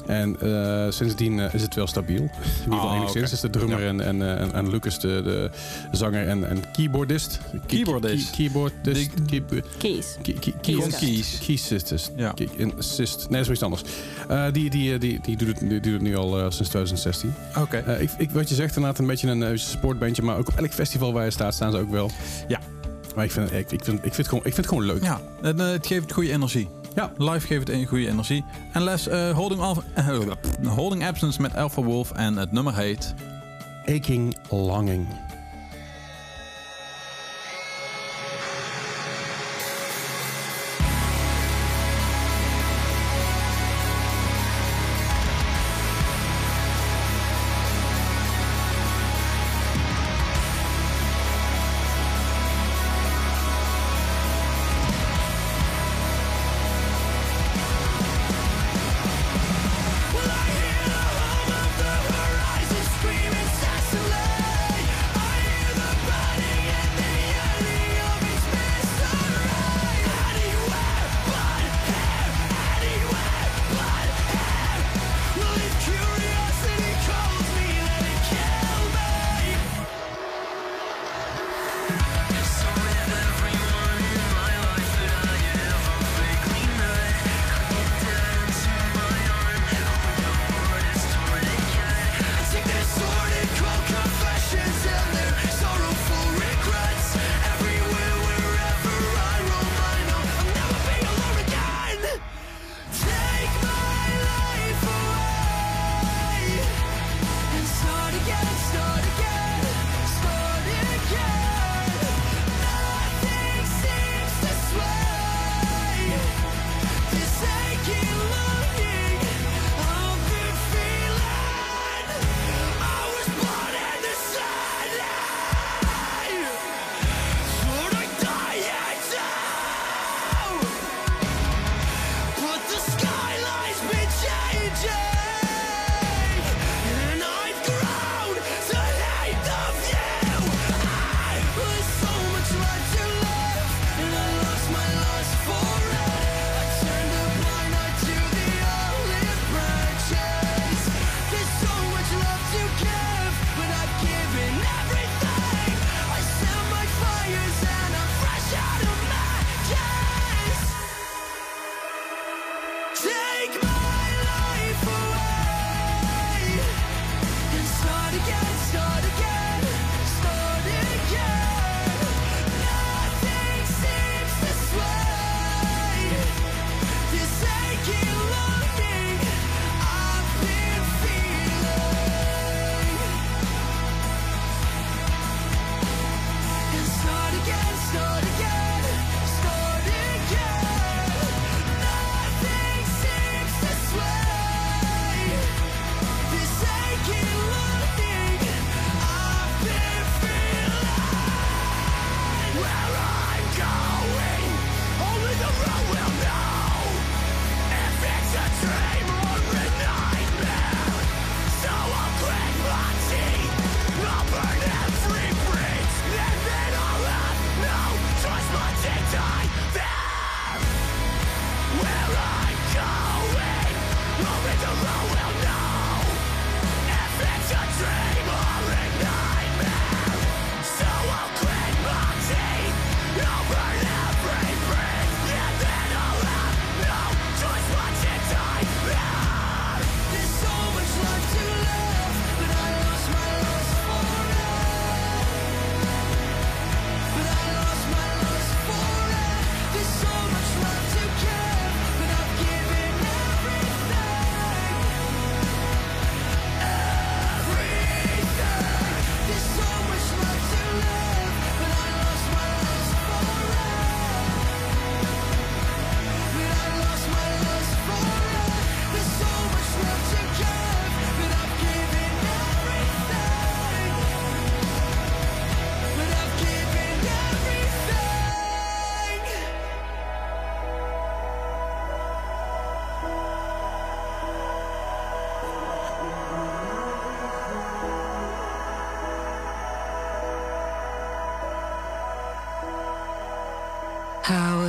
En 0.06 0.36
eh, 0.40 0.86
sindsdien 0.90 1.40
eh, 1.40 1.54
is 1.54 1.62
het 1.62 1.74
wel 1.74 1.86
stabiel. 1.86 2.16
In 2.22 2.22
ieder 2.22 2.38
geval 2.64 2.88
Ah, 2.88 2.96
enigszins 2.96 3.24
oké. 3.24 3.34
is 3.34 3.40
de 3.40 3.50
drummer 3.50 3.80
Ja. 3.80 3.88
en, 3.88 4.00
en, 4.00 4.22
eh, 4.22 4.40
en, 4.40 4.52
en 4.52 4.70
Lucas 4.70 5.00
de, 5.00 5.20
de 5.24 5.50
zanger 5.92 6.28
en, 6.28 6.48
en 6.48 6.70
keyboardist. 6.72 7.40
Keyboardist. 7.66 8.30
Key- 8.30 8.36
keyboardist. 8.36 9.10
Keys. 9.78 10.16
keys- 10.22 10.96
Keys. 10.98 11.38
Keysist. 11.46 12.12
Ja. 12.16 12.30
Key- 12.32 12.48
in- 12.56 12.72
assist. 12.78 13.18
Nee, 13.28 13.38
dat 13.38 13.46
is 13.46 13.48
iets 13.54 13.62
anders. 13.62 13.82
Eh, 14.28 14.44
die, 14.52 14.70
die, 14.70 14.98
die, 14.98 15.20
die, 15.22 15.36
doet 15.36 15.48
het, 15.48 15.58
die 15.60 15.80
doet 15.80 15.92
het 15.92 16.02
nu 16.02 16.16
al 16.16 16.38
eh, 16.38 16.42
sinds 16.50 16.68
2016. 16.68 17.34
Oké. 17.58 17.76
Eh, 17.76 18.00
ik, 18.00 18.10
ik, 18.18 18.30
wat 18.30 18.48
je 18.48 18.54
zegt, 18.54 18.76
inderdaad 18.76 18.98
een 19.00 19.06
beetje 19.06 19.28
een 19.30 19.40
uh, 19.40 19.48
sportbandje. 19.54 20.22
Maar 20.22 20.36
ook 20.38 20.48
op 20.48 20.56
elk 20.58 20.72
festival 20.72 21.12
waar 21.12 21.24
je 21.24 21.30
staat, 21.30 21.54
staan 21.54 21.72
ze 21.72 21.78
ook 21.78 21.90
wel. 21.90 22.10
Ja. 22.48 22.60
Maar 23.14 23.24
ik 23.24 23.30
vind, 23.30 23.52
ik, 23.52 23.72
ik 23.72 23.84
vind, 23.84 23.96
ik 23.98 24.02
vind, 24.02 24.16
het, 24.16 24.28
gewoon, 24.28 24.44
ik 24.44 24.54
vind 24.54 24.56
het 24.56 24.66
gewoon 24.66 24.84
leuk. 24.84 25.02
Ja, 25.02 25.20
eh, 25.42 25.56
het 25.72 25.86
geeft 25.86 26.12
goede 26.12 26.30
energie. 26.32 26.68
Ja. 26.94 27.12
Live 27.16 27.46
geeft 27.46 27.68
het 27.68 27.76
een 27.76 27.86
goede 27.86 28.08
energie. 28.08 28.44
En 28.72 28.82
Les 28.82 29.08
eh, 29.08 29.30
holding, 29.30 29.60
eh, 29.94 30.18
holding 30.66 31.06
Absence 31.06 31.40
met 31.40 31.56
Alpha 31.56 31.82
Wolf. 31.82 32.12
En 32.12 32.36
het 32.36 32.52
nummer 32.52 32.76
heet... 32.76 33.14
Aching 33.86 34.36
Longing. 34.50 35.23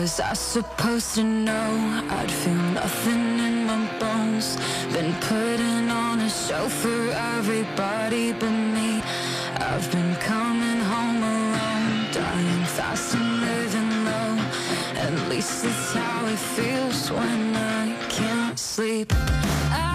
was 0.05 0.19
I 0.19 0.33
supposed 0.33 1.15
to 1.15 1.23
know 1.23 1.69
I'd 2.11 2.31
feel 2.31 2.61
nothing 2.79 3.39
in 3.47 3.65
my 3.65 3.81
bones. 3.99 4.55
Been 4.93 5.13
putting 5.31 5.89
on 5.89 6.19
a 6.19 6.29
show 6.29 6.69
for 6.81 6.99
everybody 7.37 8.31
but 8.31 8.55
me. 8.75 9.01
I've 9.69 9.87
been 9.91 10.13
coming 10.31 10.81
home 10.93 11.21
alone 11.33 12.11
Dying 12.11 12.65
fast 12.77 13.15
and 13.15 13.31
living 13.47 13.93
low. 14.09 14.31
At 15.05 15.13
least 15.31 15.63
that's 15.63 15.93
how 15.93 16.27
it 16.33 16.41
feels 16.55 17.09
when 17.09 17.55
I 17.55 17.95
can't 18.09 18.59
sleep. 18.59 19.11
I 19.71 19.94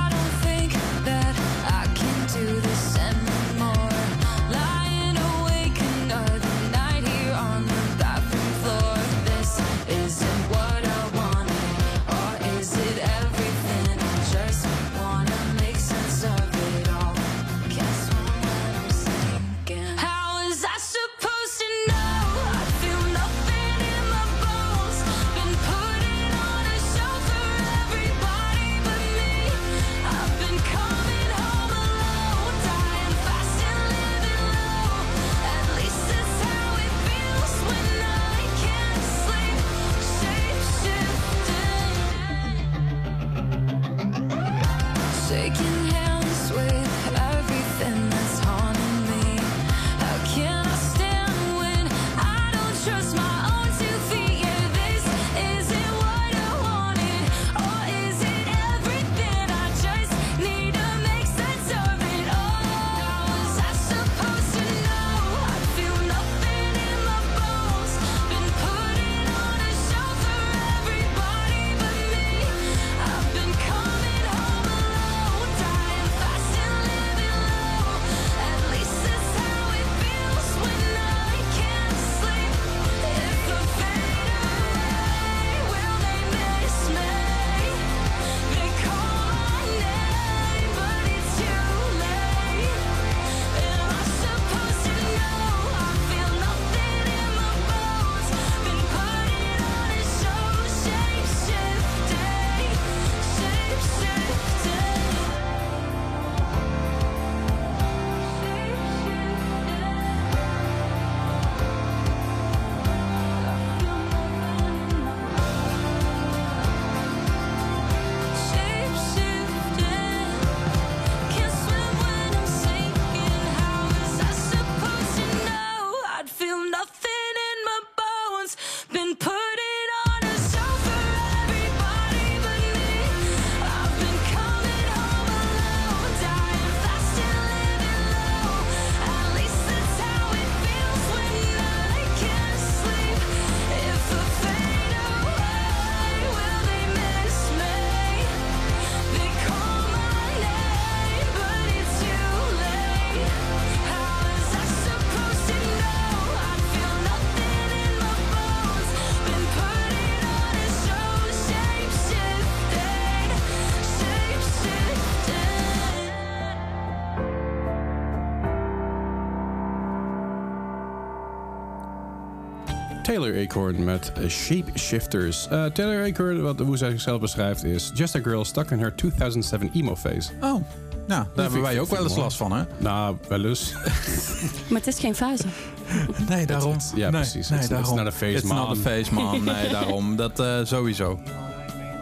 Taylor 173.11 173.43
Acorn 173.43 173.85
met 173.85 174.13
Shapeshifters. 174.29 175.49
Uh, 175.53 175.65
eh, 175.65 175.73
Taylor 175.73 176.05
Acorn, 176.05 176.43
wat, 176.43 176.59
hoe 176.59 176.77
zij 176.77 176.91
zichzelf 176.91 177.21
beschrijft, 177.21 177.65
is 177.65 177.91
just 177.95 178.17
a 178.17 178.21
girl 178.21 178.45
stuck 178.45 178.71
in 178.71 178.79
her 178.79 178.95
2007 178.95 179.71
emo 179.75 179.97
phase. 179.97 180.31
Oh, 180.41 180.41
nou, 180.41 180.63
daar 181.07 181.25
hebben 181.35 181.63
wij 181.63 181.81
ook 181.81 181.89
wel 181.89 182.03
eens 182.03 182.17
last 182.17 182.37
van, 182.37 182.53
hè? 182.53 182.63
Nou, 182.79 183.17
wel 183.29 183.45
eens. 183.45 183.73
maar 184.69 184.79
het 184.79 184.87
is 184.87 184.99
geen 184.99 185.15
fase. 185.15 185.45
Nee, 186.29 186.47
daarom. 186.47 186.77
ja, 186.95 187.11
precies. 187.11 187.49
Nee, 187.49 187.59
het, 187.59 187.71
is 187.71 187.89
not 187.89 187.99
a 187.99 188.13
face, 188.13 188.47
man. 188.47 188.71
It's 188.71 188.85
not 188.85 188.93
face, 188.93 189.15
man. 189.15 189.45
Nee, 189.45 189.69
daarom. 189.79 190.17
Dat 190.17 190.41
eh, 190.41 190.59
sowieso. 190.65 191.19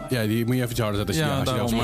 Ja, 0.09 0.23
die 0.25 0.45
moet 0.45 0.55
je 0.55 0.61
even 0.63 0.83
harder 0.83 0.97
zetten. 1.05 1.07
Als 1.07 1.15
je, 1.15 1.23
Ja, 1.23 1.39
als 1.39 1.49
je 1.49 1.55
daarom, 1.55 1.75
Ja, 1.75 1.83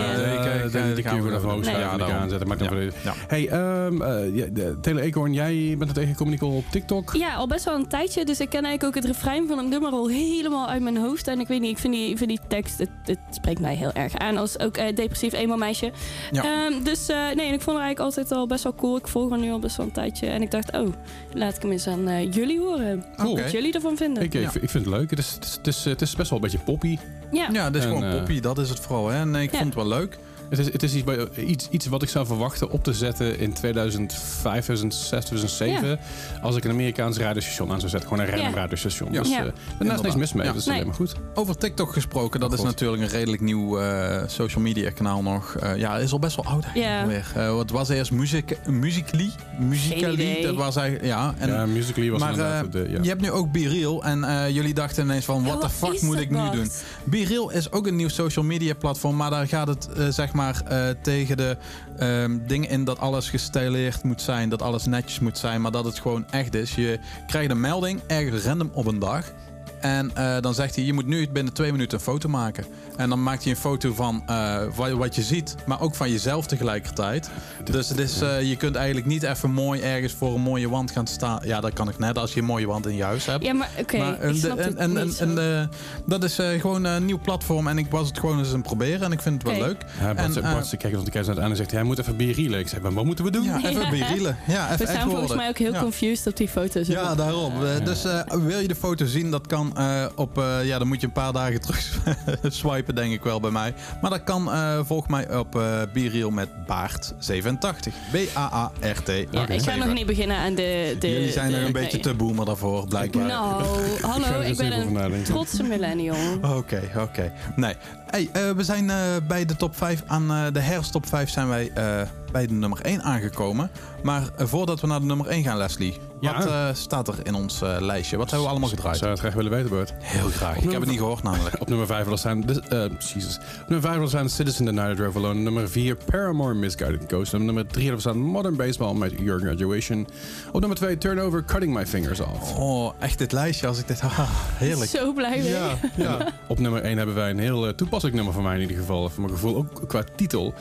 ik- 0.95 1.05
gaan 1.05 1.15
we 1.17 1.23
weer 1.23 1.31
even 1.31 1.41
doen. 1.41 1.49
hoog 1.49 1.53
Nee. 1.55 1.63
schrijven 1.63 1.81
Ja, 1.83 1.91
en 1.91 1.97
die 1.97 2.05
daarom. 2.05 2.17
aanzetten. 2.17 2.47
Maakt. 2.47 2.93
Hey, 3.27 3.47
ehm 3.49 4.01
eh, 4.01 4.35
ja, 4.35 4.45
de- 4.51 4.77
Taylor 4.81 5.03
Acorn, 5.03 5.33
jij 5.33 5.75
bent 5.77 5.89
er 5.89 5.95
tegengekomen 5.95 6.33
Nicole 6.33 6.53
op 6.55 6.63
TikTok. 6.71 7.13
Ja, 7.13 7.33
al 7.35 7.47
best 7.47 7.65
wel 7.65 7.75
een 7.75 7.87
tijdje. 7.87 8.25
Dus 8.25 8.39
ik 8.39 8.49
ken 8.49 8.63
eigenlijk 8.65 8.97
ook 8.97 9.03
het 9.03 9.13
refrein 9.13 9.47
van 9.47 9.57
het 9.57 9.67
nummer 9.67 9.91
al 9.91 10.07
helemaal 10.09 10.67
uit 10.67 10.81
mijn 10.81 10.97
hoofd. 10.97 11.27
En 11.27 11.39
ik 11.39 11.47
weet 11.47 11.61
niet, 11.61 11.71
ik 11.71 11.77
vind 11.77 11.93
die, 11.93 12.17
vind 12.17 12.29
die 12.29 12.39
tekst, 12.47 12.77
het, 12.77 12.89
het 13.03 13.19
spreekt 13.29 13.59
mij 13.59 13.75
heel 13.75 13.91
erg 13.93 14.15
aan 14.17 14.37
als 14.37 14.59
ook 14.59 14.77
eh, 14.77 14.95
depressief 14.95 15.33
emo 15.33 15.55
meisje. 15.55 15.91
Ja. 16.31 16.43
Ehm, 16.43 16.83
dus 16.83 17.07
eh, 17.09 17.17
nee, 17.35 17.47
en 17.47 17.53
ik 17.53 17.61
vond 17.61 17.77
haar 17.77 17.85
eigenlijk 17.85 17.99
altijd 17.99 18.31
al 18.31 18.47
best 18.47 18.63
wel 18.63 18.75
cool. 18.75 18.97
Ik 18.97 19.07
volg 19.07 19.29
haar 19.29 19.39
nu 19.39 19.51
al 19.51 19.59
best 19.59 19.75
wel 19.77 19.85
een 19.85 19.91
tijdje. 19.91 20.27
En 20.27 20.41
ik 20.41 20.51
dacht, 20.51 20.71
oh, 20.77 20.87
laat 21.33 21.55
ik 21.55 21.61
hem 21.61 21.71
eens 21.71 21.87
aan 21.87 22.27
jullie 22.31 22.59
horen. 22.59 23.05
Cool. 23.17 23.35
Wat 23.39 23.51
jullie 23.51 23.73
ervan 23.73 23.97
vinden. 23.97 24.23
Ik, 24.23 24.33
ik, 24.33 24.53
ik 24.53 24.69
vind 24.69 24.85
het 24.85 24.93
leuk. 24.93 25.09
Het 25.09 25.19
is, 25.19 25.33
het, 25.33 25.43
is, 25.45 25.55
het, 25.57 25.67
is, 25.67 25.83
het 25.85 26.01
is 26.01 26.15
best 26.15 26.29
wel 26.29 26.39
een 26.39 26.45
beetje 26.45 26.63
poppy. 26.65 26.97
Ja. 27.31 27.49
Ja, 27.51 27.69
dit 27.69 27.75
is 27.83 27.87
En, 27.89 27.95
gewoon 27.95 28.09
eh, 28.11 28.17
poppy, 28.17 28.39
dat 28.39 28.57
is 28.57 28.69
het 28.69 28.79
vooral. 28.79 29.07
Hè? 29.07 29.25
Nee, 29.25 29.43
ik 29.43 29.51
Ja. 29.51 29.57
vond 29.59 29.73
het 29.75 29.83
wel 29.87 29.97
leuk. 29.97 30.17
Het 30.49 30.59
is, 30.59 30.71
het 30.71 30.83
is 30.83 30.93
iets, 30.95 31.05
iets, 31.37 31.67
iets 31.69 31.85
wat 31.85 32.01
ik 32.03 32.09
zou 32.09 32.25
verwachten 32.25 32.69
op 32.71 32.83
te 32.83 32.93
zetten 32.93 33.39
in 33.39 33.53
2005, 33.53 34.63
2006, 34.63 35.25
2007. 35.25 35.99
Als 36.41 36.55
ik 36.55 36.63
een 36.63 36.71
Amerikaans 36.71 37.17
radiostation 37.17 37.71
aan 37.71 37.79
zou 37.79 37.89
zetten. 37.89 38.09
Gewoon 38.09 38.23
een 38.25 38.31
random 38.31 38.49
Ja. 38.49 38.55
radiostation. 38.55 39.13
Ja. 39.13 39.21
Dus 39.21 39.29
Ja. 39.31 39.45
eh, 39.45 39.87
daar 39.87 39.95
is 39.95 40.01
niks 40.01 40.15
mis 40.15 40.33
mee. 40.33 40.45
Ja. 40.45 40.51
Dat 40.51 40.59
is 40.61 40.65
Nee. 40.67 40.75
alleen 40.75 40.87
maar 40.87 40.95
goed. 40.95 41.15
Over 41.33 41.57
TikTok 41.57 41.93
gesproken, 41.93 42.39
dat 42.39 42.49
Oh, 42.49 42.55
is 42.55 42.59
God. 42.61 42.69
natuurlijk 42.69 43.01
een 43.01 43.09
redelijk 43.09 43.41
nieuw 43.41 43.79
eh, 43.79 44.23
social 44.27 44.61
media 44.63 44.89
kanaal 44.91 45.21
nog. 45.21 45.55
Eh, 45.55 45.77
ja, 45.77 45.97
is 45.97 46.11
al 46.11 46.19
best 46.19 46.35
wel 46.35 46.45
oud 46.45 46.65
eigenlijk. 46.73 47.25
Eh, 47.35 47.57
het 47.57 47.71
was 47.71 47.89
eerst 47.89 48.11
Music, 48.11 48.57
Musically. 48.69 49.29
Musically, 49.59 50.41
dat 50.41 50.55
was 50.55 50.75
eigenlijk, 50.75 51.07
ja. 51.07 51.33
En, 51.37 51.47
ja, 51.49 51.65
Musically 51.65 52.09
was 52.11 52.19
maar 52.19 52.29
inderdaad 52.31 52.71
de... 52.71 52.85
Ja. 52.89 52.99
je 53.01 53.09
hebt 53.09 53.21
nu 53.21 53.31
ook 53.31 53.51
BeReal 53.51 54.03
en 54.03 54.23
eh, 54.23 54.49
jullie 54.49 54.73
dachten 54.73 55.03
ineens 55.03 55.25
van, 55.25 55.41
Ja, 55.43 55.47
what 55.47 55.61
the 55.61 55.69
fuck 55.69 56.01
moet 56.01 56.19
ik 56.19 56.29
nu 56.29 56.49
doen? 56.51 56.69
BeReal 57.03 57.51
is 57.51 57.71
ook 57.71 57.87
een 57.87 57.95
nieuw 57.95 58.07
social 58.09 58.45
media 58.45 58.73
platform, 58.73 59.15
maar 59.15 59.29
daar 59.29 59.47
gaat 59.47 59.67
het 59.67 59.87
eh, 59.87 60.07
zeg 60.09 60.33
maar 60.35 60.61
eh, 60.67 60.89
tegen 61.01 61.37
de 61.37 61.57
ehm, 61.97 62.37
dingen 62.47 62.69
in 62.69 62.83
dat 62.83 62.99
alles 62.99 63.29
gestileerd 63.29 64.03
moet 64.03 64.21
zijn, 64.21 64.49
dat 64.49 64.61
alles 64.61 64.85
netjes 64.85 65.19
moet 65.19 65.37
zijn, 65.37 65.61
maar 65.61 65.71
dat 65.71 65.85
het 65.85 65.99
gewoon 65.99 66.25
echt 66.31 66.55
is. 66.55 66.75
Je 66.75 66.99
krijgt 67.27 67.51
een 67.51 67.59
melding 67.59 68.01
ergens 68.07 68.43
random 68.43 68.69
op 68.73 68.85
een 68.85 68.99
dag. 68.99 69.31
En 69.79 70.11
eh, 70.15 70.41
dan 70.41 70.53
zegt 70.53 70.75
hij, 70.75 70.83
je 70.83 70.93
moet 70.93 71.05
nu 71.05 71.27
binnen 71.29 71.53
twee 71.53 71.71
minuten 71.71 71.97
een 71.97 72.03
foto 72.03 72.29
maken. 72.29 72.65
En 72.97 73.09
dan 73.09 73.23
maakt 73.23 73.43
hij 73.43 73.51
een 73.51 73.57
foto 73.59 73.93
van 73.93 74.23
eh, 74.25 74.57
wat, 74.75 74.91
wat 74.91 75.15
je 75.15 75.21
ziet, 75.21 75.55
maar 75.65 75.81
ook 75.81 75.95
van 75.95 76.11
jezelf 76.11 76.45
tegelijkertijd. 76.45 77.29
Dus 77.71 77.89
het 77.89 77.97
is, 77.97 78.21
eh, 78.21 78.41
je 78.41 78.55
kunt 78.55 78.75
eigenlijk 78.75 79.07
niet 79.07 79.23
even 79.23 79.51
mooi 79.51 79.81
ergens 79.81 80.13
voor 80.13 80.35
een 80.35 80.41
mooie 80.41 80.69
wand 80.69 80.91
gaan 80.91 81.07
staan. 81.07 81.39
Ja, 81.43 81.59
dat 81.61 81.73
kan 81.73 81.89
ik 81.89 81.97
net 81.99 82.17
als 82.17 82.33
je 82.33 82.39
een 82.39 82.45
mooie 82.45 82.67
wand 82.67 82.87
in 82.87 82.95
je 82.95 83.03
huis 83.03 83.25
hebt. 83.25 83.43
Ja, 83.45 83.53
maar 83.53 83.69
oké, 83.79 83.97
Maar, 83.97 84.21
ik 84.23 84.35
snap 84.35 84.57
de- 84.57 84.63
het 84.63 84.75
en, 84.75 84.97
en, 84.97 85.05
niet 85.07 85.19
en, 85.19 85.37
eh, 85.59 85.67
dat 86.05 86.23
is 86.23 86.39
eh, 86.39 86.59
gewoon 86.61 86.83
een 86.83 87.05
nieuw 87.05 87.19
platform 87.19 87.67
en 87.67 87.77
ik 87.77 87.91
was 87.91 88.07
het 88.07 88.19
gewoon 88.19 88.37
eens 88.39 88.47
aan 88.47 88.53
het 88.53 88.63
proberen 88.63 89.01
en 89.01 89.11
ik 89.11 89.21
vind 89.21 89.41
het 89.43 89.51
wel 89.51 89.67
leuk. 89.67 89.81
Ja, 89.99 90.13
Bart, 90.13 90.35
en, 90.35 90.41
Bart, 90.41 90.53
Bart 90.55 90.77
kijkt 90.77 90.97
op 90.97 91.05
de 91.05 91.11
kijkt 91.11 91.29
aan 91.29 91.39
en 91.39 91.55
zegt 91.55 91.71
hij 91.71 91.83
moet 91.83 91.99
even 91.99 92.15
bierrielen. 92.15 92.59
Ik 92.59 92.67
zeg, 92.67 92.81
maar 92.81 92.93
wat 92.93 93.05
moeten 93.05 93.25
we 93.25 93.31
doen? 93.31 93.43
Ja, 93.43 93.57
even 93.63 93.81
Ja. 93.81 93.89
berielen. 93.89 94.37
Ja, 94.47 94.65
even 94.73 94.85
We 94.85 94.91
staan 94.91 95.09
volgens 95.09 95.35
mij 95.35 95.47
ook 95.49 95.57
heel 95.57 95.73
Ja. 95.73 95.79
confused 95.81 96.27
op 96.27 96.37
die 96.37 96.47
foto's. 96.47 96.87
Ja, 96.87 97.15
daarom. 97.15 97.53
Dus 97.83 98.05
eh, 98.05 98.21
wil 98.31 98.59
je 98.59 98.67
de 98.67 98.75
foto 98.75 99.05
zien, 99.05 99.31
dat 99.31 99.47
kan 99.47 99.64
eh, 99.75 100.05
op... 100.15 100.37
eh, 100.37 100.65
ja, 100.65 100.77
dan 100.77 100.87
moet 100.87 101.01
je 101.01 101.07
een 101.07 101.13
paar 101.13 101.33
dagen 101.33 101.61
terug 101.61 101.99
swipen, 102.59 102.95
denk 102.95 103.13
ik 103.13 103.23
wel 103.23 103.39
bij 103.39 103.51
mij. 103.51 103.73
Maar 104.01 104.09
dat 104.09 104.23
kan, 104.23 104.51
eh 104.51 104.79
volg 104.83 105.07
mij 105.07 105.37
op 105.37 105.55
eh 105.55 105.81
Biriel 105.93 106.29
met 106.31 106.49
Baart87. 106.49 107.89
B-A-A-R-T. 108.11 109.07
Ja, 109.31 109.47
ik 109.47 109.61
ga 109.61 109.75
nog 109.75 109.93
niet 109.93 110.05
beginnen 110.05 110.37
aan 110.37 110.55
de... 110.55 110.95
de 110.99 111.11
Jullie 111.11 111.31
zijn 111.31 111.51
de- 111.51 111.57
er 111.57 111.65
een 111.65 111.71
beetje 111.71 111.91
nee. 111.91 112.01
te 112.01 112.13
boomer 112.13 112.45
daarvoor, 112.45 112.87
blijkbaar. 112.87 113.25
Nou, 113.25 113.63
hallo, 114.11 114.39
ik 114.39 114.57
ben 114.57 114.95
een 114.95 115.23
trotse 115.23 115.63
millennial. 115.63 116.15
Oké, 116.41 116.81
oké. 116.97 117.31
Nee. 117.55 117.75
Hey, 118.15 118.29
eh, 118.33 118.49
we 118.51 118.63
zijn 118.63 118.89
eh, 118.89 118.97
bij 119.27 119.45
de 119.45 119.55
top 119.55 119.75
5 119.77 120.03
aan 120.07 120.31
eh, 120.31 120.45
de 120.53 120.59
herfsttop 120.59 121.05
5 121.07 121.29
zijn 121.29 121.47
wij 121.47 121.71
eh, 121.73 122.01
bij 122.31 122.47
de 122.47 122.53
nummer 122.53 122.81
1 122.81 123.01
aangekomen. 123.01 123.71
Maar 124.03 124.23
voordat 124.37 124.81
we 124.81 124.87
naar 124.87 124.99
de 124.99 125.05
nummer 125.05 125.27
1 125.27 125.43
gaan, 125.43 125.57
Leslie, 125.57 125.97
Ja. 126.19 126.37
wat 126.37 126.45
eh, 126.45 126.67
staat 126.73 127.07
er 127.07 127.15
in 127.23 127.33
ons 127.35 127.61
eh, 127.61 127.75
lijstje? 127.79 128.17
Wat 128.17 128.25
hebben 128.29 128.45
we 128.47 128.51
allemaal 128.51 128.69
gedraaid? 128.69 128.95
Zou 128.97 129.05
je 129.05 129.11
het 129.11 129.19
graag 129.25 129.33
willen 129.33 129.51
weten, 129.51 129.69
Bart? 129.69 129.93
Heel 129.99 130.29
graag. 130.29 130.57
Ik 130.57 130.71
heb 130.71 130.79
het 130.79 130.89
niet 130.89 130.99
gehoord 130.99 131.23
namelijk. 131.23 131.55
Op 131.61 131.67
nummer 131.69 131.87
5 131.87 132.07
zijn... 132.13 132.41
De, 132.41 132.61
eh, 132.69 132.99
Jesus. 133.13 133.37
Op 133.61 133.69
nummer 133.69 133.89
5 133.91 134.07
staan 134.07 134.29
Citizen 134.29 134.65
the 134.65 134.71
Night 134.71 134.91
I 134.91 134.95
Drove 134.95 135.17
Alone. 135.17 135.39
Nummer 135.39 135.69
4 135.69 135.95
Paramore 135.95 136.53
Misguided 136.53 137.03
Ghost. 137.07 137.33
Op 137.33 137.39
nummer 137.39 137.67
3 137.67 137.85
hebben 137.87 138.03
we 138.03 138.09
staan 138.09 138.21
Modern 138.21 138.55
Baseball 138.55 138.93
met 138.93 139.11
Your 139.19 139.39
Graduation. 139.39 140.07
Op 140.51 140.59
nummer 140.59 140.77
2 140.77 140.97
Turnover 140.97 141.43
Cutting 141.45 141.73
My 141.73 141.85
Fingers 141.85 142.19
Off. 142.19 142.55
Oh, 142.55 142.93
echt 142.99 143.17
dit 143.17 143.31
lijstje 143.31 143.67
als 143.67 143.79
ik 143.79 143.87
dit... 143.87 144.01
Ah, 144.01 144.19
heerlijk. 144.65 144.89
Zo 144.91 145.13
blij 145.13 145.37
mee. 145.37 145.49
Ja, 145.49 145.77
ja. 145.95 146.17
Op 146.47 146.59
nummer 146.59 146.81
1 146.81 146.97
hebben 146.97 147.15
wij 147.15 147.29
een 147.29 147.39
heel 147.39 147.67
eh, 147.67 147.73
nummer 148.13 148.33
van 148.33 148.43
mij 148.43 148.55
in 148.55 148.61
ieder 148.61 148.77
geval. 148.77 149.09
Voor 149.09 149.23
mijn 149.23 149.33
gevoel 149.33 149.55
ook 149.55 149.87
qua 149.87 150.03
titel. 150.15 150.53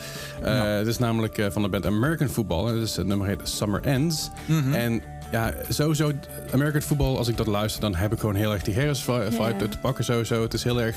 Eh, 0.43 0.63
Het 0.63 0.87
is 0.87 0.99
namelijk 0.99 1.39
eh, 1.39 1.51
van 1.51 1.63
de 1.63 1.69
band 1.69 1.87
American 1.87 2.29
Football. 2.29 2.73
Het, 2.73 2.83
is, 2.83 2.97
het 2.97 3.07
nummer 3.07 3.27
heet 3.27 3.41
Summer 3.43 3.81
Ends. 3.83 4.31
Mhm. 4.47 4.73
En 4.73 5.03
ja, 5.35 5.55
sowieso 5.69 6.13
American 6.53 6.81
Football, 6.81 7.17
als 7.17 7.29
ik 7.29 7.37
dat 7.37 7.47
luister, 7.47 7.81
dan 7.81 7.95
heb 7.95 8.13
ik 8.13 8.19
gewoon 8.19 8.35
heel 8.35 8.53
erg 8.53 8.63
die 8.63 8.75
Harris 8.75 9.03
vibe 9.03 9.69
te 9.69 9.79
pakken 9.79 10.05
sowieso. 10.05 10.43
Het 10.43 10.55
is 10.55 10.65
heel 10.65 10.81
erg 10.81 10.97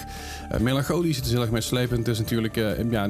eh, 0.49 0.59
melancholisch, 0.59 1.15
het 1.15 1.25
is 1.25 1.31
heel 1.31 1.41
erg 1.41 1.51
meeslepend. 1.51 1.99
Het 1.99 2.07
is 2.07 2.19
natuurlijk, 2.19 2.57
eh, 2.57 2.91
ja, 2.91 3.09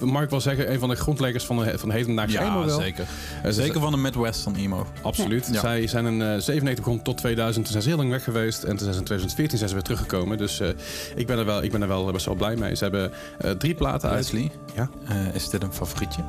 mag 0.00 0.22
ik 0.22 0.30
wel 0.30 0.40
zeggen, 0.40 0.72
een 0.72 0.78
van 0.78 0.88
de 0.88 0.94
grondleggers 0.96 1.44
van 1.44 1.56
de, 1.58 1.78
van 1.78 1.88
de 1.88 1.94
hedendaagse 1.94 2.38
emo 2.40 2.60
Ja, 2.60 2.66
wel. 2.66 2.80
zeker. 2.80 3.04
Eh, 3.42 3.50
ze- 3.50 3.62
Zeker 3.62 3.80
van 3.80 3.90
de 3.92 3.96
Midwestern 3.98 4.54
emo. 4.56 4.86
Absoluut. 5.02 5.48
Ja. 5.52 5.60
Zij 5.60 5.86
zijn 5.86 6.06
in 6.06 6.22
eh 6.22 6.28
97 6.28 6.74
begonnen 6.76 7.04
tot 7.04 7.16
2000. 7.16 7.64
Toen 7.64 7.72
zijn 7.72 7.82
ze 7.82 7.88
heel 7.88 7.98
lang 7.98 8.10
weg 8.10 8.24
geweest. 8.24 8.62
En 8.62 8.68
toen 8.68 8.78
zijn 8.78 8.92
ze 8.92 8.98
in 8.98 9.04
2014 9.04 9.56
zijn 9.58 9.68
ze 9.68 9.74
weer 9.74 9.84
teruggekomen. 9.84 10.38
Dus 10.38 10.60
eh, 10.60 10.68
ik, 11.14 11.26
ben 11.26 11.38
er 11.38 11.44
wel, 11.44 11.62
ik 11.62 11.70
ben 11.72 11.82
er 11.82 11.88
wel 11.88 12.12
best 12.12 12.26
wel 12.26 12.34
blij 12.34 12.56
mee. 12.56 12.74
Ze 12.76 12.82
hebben 12.82 13.12
eh, 13.38 13.50
drie 13.50 13.74
platen 13.74 14.08
uit. 14.10 14.18
Leslie, 14.18 14.50
Ja? 14.74 14.88
eh, 15.08 15.34
is 15.34 15.48
dit 15.48 15.62
een 15.62 15.72
favorietje? 15.72 16.22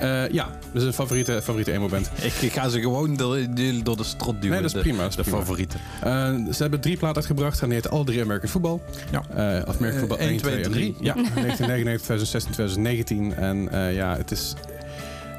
Eh, 0.00 0.28
ja, 0.32 0.48
dat 0.72 0.82
is 0.82 0.88
een 0.88 0.92
favoriete, 0.92 1.32
favoriete 1.42 1.72
emo-band. 1.72 2.10
Ik, 2.22 2.32
ik 2.34 2.52
ga 2.52 2.68
ze 2.68 2.80
gewoon 2.80 3.16
door, 3.16 3.38
door 3.82 3.96
de 3.96 4.04
strot 4.04 4.34
duwen. 4.42 4.50
Nee, 4.50 4.60
dat 4.68 4.74
is 4.74 4.80
prima, 4.82 5.00
dat 5.02 5.10
is 5.10 5.16
de 5.16 5.22
prima. 5.22 5.38
favorieten. 5.38 5.80
Eh, 6.02 6.34
ze 6.52 6.62
hebben 6.62 6.80
drie 6.80 6.96
platen 6.96 7.16
uitgebracht. 7.16 7.60
En 7.60 7.66
die 7.68 7.74
heet 7.76 7.90
alle 7.90 8.04
drie 8.04 8.20
American 8.22 8.48
Football. 8.48 8.80
Ja. 9.10 9.22
Eh, 9.30 9.68
of 9.68 9.76
American 9.76 9.86
Eh, 9.86 9.98
Football 9.98 10.18
1, 10.18 10.28
1, 10.28 10.36
2 10.38 10.54
en 10.54 10.62
3. 10.62 10.72
3. 10.72 10.96
Ja, 11.00 11.14
1999, 11.14 12.02
2016, 12.04 12.52
2019. 12.52 13.34
En 13.34 13.68
eh, 13.72 13.94
ja, 13.94 14.16
het 14.16 14.30
is... 14.30 14.54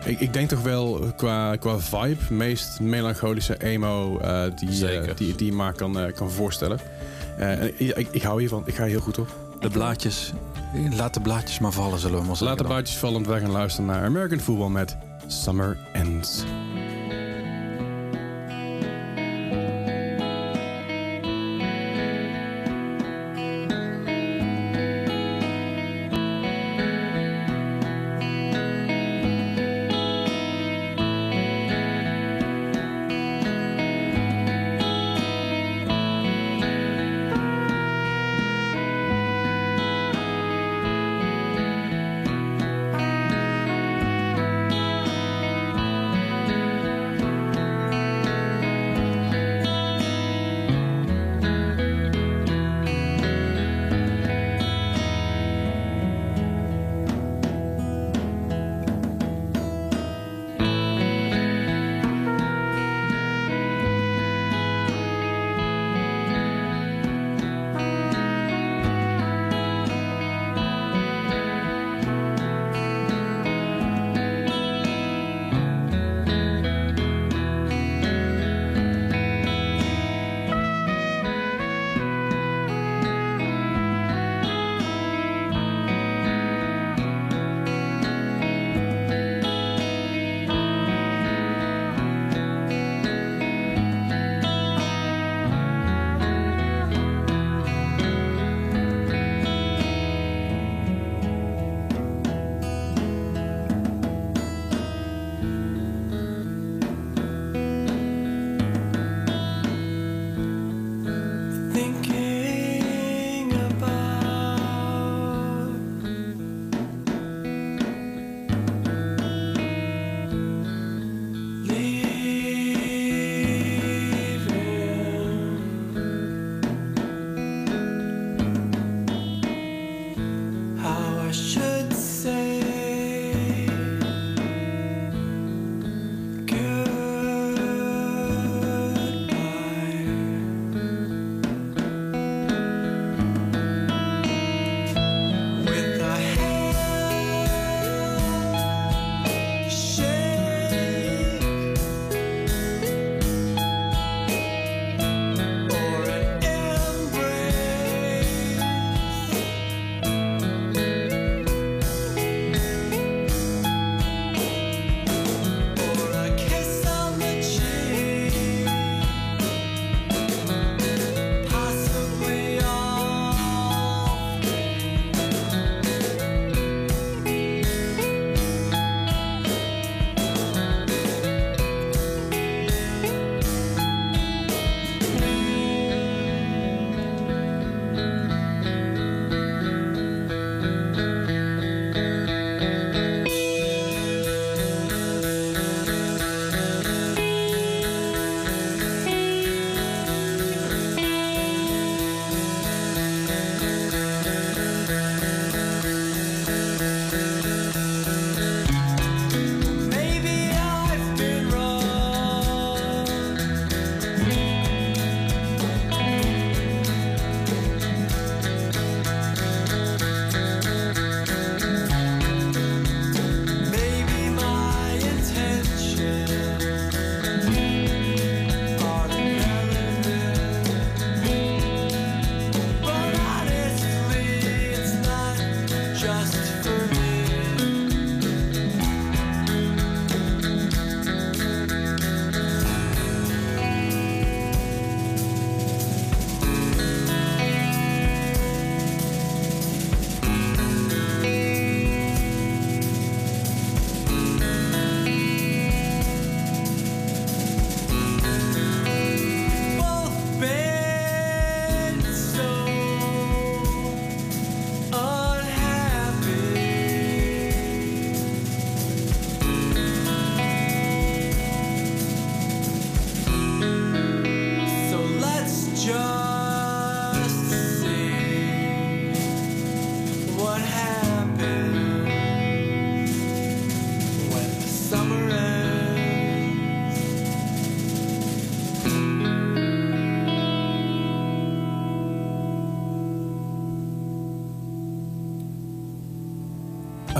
Ik, 0.06 0.20
ik 0.20 0.34
denk 0.34 0.50
toch 0.50 0.62
wel 0.62 1.14
qua, 1.16 1.56
qua 1.56 1.80
vibe 1.80 2.34
meest 2.34 2.80
melancholische 2.80 3.64
emo 3.64 4.22
die, 4.56 4.70
die, 5.16 5.36
die 5.36 5.46
je 5.46 5.54
maar 5.54 5.74
kan, 5.74 6.12
kan 6.16 6.32
voorstellen. 6.32 6.80
En 7.38 7.72
ik, 7.78 7.98
ik, 7.98 8.08
ik 8.12 8.22
hou 8.22 8.40
hiervan. 8.40 8.64
Ik 8.66 8.76
ga 8.76 8.82
hier 8.84 8.92
heel 8.92 9.00
goed 9.02 9.18
op. 9.18 9.49
De 9.60 9.70
blaadjes. 9.70 10.34
Laat 10.92 11.14
de 11.14 11.22
blaadjes 11.22 11.60
maar 11.60 11.72
vallen, 11.72 12.00
zullen 12.00 12.20
we 12.20 12.26
maar 12.26 12.36
zeggen. 12.36 12.48
Laat 12.48 12.68
de 12.68 12.74
buitjes 12.74 12.98
vallen, 12.98 13.16
want 13.16 13.28
wij 13.28 13.40
gaan 13.40 13.52
luisteren 13.52 13.86
naar 13.86 14.04
American 14.04 14.40
Football 14.40 14.70
met 14.70 14.98
Summer 15.28 15.78
Ends. 15.94 16.44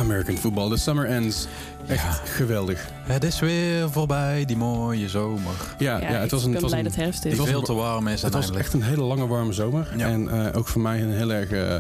American 0.10 0.38
football, 0.38 0.70
the 0.70 0.78
summer 0.78 1.06
ends. 1.06 1.48
Echt 1.88 2.04
Ja. 2.04 2.12
geweldig. 2.12 2.88
Het 3.04 3.24
is 3.24 3.40
weer 3.40 3.90
voorbij, 3.92 4.46
die 4.46 4.58
mooie 4.58 5.10
zomer. 5.10 5.52
Ja, 5.78 5.98
ja, 6.02 6.06
het 6.08 6.32
was 6.32 6.44
een, 6.44 6.48
ik 6.50 6.54
het 6.54 6.62
ben 6.62 6.62
was 6.62 6.70
blij 6.70 6.78
een, 6.80 6.84
dat 6.86 6.96
het 6.96 7.04
herfst 7.04 7.26
is. 7.26 7.38
was 7.38 7.48
veel 7.48 7.62
te 7.62 7.74
warm 7.74 8.08
is 8.08 8.22
het 8.22 8.34
was 8.34 8.52
echt 8.52 8.74
een 8.74 8.82
hele 8.84 9.02
lange 9.04 9.28
warme 9.28 9.54
zomer. 9.54 9.88
Ja. 9.98 10.08
En 10.08 10.46
eh, 10.52 10.58
ook 10.58 10.68
voor 10.68 10.82
mij 10.82 11.02
een 11.02 11.12
heel 11.12 11.32
erg 11.34 11.52
eh, 11.52 11.76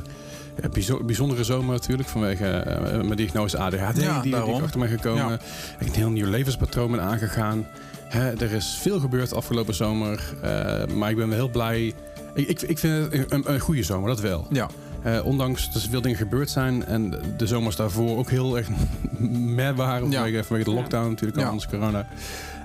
bijzo- 0.71 1.03
bijzondere 1.03 1.43
zomer 1.43 1.73
natuurlijk. 1.73 2.09
Vanwege 2.09 2.45
eh, 2.47 2.91
mijn 2.93 3.15
diagnose 3.15 3.57
ADHD 3.57 3.77
Ja, 4.01 4.13
die, 4.13 4.21
die 4.21 4.31
daarom. 4.31 4.57
ik 4.57 4.63
achter 4.63 4.79
mij 4.79 4.89
gekomen. 4.89 5.29
Ja. 5.29 5.39
Ik 5.79 5.87
een 5.87 5.93
heel 5.93 6.09
nieuw 6.09 6.29
levenspatroon 6.29 6.91
ben 6.91 7.01
aangegaan. 7.01 7.67
Hè, 8.07 8.29
er 8.31 8.51
is 8.51 8.77
veel 8.81 8.99
gebeurd 8.99 9.33
afgelopen 9.33 9.75
zomer. 9.75 10.33
eh, 10.41 10.85
maar 10.95 11.09
ik 11.09 11.15
ben 11.15 11.27
wel 11.29 11.37
heel 11.37 11.49
blij. 11.49 11.93
Ik, 12.33 12.47
ik, 12.47 12.61
ik 12.61 12.79
vind 12.79 13.03
het 13.03 13.13
een, 13.13 13.25
een, 13.29 13.53
een 13.53 13.59
goede 13.59 13.83
zomer, 13.83 14.09
dat 14.09 14.19
wel. 14.19 14.47
Ja, 14.49 14.67
Eh, 15.03 15.25
ondanks 15.25 15.71
dat 15.73 15.83
er 15.83 15.89
veel 15.89 16.01
dingen 16.01 16.17
gebeurd 16.17 16.49
zijn 16.49 16.85
en 16.85 17.13
de 17.37 17.47
zomers 17.47 17.75
daarvoor 17.75 18.17
ook 18.17 18.29
heel 18.29 18.57
erg 18.57 18.67
meh 19.55 19.75
waren. 19.75 20.11
Ja. 20.11 20.21
Vanwege, 20.21 20.43
vanwege 20.43 20.69
de 20.69 20.75
lockdown 20.75 21.09
natuurlijk, 21.09 21.37
al 21.37 21.43
Ja. 21.43 21.49
anders 21.49 21.67
corona. 21.69 22.07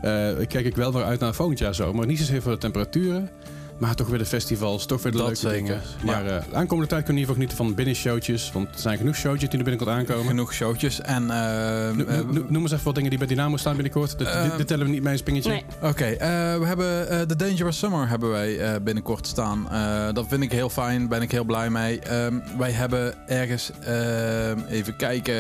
Eh 0.03 0.47
kijk 0.47 0.65
ik 0.67 0.77
wel 0.77 0.93
weer 0.93 1.05
uit 1.05 1.21
naar 1.21 1.35
volgend 1.35 1.59
jaar 1.59 1.75
zomer. 1.75 2.07
Niet 2.07 2.19
zozeer 2.19 2.43
voor 2.43 2.53
de 2.53 2.59
temperaturen, 2.59 3.31
maar 3.79 3.95
toch 3.95 4.09
weer 4.09 4.19
de 4.19 4.27
festivals, 4.27 4.87
toch 4.87 5.03
weer 5.03 5.13
de 5.13 5.19
Dat 5.19 5.27
leuke 5.27 5.41
zeker. 5.41 5.57
dingen. 5.57 5.81
Ja. 5.99 6.05
Maar 6.05 6.27
eh, 6.27 6.43
de 6.51 6.55
aankomende 6.57 6.89
tijd 6.89 7.05
kunnen 7.05 7.07
we 7.07 7.11
in 7.13 7.17
ieder 7.17 7.21
geval 7.21 7.35
genieten 7.35 7.57
van 7.57 7.75
binnenshowtjes. 7.75 8.53
Want 8.53 8.69
er 8.75 8.81
zijn 8.81 8.99
genoeg 8.99 9.15
showtjes 9.17 9.49
die 9.51 9.59
er 9.59 9.65
binnenkort 9.65 9.97
aankomen. 9.97 10.27
genoeg 10.27 10.53
showtjes. 10.55 11.01
En, 11.01 11.27
No- 11.27 11.93
no- 11.95 12.25
no- 12.33 12.45
Noem 12.49 12.63
eens 12.63 12.73
even 12.73 12.85
wat 12.85 12.95
dingen 12.95 13.11
die 13.11 13.19
bij 13.19 13.29
Dynamo 13.29 13.57
staan 13.57 13.75
binnenkort. 13.75 14.19
Dit, 14.19 14.27
Eh, 14.29 14.43
dit, 14.43 14.57
dit 14.57 14.67
tellen 14.67 14.87
we 14.87 14.93
niet 14.93 15.03
mee, 15.03 15.13
een 15.13 15.19
spingetje. 15.19 15.51
Nee. 15.51 15.65
Oké, 15.83 16.05
eh, 16.05 16.19
we 16.59 16.67
hebben 16.67 17.09
eh 17.09 17.21
The 17.21 17.37
Dangerous 17.37 17.79
Summer 17.79 18.09
hebben 18.09 18.31
wij 18.31 18.59
eh, 18.59 18.81
binnenkort 18.83 19.27
staan. 19.27 19.71
Eh, 19.71 20.09
dat 20.13 20.27
vind 20.29 20.43
ik 20.43 20.53
heel 20.53 20.69
fijn, 20.71 21.09
ben 21.09 21.23
ik 21.23 21.31
heel 21.31 21.45
blij 21.45 21.71
mee. 21.71 21.99
Ehm, 22.01 22.35
wij 22.59 22.71
hebben 22.71 23.15
ergens, 23.27 23.71
ehm, 23.85 24.59
even 24.69 24.97
kijken, 24.97 25.35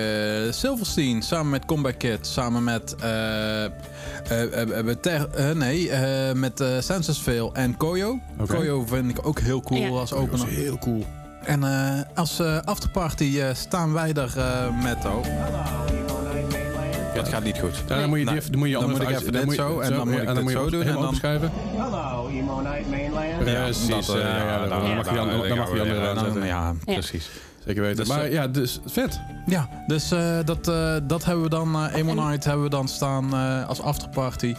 Silverstein 0.54 1.22
samen 1.22 1.50
met 1.50 1.64
Comeback 1.64 1.98
Kid, 1.98 2.26
samen 2.26 2.64
met, 2.64 2.94
ter, 5.00 5.28
eh, 5.30 5.50
nee, 5.50 5.90
eh, 5.90 6.34
met 6.34 6.60
eh 6.60 6.68
Censusville 6.80 7.50
en 7.52 7.76
Koyo. 7.76 8.18
Koyo 8.46 8.84
vind 8.86 9.10
ik 9.10 9.26
ook 9.26 9.40
heel 9.40 9.60
cool 9.62 9.80
Ja. 9.80 9.88
als 9.88 10.10
Dat 10.10 10.18
is 10.18 10.24
opener. 10.24 10.46
heel 10.48 10.78
cool. 10.78 11.04
En 11.44 11.64
eh, 11.64 12.00
als 12.14 12.38
eh, 12.38 12.58
afterparty 12.64 13.38
eh, 13.40 13.54
staan 13.54 13.92
wij 13.92 14.12
er 14.12 14.32
eh, 14.38 14.82
met, 14.82 14.96
oh. 15.04 15.24
Het 17.14 17.28
gaat 17.28 17.44
niet 17.44 17.58
goed. 17.58 17.82
Ja, 17.88 18.00
dan 18.00 18.08
moet 18.08 18.18
je, 18.18 18.24
die 18.24 18.34
even, 18.36 18.50
dan 18.50 18.58
moet 18.58 18.68
je 18.68 18.74
dan 18.74 18.82
anders 18.82 19.00
moet 19.02 19.10
ik 19.10 19.20
even 19.20 19.32
dit 19.32 19.52
zo, 19.56 19.80
en 19.80 19.92
dan 19.92 20.08
moet 20.08 20.20
ik 20.22 20.34
dit 20.34 20.50
zo 20.50 20.70
doen, 20.70 20.82
en 20.82 20.92
dan- 20.92 21.08
opschrijven. 21.08 21.50
Hello, 21.76 22.28
Emo 22.28 22.60
Night 22.60 22.90
Mainland. 22.90 23.38
Precies, 23.38 24.06
dat, 24.06 24.16
eh, 24.16 24.22
ja, 24.22 24.66
dan- 24.66 24.94
mag 24.96 25.08
je 25.10 25.14
dan- 25.14 25.30
aanzetten. 25.30 26.46
Ja, 26.46 26.74
Ja. 26.84 26.92
precies. 26.92 27.30
Zeker 27.66 27.82
weten. 27.82 27.96
Dus, 27.96 28.08
maar 28.08 28.24
eh, 28.24 28.32
ja, 28.32 28.48
dus 28.48 28.80
vet. 28.86 29.20
Ja, 29.46 29.68
dus 29.86 30.10
eh, 30.10 30.38
dat, 30.44 30.68
eh, 30.68 30.96
dat 31.02 31.24
hebben 31.24 31.42
we 31.44 31.50
dan, 31.50 31.74
eh 31.74 31.94
Emo 31.94 32.14
Night 32.14 32.44
hebben 32.44 32.62
we 32.64 32.70
dan 32.70 32.88
staan 32.88 33.34
eh, 33.34 33.68
als 33.68 33.80
afterparty. 33.80 34.54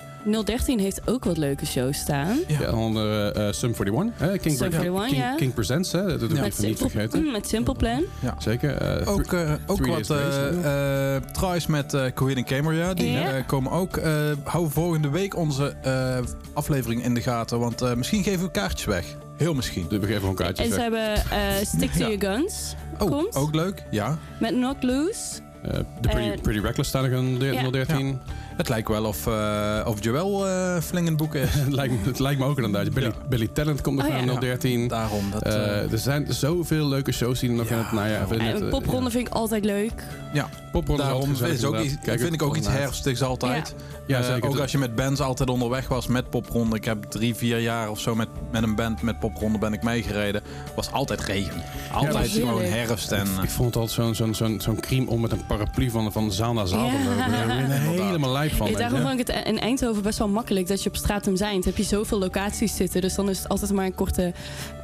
013 0.46 0.80
heeft 0.80 1.02
ook 1.08 1.24
wat 1.26 1.38
leuke 1.38 1.66
shows 1.66 1.98
staan. 1.98 2.38
Ja. 2.48 2.60
Ja, 2.62 2.72
onder 2.72 3.32
eh, 3.32 3.52
Sum 3.54 3.70
41. 3.80 4.14
Hè? 4.18 4.38
King, 4.38 4.58
Sum 4.58 4.72
41, 4.72 5.06
King, 5.08 5.18
ja. 5.22 5.36
King 5.36 5.54
Presents, 5.54 5.92
hè? 5.92 6.06
dat 6.18 6.32
ik 6.32 6.44
even 6.44 6.66
niet 6.66 6.78
vergeten. 6.80 7.32
met 7.32 7.48
Simple 7.48 7.74
Plan. 7.76 8.04
Zeker. 8.38 8.72
eh, 8.76 9.08
Ook, 9.08 9.34
eh, 9.34 9.54
ook 9.68 9.78
Three 9.78 9.92
wat 9.92 10.10
eh 10.10 11.16
eh, 11.16 11.22
tries 11.32 11.68
met 11.68 11.94
eh 11.94 12.02
Coheed 12.14 12.38
and 12.38 12.46
Cambria. 12.46 12.94
Die 12.94 13.12
Ja. 13.12 13.32
eh, 13.32 13.46
komen 13.48 13.72
ook. 13.72 13.98
Eh 13.98 14.12
hou 14.44 14.70
volgende 14.72 15.10
week 15.10 15.36
onze 15.36 15.74
eh, 15.82 16.18
aflevering 16.54 17.04
in 17.04 17.14
de 17.14 17.22
gaten. 17.22 17.60
Want 17.60 17.82
eh, 17.82 17.94
misschien 17.94 18.24
geven 18.24 18.46
we 18.46 18.52
kaartjes 18.52 18.86
weg. 18.86 19.06
Heel 19.38 19.54
misschien. 19.54 19.88
we 19.90 20.00
geven 20.00 20.20
gewoon 20.20 20.36
kaartjes 20.36 20.68
En 20.68 20.74
ze 20.74 20.90
weg. 20.90 21.04
hebben 21.24 21.38
eh, 21.40 21.66
Stick 21.66 21.92
to 21.92 22.00
Ja. 22.00 22.10
Your 22.18 22.36
Guns. 22.38 22.76
Oh, 23.00 23.10
Komt. 23.12 23.36
ook 23.36 23.56
leuk. 23.56 23.84
Ja. 23.92 24.18
Met 24.40 24.52
Knock 24.52 24.84
Loose. 24.84 25.40
Eh, 25.64 25.72
de 25.74 25.86
Pretty, 26.02 26.30
eh, 26.30 26.42
Pretty 26.42 26.60
Reckless 26.62 26.90
staan 26.90 27.04
er 27.06 27.12
in 27.12 27.40
de- 27.40 27.46
Ja. 27.46 27.70
013. 27.70 28.20
Het 28.58 28.70
lijkt 28.70 28.88
wel 28.88 29.06
of, 29.06 29.28
eh 29.28 29.82
of 29.86 30.04
Joel 30.04 30.48
eh 30.48 30.78
flink 30.82 31.06
in 31.06 31.12
het 31.14 31.18
boek 31.22 31.36
is. 31.36 31.54
het, 31.64 31.74
lijkt, 31.74 31.94
me- 31.94 32.08
het 32.10 32.20
lijkt 32.20 32.40
me 32.40 32.46
ook 32.46 32.58
inderdaad. 32.60 32.94
Billy, 32.94 33.06
Ja. 33.06 33.14
Billy 33.30 33.48
Talent 33.48 33.82
komt 33.82 33.96
nog 33.98 34.06
Oh, 34.06 34.12
naar 34.12 34.34
ja. 34.34 34.40
013. 34.40 34.88
Daarom. 34.88 35.32
Dat, 35.32 35.44
Eh, 35.44 35.92
er 35.92 35.98
zijn 35.98 36.34
zoveel 36.34 36.88
leuke 36.88 37.12
shows 37.12 37.40
die 37.40 37.50
er 37.50 37.56
nog 37.56 37.70
Ja, 37.70 37.76
in 37.76 37.82
het 37.84 37.92
najaar... 37.92 38.30
het, 38.30 38.62
eh, 38.62 38.70
popronde 38.70 39.10
vind 39.10 39.28
ik 39.28 39.34
altijd 39.34 39.66
leuk. 39.66 40.04
ja, 40.34 40.50
Popronde 40.72 41.02
is 41.04 41.08
daarom 41.10 41.32
is 41.32 41.42
ook 41.42 41.48
inderdaad. 41.50 41.84
iets, 41.84 41.96
Kijk 42.04 42.20
vind 42.20 42.34
ik 42.34 42.42
ook 42.42 42.56
iets 42.58 42.68
herfstigs 42.68 43.22
altijd. 43.22 43.76
Ja, 44.08 44.22
zeker. 44.24 44.50
ook 44.50 44.60
als 44.60 44.72
je 44.72 44.78
met 44.78 44.96
bands 44.96 45.22
altijd 45.22 45.50
onderweg 45.50 45.88
was 45.88 46.08
met 46.08 46.30
popronde. 46.30 46.76
Ik 46.76 46.86
heb 46.86 47.04
drie, 47.04 47.36
vier 47.36 47.60
jaar 47.60 47.90
of 47.90 48.00
zo 48.00 48.16
met, 48.16 48.28
met 48.52 48.64
een 48.64 48.76
band 48.76 49.02
met 49.02 49.20
popronde 49.20 49.58
ben 49.58 49.74
ik 49.74 49.84
meegereden. 49.84 50.42
Was 50.76 50.92
altijd 50.92 51.22
regen. 51.22 51.62
Altijd 51.94 52.30
gewoon 52.30 52.62
herfst. 52.62 53.12
En, 53.12 53.28
Ik 53.44 53.50
vond 53.50 53.68
het 53.74 53.76
altijd 53.84 53.92
zo'n 53.92 54.16
zo'n 54.16 54.34
zo'n 54.36 54.62
zo'n 54.62 54.80
crime 54.80 55.10
om 55.10 55.22
met 55.22 55.32
een 55.32 55.46
paraplu 55.46 55.90
van, 55.90 56.12
van 56.12 56.32
zaal 56.32 56.54
naar 56.54 56.68
zaal 56.68 56.86
Ja. 56.88 56.94
lopen. 56.94 57.98
Daar 57.98 58.20
van. 58.52 58.68
Weet 58.68 58.78
daarom 58.78 59.02
vond 59.02 59.20
ik 59.20 59.28
het 59.28 59.46
in 59.46 59.60
Eindhoven 59.60 60.04
best 60.04 60.18
wel 60.18 60.28
makkelijk 60.28 60.68
dat 60.68 60.84
je 60.84 60.90
op 60.90 60.96
Stratum 60.96 61.36
zijn. 61.36 61.62
heb 61.66 61.78
je 61.78 61.84
zoveel 61.84 62.20
locaties 62.20 62.76
zitten. 62.76 63.02
Dus 63.02 63.16
dan 63.16 63.30
is 63.30 63.38
het 63.38 63.50
altijd 63.50 63.72
maar 63.74 63.86
een 63.86 63.96
korte 63.96 64.34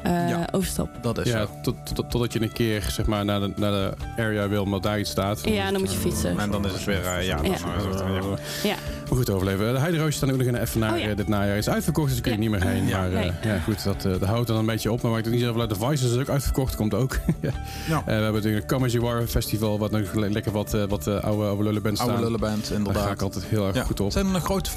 eh, 0.03 0.29
Ja. 0.29 0.47
overstap. 0.51 0.89
dat 1.01 1.17
is 1.17 1.27
Ja, 1.31 1.41
zo. 1.41 1.49
tot, 1.61 1.75
tot, 1.95 2.09
totdat 2.09 2.33
je 2.33 2.41
een 2.41 2.51
keer 2.51 2.81
zeg 2.89 3.05
maar, 3.05 3.25
naar, 3.25 3.39
de, 3.39 3.51
naar 3.55 3.71
de 3.71 3.91
area 4.17 4.47
wil, 4.47 4.63
omdat 4.63 4.83
daar 4.83 4.99
iets 4.99 5.09
staat. 5.09 5.41
Ja, 5.49 5.71
dan 5.71 5.79
moet 5.81 5.91
je 5.91 5.97
fietsen. 5.97 6.39
En 6.39 6.51
dan 6.51 6.65
is 6.65 6.71
het 6.73 6.83
weer, 6.83 7.05
eh, 7.05 7.25
ja, 7.25 7.37
Ja. 7.41 7.41
is 7.43 7.49
het, 7.63 7.99
ja. 7.99 8.69
Ja. 8.69 8.75
Maar 9.09 9.19
goed 9.19 9.29
overleven. 9.29 9.73
De 9.73 9.79
Heideroosjes 9.79 10.15
staan 10.15 10.31
ook 10.31 10.43
nog 10.43 10.55
even 10.61 10.79
naar 10.79 10.93
Oh, 10.93 10.99
ja. 10.99 11.13
dit 11.15 11.27
najaar. 11.27 11.57
is 11.57 11.69
uitverkocht, 11.69 12.07
dus 12.07 12.17
ik 12.17 12.23
kun 12.23 12.31
je 12.31 12.37
Ja. 12.41 12.49
niet 12.49 12.59
meer 12.59 12.69
heen. 12.69 12.87
Ja. 12.87 12.97
Maar 12.97 13.11
eh, 13.11 13.19
Nee. 13.19 13.31
ja, 13.43 13.59
goed, 13.59 13.83
dat, 13.83 13.95
eh, 14.05 14.11
dat 14.11 14.21
houdt 14.23 14.39
er 14.47 14.53
dan 14.55 14.57
een 14.57 14.65
beetje 14.65 14.91
op. 14.91 15.01
Maar 15.01 15.11
maakt 15.11 15.25
het 15.25 15.33
niet 15.33 15.43
zoveel 15.43 15.61
uit. 15.61 15.69
De 15.69 15.75
Vices 15.75 16.11
is 16.11 16.17
ook 16.17 16.29
uitverkocht, 16.29 16.75
komt 16.75 16.93
ook. 16.93 17.17
ja. 17.41 17.49
Eh, 17.49 18.05
we 18.05 18.11
hebben 18.11 18.33
natuurlijk 18.33 18.71
een 18.71 18.77
Comedy 18.77 18.99
War 18.99 19.27
Festival, 19.27 19.79
wat 19.79 19.91
nog 19.91 20.13
le- 20.13 20.29
lekker 20.29 20.51
wat, 20.51 20.73
eh, 20.73 20.83
wat 20.83 21.07
eh, 21.07 21.13
oude, 21.23 21.43
oude 21.45 21.63
lullenbands 21.63 21.99
staan. 22.01 22.09
Oude 22.13 22.23
lullenband, 22.23 22.59
Daar 22.61 22.69
ga 22.71 22.75
inderdaad. 22.75 23.11
ik 23.11 23.21
altijd 23.21 23.43
heel 23.45 23.67
erg 23.67 23.75
Ja. 23.75 23.83
goed 23.83 23.99
op. 23.99 24.11
Zijn 24.11 24.25
er 24.25 24.31
nog 24.31 24.43
grote, 24.43 24.69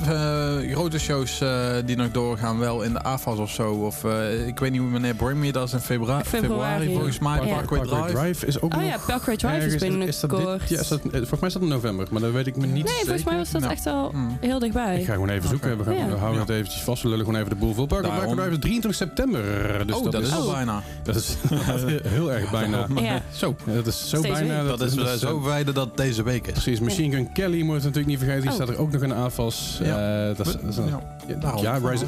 grote 0.72 0.99
shows 0.99 1.41
eh, 1.41 1.75
die 1.85 1.97
nog 1.97 2.11
doorgaan? 2.11 2.59
Wel 2.59 2.83
in 2.83 2.93
de 2.93 3.03
AFAS 3.03 3.39
of 3.39 3.51
zo? 3.51 3.72
Of 3.72 4.05
eh, 4.05 4.47
ik 4.47 4.59
weet 4.59 4.70
niet 4.70 4.81
hoe 4.81 4.91
meneer 4.91 5.14
Bring 5.17 5.39
Me 5.39 5.53
dat 5.53 5.67
is 5.67 5.73
in 5.73 5.79
februari, 5.81 6.25
Februari. 6.25 6.49
februari 6.53 6.93
volgens 6.95 7.19
mij. 7.19 7.47
Ja. 7.47 7.55
Parkway 7.55 7.81
Parkway 7.81 8.12
Drive. 8.12 8.47
is 8.47 8.61
ook 8.61 8.75
Oh 8.75 8.81
nog 8.81 8.89
ja, 8.91 8.97
Parkway 9.07 9.37
Drive 9.37 9.57
is 9.57 9.62
ergens- 9.75 10.07
is 10.07 10.21
dat 10.21 10.31
dit- 10.31 10.39
binnenkort. 10.39 10.69
Ja, 10.69 10.81
is 10.81 10.89
dat, 10.89 10.99
eh, 11.01 11.11
volgens 11.11 11.41
mij 11.41 11.49
is 11.49 11.53
dat 11.55 11.62
in 11.62 11.69
november, 11.69 12.07
maar 12.11 12.21
dat 12.21 12.33
weet 12.33 12.47
ik 12.47 12.57
me 12.57 12.67
niet 12.67 12.73
Nee, 12.75 12.83
zeker. 12.93 13.05
volgens 13.05 13.25
mij 13.25 13.37
was 13.37 13.51
dat 13.51 13.62
echt 13.62 13.87
al 13.87 14.11
Mm. 14.15 14.37
heel 14.41 14.59
dichtbij. 14.59 14.99
Ik 15.01 15.07
ga 15.07 15.12
gewoon 15.12 15.29
even 15.29 15.49
zoeken. 15.49 15.79
We, 15.79 15.85
gaan, 15.85 15.95
Ja. 15.95 16.07
we 16.09 16.12
houden 16.17 16.35
Ja. 16.41 16.47
het 16.47 16.51
eventjes 16.57 16.83
vast. 16.83 17.03
We 17.03 17.09
lullen 17.09 17.25
gewoon 17.25 17.41
even 17.41 17.53
de 17.53 17.57
boel 17.59 17.75
vol. 17.75 17.87
Parkway. 17.87 18.11
Drive 18.19 18.51
is 18.51 18.59
23 18.59 18.95
september. 18.95 19.43
Dus 19.87 19.97
oh, 19.97 20.11
dat, 20.11 20.23
is 20.23 20.33
al 20.33 20.47
Oh. 20.47 20.53
bijna. 20.53 20.83
Dat 21.03 21.15
is 21.17 21.37
heel 22.17 22.33
erg 22.33 22.51
bijna. 22.51 22.87
Ja. 23.01 23.23
Zo. 23.33 23.55
Dat 23.65 23.87
is 23.87 24.09
zo 24.09 24.21
bijna. 24.21 24.62
Dat 24.62 24.81
is 24.81 25.19
zo 25.21 25.43
wijde 25.43 25.73
dat 25.73 25.97
deze 25.97 26.23
week 26.23 26.47
is. 26.47 26.53
Precies, 26.53 26.81
Machine 26.81 27.15
Gun 27.17 27.33
Kelly 27.33 27.57
moet 27.62 27.67
je 27.69 27.73
natuurlijk 27.81 28.07
niet 28.07 28.19
vergeten. 28.19 28.41
Die 28.41 28.51
Oh. 28.51 28.57
staat 28.57 28.69
er 28.69 28.79
ook 28.79 28.93
nog 28.93 29.03
in 29.03 29.12
AFAS. 29.12 29.79
Ja. 29.83 30.29
Eh, 30.29 30.37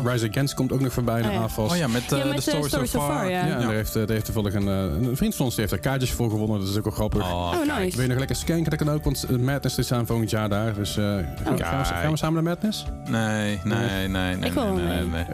Rise, 0.05 0.29
Against 0.31 0.55
komt 0.55 0.73
ook 0.73 0.81
nog 0.81 0.93
voorbij 0.93 1.21
in 1.21 1.29
Oh. 1.31 1.43
AFAS. 1.43 1.71
Oh 1.71 1.77
ja, 1.77 1.87
met, 1.89 2.03
eh 2.13 2.25
met, 2.25 2.45
de 2.45 2.51
eh, 2.51 2.63
So 2.63 2.85
Far. 3.01 3.31
ja. 3.31 3.47
Ja, 3.47 3.55
en 3.55 3.61
daar 3.61 3.73
heeft, 3.73 3.89
eh, 3.97 4.03
daar 4.03 4.11
heeft 4.13 4.25
toevallig 4.25 4.55
een, 4.55 4.69
eh, 4.69 5.09
een 5.09 5.17
vriend 5.17 5.35
van 5.35 5.45
ons 5.45 5.55
die 5.55 5.65
heeft 5.65 5.77
er 5.77 5.89
kaartjes 5.89 6.13
voor 6.13 6.31
gewonnen. 6.31 6.61
Dat 6.61 6.69
is 6.69 6.77
ook 6.77 6.85
wel 6.85 6.93
grappig. 6.93 7.23
Oh, 7.23 7.53
Oh, 7.55 7.77
nice. 7.79 7.93
Wil 7.97 8.03
je 8.03 8.09
nog 8.09 8.19
lekker 8.19 8.37
skanken? 8.37 8.71
Dat 8.71 8.79
kan 8.79 8.91
ook, 8.95 9.05
want 9.05 9.25
eh, 9.25 9.37
Madness 9.37 9.79
is 9.79 9.93
aan 9.93 10.07
volgend 10.07 10.31
jaar 10.31 10.49
daar. 10.49 10.75
Dus 10.75 10.97
eh, 10.97 11.05
gaan, 11.05 11.25
we, 11.57 11.65
gaan, 11.65 11.79
we, 11.79 11.85
gaan 11.85 12.11
we 12.11 12.17
samen 12.17 12.35
naar 12.45 12.53
Madness? 12.53 12.85
Nee, 13.09 13.61
nee, 13.65 14.09
nee, 14.09 14.37
nee. 14.37 14.49
Ik 14.49 14.53
wil 14.53 14.73
nee, 14.73 15.05
nee. 15.07 15.25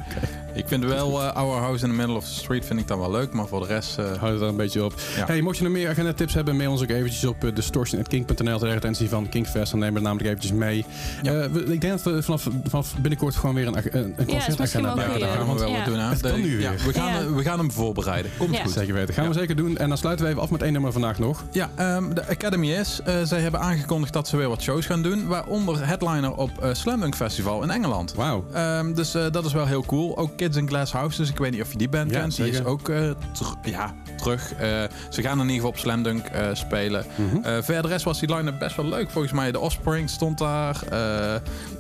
Ik 0.55 0.69
vind 0.69 0.85
wel 0.85 1.23
eh 1.23 1.35
Our 1.37 1.59
House 1.61 1.85
in 1.85 1.91
the 1.91 1.97
Middle 1.97 2.17
of 2.17 2.25
the 2.25 2.35
Street 2.35 2.65
vind 2.67 2.81
ik 2.81 2.89
dan 2.89 2.99
wel 2.99 3.11
leuk, 3.11 3.33
maar 3.33 3.47
voor 3.47 3.61
de 3.61 3.67
rest... 3.67 3.99
eh, 3.99 4.05
Houd 4.05 4.31
het 4.31 4.41
daar 4.41 4.49
een 4.49 4.57
beetje 4.57 4.85
op. 4.85 4.93
Ja. 5.17 5.27
Hey, 5.27 5.41
mocht 5.41 5.57
je 5.57 5.63
nog 5.63 5.73
meer 5.73 5.89
agenda 5.89 6.13
tips 6.13 6.35
hebben, 6.35 6.57
mail 6.57 6.71
ons 6.71 6.83
ook 6.83 6.89
eventjes 6.89 7.25
op 7.25 7.45
uh, 7.45 7.55
distortion.king.nl 7.55 8.59
ter 8.59 8.69
retentie 8.69 9.09
van 9.09 9.29
Kingfest. 9.29 9.71
Dan 9.71 9.81
nemen 9.81 9.95
we 9.95 10.01
namelijk 10.01 10.29
eventjes 10.29 10.53
mee. 10.53 10.85
Ja. 11.23 11.33
Eh, 11.33 11.47
we- 11.51 11.61
ik 11.73 11.81
denk 11.81 11.93
dat 11.93 12.03
we 12.15 12.23
vanaf, 12.23 12.49
vanaf 12.65 12.95
binnenkort 12.99 13.35
gewoon 13.37 13.55
weer 13.55 13.67
een, 13.67 13.77
een, 13.99 14.15
een 14.17 14.27
concertagenda 14.27 14.89
ja, 14.97 15.07
dat 15.09 15.19
ja. 15.19 15.27
gaan 15.35 15.53
we 15.53 15.59
wel 15.59 15.69
Ja. 15.69 15.77
wat 15.77 15.85
doen. 15.85 15.99
Hè? 15.99 16.09
Het 16.09 16.21
kan 16.21 16.31
De- 16.33 16.37
nu 16.39 16.61
ja, 16.61 16.71
weer. 16.71 16.81
we, 16.87 16.93
gaan, 16.93 17.13
Ja. 17.13 17.21
eh, 17.21 17.27
we 17.35 17.43
gaan 17.43 17.59
hem 17.59 17.71
voorbereiden. 17.73 18.31
Komt 18.39 18.55
Ja. 18.57 18.63
goed. 18.63 18.73
Zeker 18.73 18.95
weten. 18.95 19.15
Gaan 19.15 19.29
we 19.29 19.35
zeker 19.35 19.57
doen. 19.57 19.77
En 19.77 19.89
dan 19.89 19.99
sluiten 19.99 20.25
we 20.25 20.31
even 20.31 20.43
af 20.43 20.51
met 20.51 20.63
één 20.63 20.73
nummer 20.73 20.93
vandaag 20.93 21.19
nog. 21.19 21.45
Ja, 21.51 21.71
ehm, 21.75 22.15
de 22.15 22.29
Academy 22.29 22.71
is. 22.73 23.01
eh, 23.05 23.15
zij 23.23 23.41
hebben 23.41 23.61
aangekondigd 23.61 24.13
dat 24.13 24.29
ze 24.29 24.37
weer 24.37 24.49
wat 24.49 24.63
shows 24.63 24.87
gaan 24.87 25.03
doen. 25.03 25.27
Waaronder 25.27 25.87
headliner 25.87 26.33
op 26.35 26.51
eh 26.63 26.75
Slam 26.75 27.01
Dunk 27.01 27.15
Festival 27.15 27.63
in 27.63 27.71
Engeland. 27.71 28.15
Wauw. 28.15 28.45
Ehm, 28.53 28.93
dus 28.95 29.15
eh, 29.15 29.25
dat 29.31 29.45
is 29.45 29.53
wel 29.53 29.67
heel 29.67 29.85
cool. 29.85 30.19
Ook 30.19 30.31
Kids 30.43 30.57
in 30.57 30.69
Glass 30.69 30.93
Houses. 30.93 31.31
Ik 31.31 31.39
weet 31.39 31.51
niet 31.53 31.61
of 31.61 31.73
je 31.73 31.79
die 31.79 31.89
band 31.89 32.11
Ja, 32.11 32.21
kent. 32.21 32.37
Die 32.37 32.49
is 32.51 32.65
ook 32.65 32.85
ter- 32.85 33.17
ja, 33.63 33.95
terug. 34.17 34.53
Eh, 34.55 34.83
ze 35.11 35.23
gaan 35.23 35.33
in 35.41 35.41
ieder 35.41 35.55
geval 35.55 35.71
op 35.71 35.79
Slam 35.79 36.03
Dunk 36.03 36.27
eh, 36.27 36.49
spelen. 36.53 37.05
Eh, 37.43 37.57
verder 37.63 37.91
rest 37.91 38.05
was 38.05 38.21
die 38.21 38.35
line-up 38.35 38.59
best 38.59 38.77
wel 38.77 38.87
leuk. 38.87 39.11
Volgens 39.11 39.33
mij 39.33 39.53
de 39.53 39.59
Offspring 39.59 40.11
stond 40.11 40.39
daar. 40.39 40.77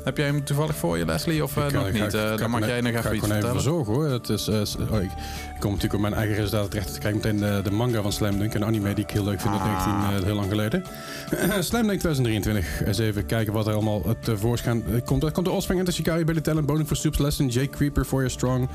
Heb 0.04 0.16
jij 0.16 0.26
hem 0.26 0.44
toevallig 0.44 0.76
voor 0.76 0.98
je, 0.98 1.04
Leslie? 1.04 1.42
Of 1.42 1.56
Ik, 1.56 1.72
nog 1.72 1.92
niet? 1.92 2.10
dan 2.10 2.50
mag 2.50 2.66
jij 2.66 2.80
nog 2.80 2.92
ga 2.92 2.98
even 2.98 3.10
ik 3.10 3.16
iets 3.16 3.26
gewoon 3.26 3.36
even 3.36 3.50
vertellen. 3.50 3.52
verzorgen 3.52 3.92
hoor. 3.94 4.04
Het 4.10 4.28
is, 4.28 4.48
oh, 4.48 5.02
ik, 5.02 5.10
kom 5.58 5.70
natuurlijk 5.70 5.94
op 5.94 6.00
mijn 6.00 6.14
eigen 6.14 6.34
resultaten 6.36 6.70
terecht. 6.70 6.94
Ik 6.94 7.00
kijk 7.00 7.14
meteen 7.14 7.36
de, 7.36 7.60
de 7.64 7.70
manga 7.70 8.02
van 8.02 8.12
Slam 8.12 8.38
Dunk. 8.38 8.54
Een 8.54 8.64
anime 8.64 8.94
die 8.94 9.04
ik 9.04 9.10
heel 9.10 9.24
leuk 9.24 9.40
vind 9.40 9.54
Ah. 9.54 9.64
19, 9.64 10.18
eh, 10.18 10.24
heel 10.24 10.34
lang 10.34 10.48
geleden. 10.48 10.84
Slam 11.68 11.86
Dunk 11.86 11.98
2023. 12.00 12.82
Eens 12.86 12.98
even 12.98 13.26
kijken 13.26 13.52
wat 13.52 13.66
er 13.66 13.72
allemaal 13.74 14.02
tevoorschijn 14.20 14.84
komt. 15.04 15.22
Er 15.22 15.32
komt 15.32 15.46
de 15.46 15.52
Offspring, 15.52 15.78
Enter 15.80 15.94
Chicago, 15.94 16.24
Billy 16.24 16.40
Talent, 16.40 16.66
Bowling 16.66 16.88
for 16.88 16.96
Soups, 16.96 17.18
Lesson, 17.18 17.48
Jake 17.48 17.68
Creeper, 17.70 18.04
For 18.04 18.18
Your 18.18 18.30
Strong, 18.30 18.51
Strong. 18.52 18.68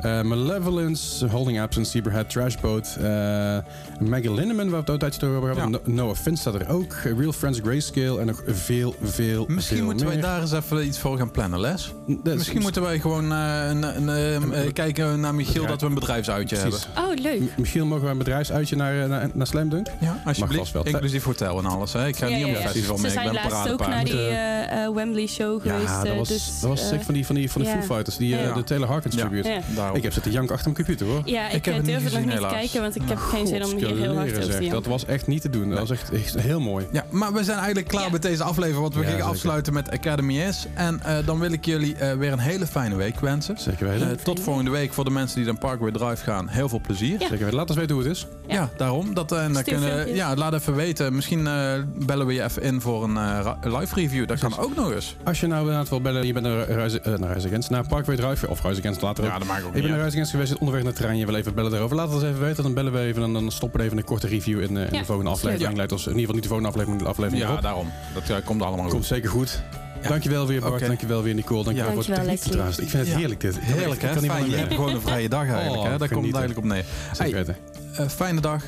eh, 0.00 0.22
Malevolence, 0.22 1.26
Holding 1.26 1.60
Absence, 1.60 1.90
Zebrahead, 1.90 2.30
Trashboat. 2.30 2.96
eh 3.02 3.58
Maggie 4.00 4.32
Lindemann, 4.34 4.70
waar 4.70 4.70
we 4.70 4.76
het 4.76 4.90
ook 4.90 4.92
een 4.94 4.98
tijdje 4.98 5.26
over 5.26 5.48
hebben. 5.56 5.80
Ja. 5.86 5.92
No, 5.92 6.08
Offense 6.08 6.40
staat 6.40 6.54
er 6.54 6.68
ook. 6.68 6.92
eh, 7.04 7.18
Real 7.18 7.32
Friends 7.32 7.58
Grayscale 7.62 8.20
en 8.20 8.26
nog 8.26 8.42
veel, 8.46 8.94
veel, 9.02 9.44
Misschien 9.48 9.76
veel 9.76 9.86
moeten 9.86 10.06
wij 10.06 10.20
daar 10.20 10.40
eens 10.40 10.52
even 10.52 10.86
iets 10.86 10.98
voor 10.98 11.18
gaan 11.18 11.30
plannen, 11.30 11.60
Les. 11.60 11.92
Misschien 12.22 12.62
moeten 12.62 12.82
wij 12.82 12.98
gewoon 13.00 13.32
eh, 13.32 13.68
een, 13.68 13.82
een, 13.96 14.08
eh, 14.08 14.36
eh, 14.64 14.72
kijken 14.72 15.20
naar 15.20 15.34
Michiel 15.34 15.52
Bedrijf- 15.52 15.70
dat 15.70 15.80
we 15.80 15.86
een 15.86 15.94
bedrijfsuitje 15.94 16.56
Precies. 16.58 16.86
hebben. 16.94 17.12
Oh, 17.12 17.22
leuk. 17.22 17.40
M- 17.40 17.60
Misschien 17.60 17.86
mogen 17.88 18.04
we 18.04 18.10
een 18.10 18.18
bedrijfsuitje 18.18 18.76
naar, 18.76 19.02
eh, 19.02 19.08
naar, 19.08 19.30
naar 19.34 19.46
Slam 19.46 19.68
Dunk? 19.68 19.86
Ja, 20.00 20.22
alsjeblieft. 20.24 20.58
vast 20.60 20.72
wel. 20.72 20.82
Inclusief 20.84 21.24
hotel 21.24 21.58
en 21.58 21.64
alles. 21.66 21.92
Hè. 21.92 22.06
Ik 22.06 22.16
ga 22.16 22.26
Ja, 22.26 22.36
niet 22.36 22.46
ja, 22.46 22.50
op 22.52 22.56
ja. 22.56 22.60
het 22.62 22.70
festival 22.70 22.96
Ze 22.96 23.02
mee. 23.02 23.12
Ik 23.12 23.18
zijn 23.18 23.34
laatst 23.34 23.72
ook 23.72 23.86
naar 23.86 24.04
die 24.04 24.14
eh, 24.26 24.84
eh, 24.84 24.94
Wembley 24.94 25.26
show 25.26 25.62
geweest. 25.62 25.84
Ja, 25.88 25.98
dat 26.02 26.12
eh, 26.12 26.18
was, 26.18 26.28
dus, 26.28 26.60
dat 26.60 26.70
was 26.70 26.90
eh, 26.90 26.98
van 27.00 27.14
die, 27.14 27.26
van 27.26 27.34
die, 27.34 27.50
van 27.50 27.62
die 27.62 27.70
ja. 27.70 27.76
Foo 27.82 27.94
Fighters. 27.94 28.16
Die, 28.16 28.36
eh, 28.36 28.44
Ja. 28.44 28.54
De 28.54 28.64
Taylor 28.64 28.88
Hawkins 28.88 29.15
Ja. 29.16 29.90
Ik 29.92 30.02
heb 30.02 30.12
zitten 30.12 30.32
jank 30.32 30.50
achter 30.50 30.72
mijn 30.72 30.84
computer 30.86 31.06
hoor. 31.14 31.22
Ja, 31.24 31.48
Ik 31.48 31.54
ik, 31.54 31.64
heb 31.64 31.74
eh, 31.74 31.80
het 31.80 31.84
durf 31.90 32.04
het 32.04 32.12
nog 32.12 32.24
niet 32.24 32.40
te 32.40 32.46
kijken, 32.50 32.80
want 32.80 32.96
ik 32.96 33.02
heb 33.04 33.18
geen 33.18 33.46
zin 33.46 33.64
om 33.64 33.70
hier 33.76 33.96
heel 33.96 34.14
hard 34.16 34.34
te 34.34 34.46
janken. 34.46 34.70
Dat 34.70 34.86
was 34.86 35.04
echt 35.04 35.26
niet 35.26 35.40
te 35.42 35.50
doen. 35.50 35.68
Dat 35.70 35.78
was 35.78 35.90
echt, 35.90 36.10
echt 36.10 36.34
heel 36.40 36.60
mooi. 36.60 36.86
Ja, 36.92 37.04
maar 37.10 37.32
we 37.32 37.44
zijn 37.44 37.56
eigenlijk 37.56 37.88
klaar 37.88 38.04
Ja. 38.04 38.10
met 38.10 38.22
deze 38.22 38.42
aflevering. 38.42 38.80
Want 38.80 38.94
we 38.94 39.00
Ja, 39.00 39.06
gingen 39.06 39.20
zeker. 39.22 39.34
afsluiten 39.36 39.72
met 39.72 39.90
Academy 39.90 40.50
S. 40.52 40.66
En 40.74 41.00
eh, 41.02 41.16
dan 41.26 41.38
wil 41.38 41.52
ik 41.52 41.64
jullie 41.64 41.94
eh, 41.96 42.12
weer 42.16 42.32
een 42.32 42.38
hele 42.38 42.66
fijne 42.66 42.94
week 42.96 43.20
wensen. 43.20 43.58
Zeker 43.58 43.86
Eh, 43.92 43.98
weten. 43.98 44.22
tot 44.24 44.40
volgende 44.40 44.70
week 44.70 44.92
voor 44.92 45.04
de 45.04 45.10
mensen 45.10 45.36
die 45.36 45.44
dan 45.46 45.58
Parkway 45.58 45.90
Drive 45.92 46.24
gaan. 46.24 46.48
Heel 46.48 46.68
veel 46.68 46.80
plezier. 46.80 47.12
Ja. 47.12 47.18
Zeker 47.28 47.38
weten. 47.38 47.54
Laat 47.54 47.68
ons 47.68 47.78
weten 47.78 47.94
hoe 47.94 48.04
het 48.04 48.12
is. 48.12 48.26
Ja, 48.46 48.54
Ja. 48.54 48.70
daarom. 48.76 49.14
Dat, 49.14 49.32
eh, 49.32 49.44
en 49.44 49.64
kunnen, 49.64 50.14
ja, 50.14 50.34
laat 50.34 50.52
even 50.54 50.74
weten. 50.74 51.14
Misschien 51.14 51.46
eh, 51.46 51.72
bellen 52.06 52.26
we 52.26 52.32
je 52.34 52.42
even 52.42 52.62
in 52.62 52.80
voor 52.80 53.04
een 53.04 53.16
eh, 53.16 53.52
live 53.62 53.94
review. 53.94 54.26
Dat 54.28 54.38
kan 54.38 54.58
ook 54.58 54.76
nog 54.76 54.92
eens. 54.92 55.16
Als 55.24 55.40
je 55.40 55.46
nou 55.46 55.60
inderdaad 55.60 55.88
wil 55.88 56.00
bellen, 56.00 56.26
je 56.26 56.32
bent 56.32 56.46
naar 56.46 56.68
eh, 56.68 57.18
naar 57.18 57.36
naar 57.68 57.86
Parkway 57.86 58.16
Drive, 58.16 58.48
of 58.48 58.64
Against 58.64 59.00
later 59.06 59.24
ook. 59.24 59.30
Ja, 59.30 59.38
dat 59.38 59.46
maakt 59.48 59.62
ook 59.62 59.68
Ik 59.68 59.74
niet 59.74 59.82
ben 59.82 59.96
naar 59.98 60.06
Against 60.06 60.30
geweest, 60.30 60.48
zit 60.48 60.58
onderweg 60.58 60.82
naar 60.82 60.92
het 60.92 61.00
terrein, 61.00 61.20
je 61.20 61.26
wil 61.26 61.34
even 61.34 61.54
bellen 61.54 61.72
erover. 61.74 61.96
Laat 61.96 62.06
het 62.06 62.14
ons 62.14 62.24
even 62.24 62.40
weten, 62.40 62.62
dan 62.62 62.74
bellen 62.74 62.92
we 62.92 62.98
even 62.98 63.22
en 63.22 63.32
dan 63.32 63.50
stoppen 63.50 63.78
we 63.80 63.84
even 63.86 63.98
een 63.98 64.04
korte 64.04 64.26
review 64.26 64.60
in, 64.62 64.76
eh, 64.76 64.86
in 64.86 64.92
Ja, 64.92 64.98
de 64.98 65.04
volgende 65.04 65.30
aflevering. 65.30 65.76
Leidt 65.76 65.92
ons 65.92 66.06
in 66.06 66.06
ieder 66.18 66.20
geval 66.20 66.34
niet 66.34 66.42
de 66.42 66.48
volgende 66.48 66.72
aflevering, 66.72 67.02
maar 67.02 67.12
de 67.12 67.18
aflevering 67.18 67.44
Ja, 67.44 67.50
erop. 67.50 67.62
daarom. 67.62 67.92
Dat 68.14 68.28
eh, 68.30 68.44
komt 68.46 68.62
allemaal 68.62 68.84
goed. 68.84 68.92
Komt 68.92 69.04
zeker 69.06 69.30
goed. 69.30 69.62
Dankjewel 70.08 70.46
weer 70.46 70.60
Bart, 70.60 70.86
dankjewel 70.86 71.22
weer 71.22 71.34
Nicole, 71.34 71.64
dankjewel 71.64 71.92
Ja. 71.94 72.02
voor 72.02 72.14
het 72.14 72.22
techniek 72.24 72.40
trouwens. 72.40 72.78
Ik 72.78 72.88
vind 72.88 73.02
het 73.02 73.12
Ja. 73.12 73.18
heerlijk 73.18 73.40
dit. 73.40 73.58
Heerlijk, 73.60 73.92
Ik 73.94 74.00
hè? 74.08 74.12
kan 74.12 74.22
niet 74.22 74.30
Fijn. 74.30 74.42
meer 74.42 74.50
Je 74.50 74.56
hebt 74.56 74.74
gewoon 74.74 74.94
een 74.94 75.00
vrije 75.00 75.28
dag 75.28 75.48
eigenlijk. 75.48 75.82
Oh, 75.82 75.90
hè? 75.90 75.98
Daar 75.98 76.08
komt 76.08 76.26
het 76.26 76.34
eigenlijk 76.36 76.66
op 76.66 76.72
neer. 76.72 76.84
Zeker 77.12 77.34
Hey, 77.34 77.44
weten. 77.44 77.56
eh, 77.96 78.08
fijne 78.08 78.40
dag. 78.40 78.62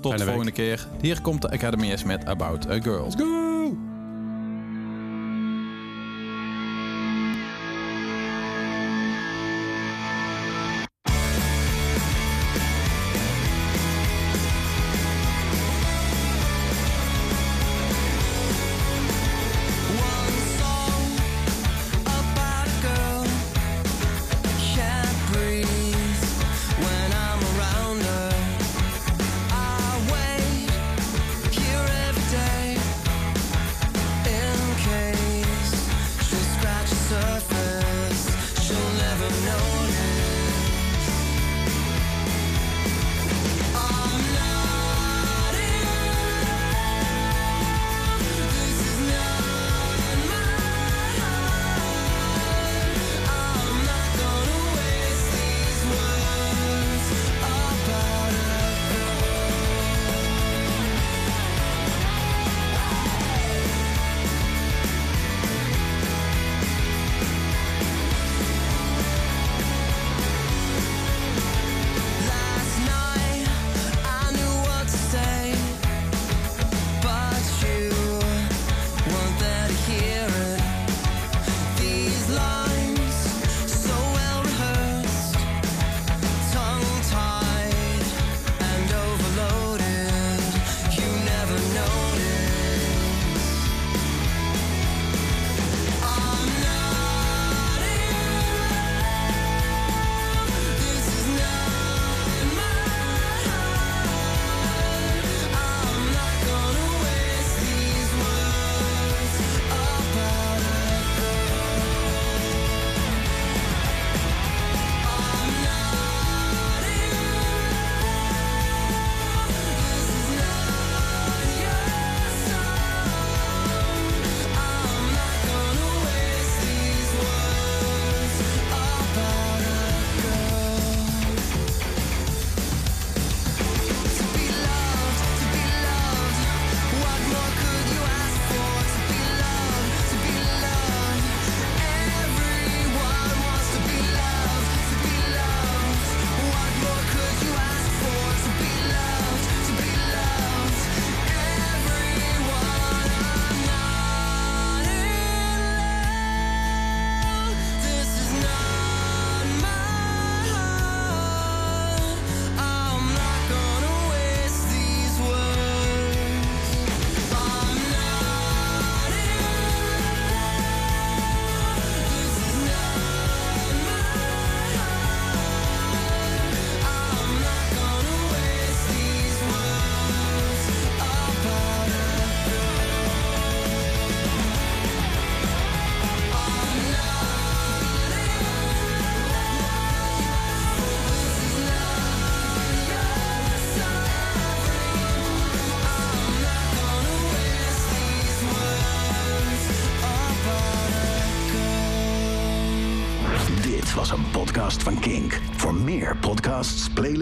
Tot 0.00 0.18
de 0.18 0.24
volgende 0.24 0.50
keer. 0.52 0.86
Hier 1.00 1.20
komt 1.20 1.42
de 1.42 1.50
Academy 1.50 1.96
S 1.96 2.04
met 2.04 2.24
About 2.24 2.68
a 2.70 2.80
Girl. 2.80 3.02
Let's 3.02 3.16
go! 3.22 3.49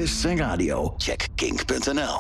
Radio, 0.09 0.95
check 0.99 1.29
kink.nl. 1.37 2.19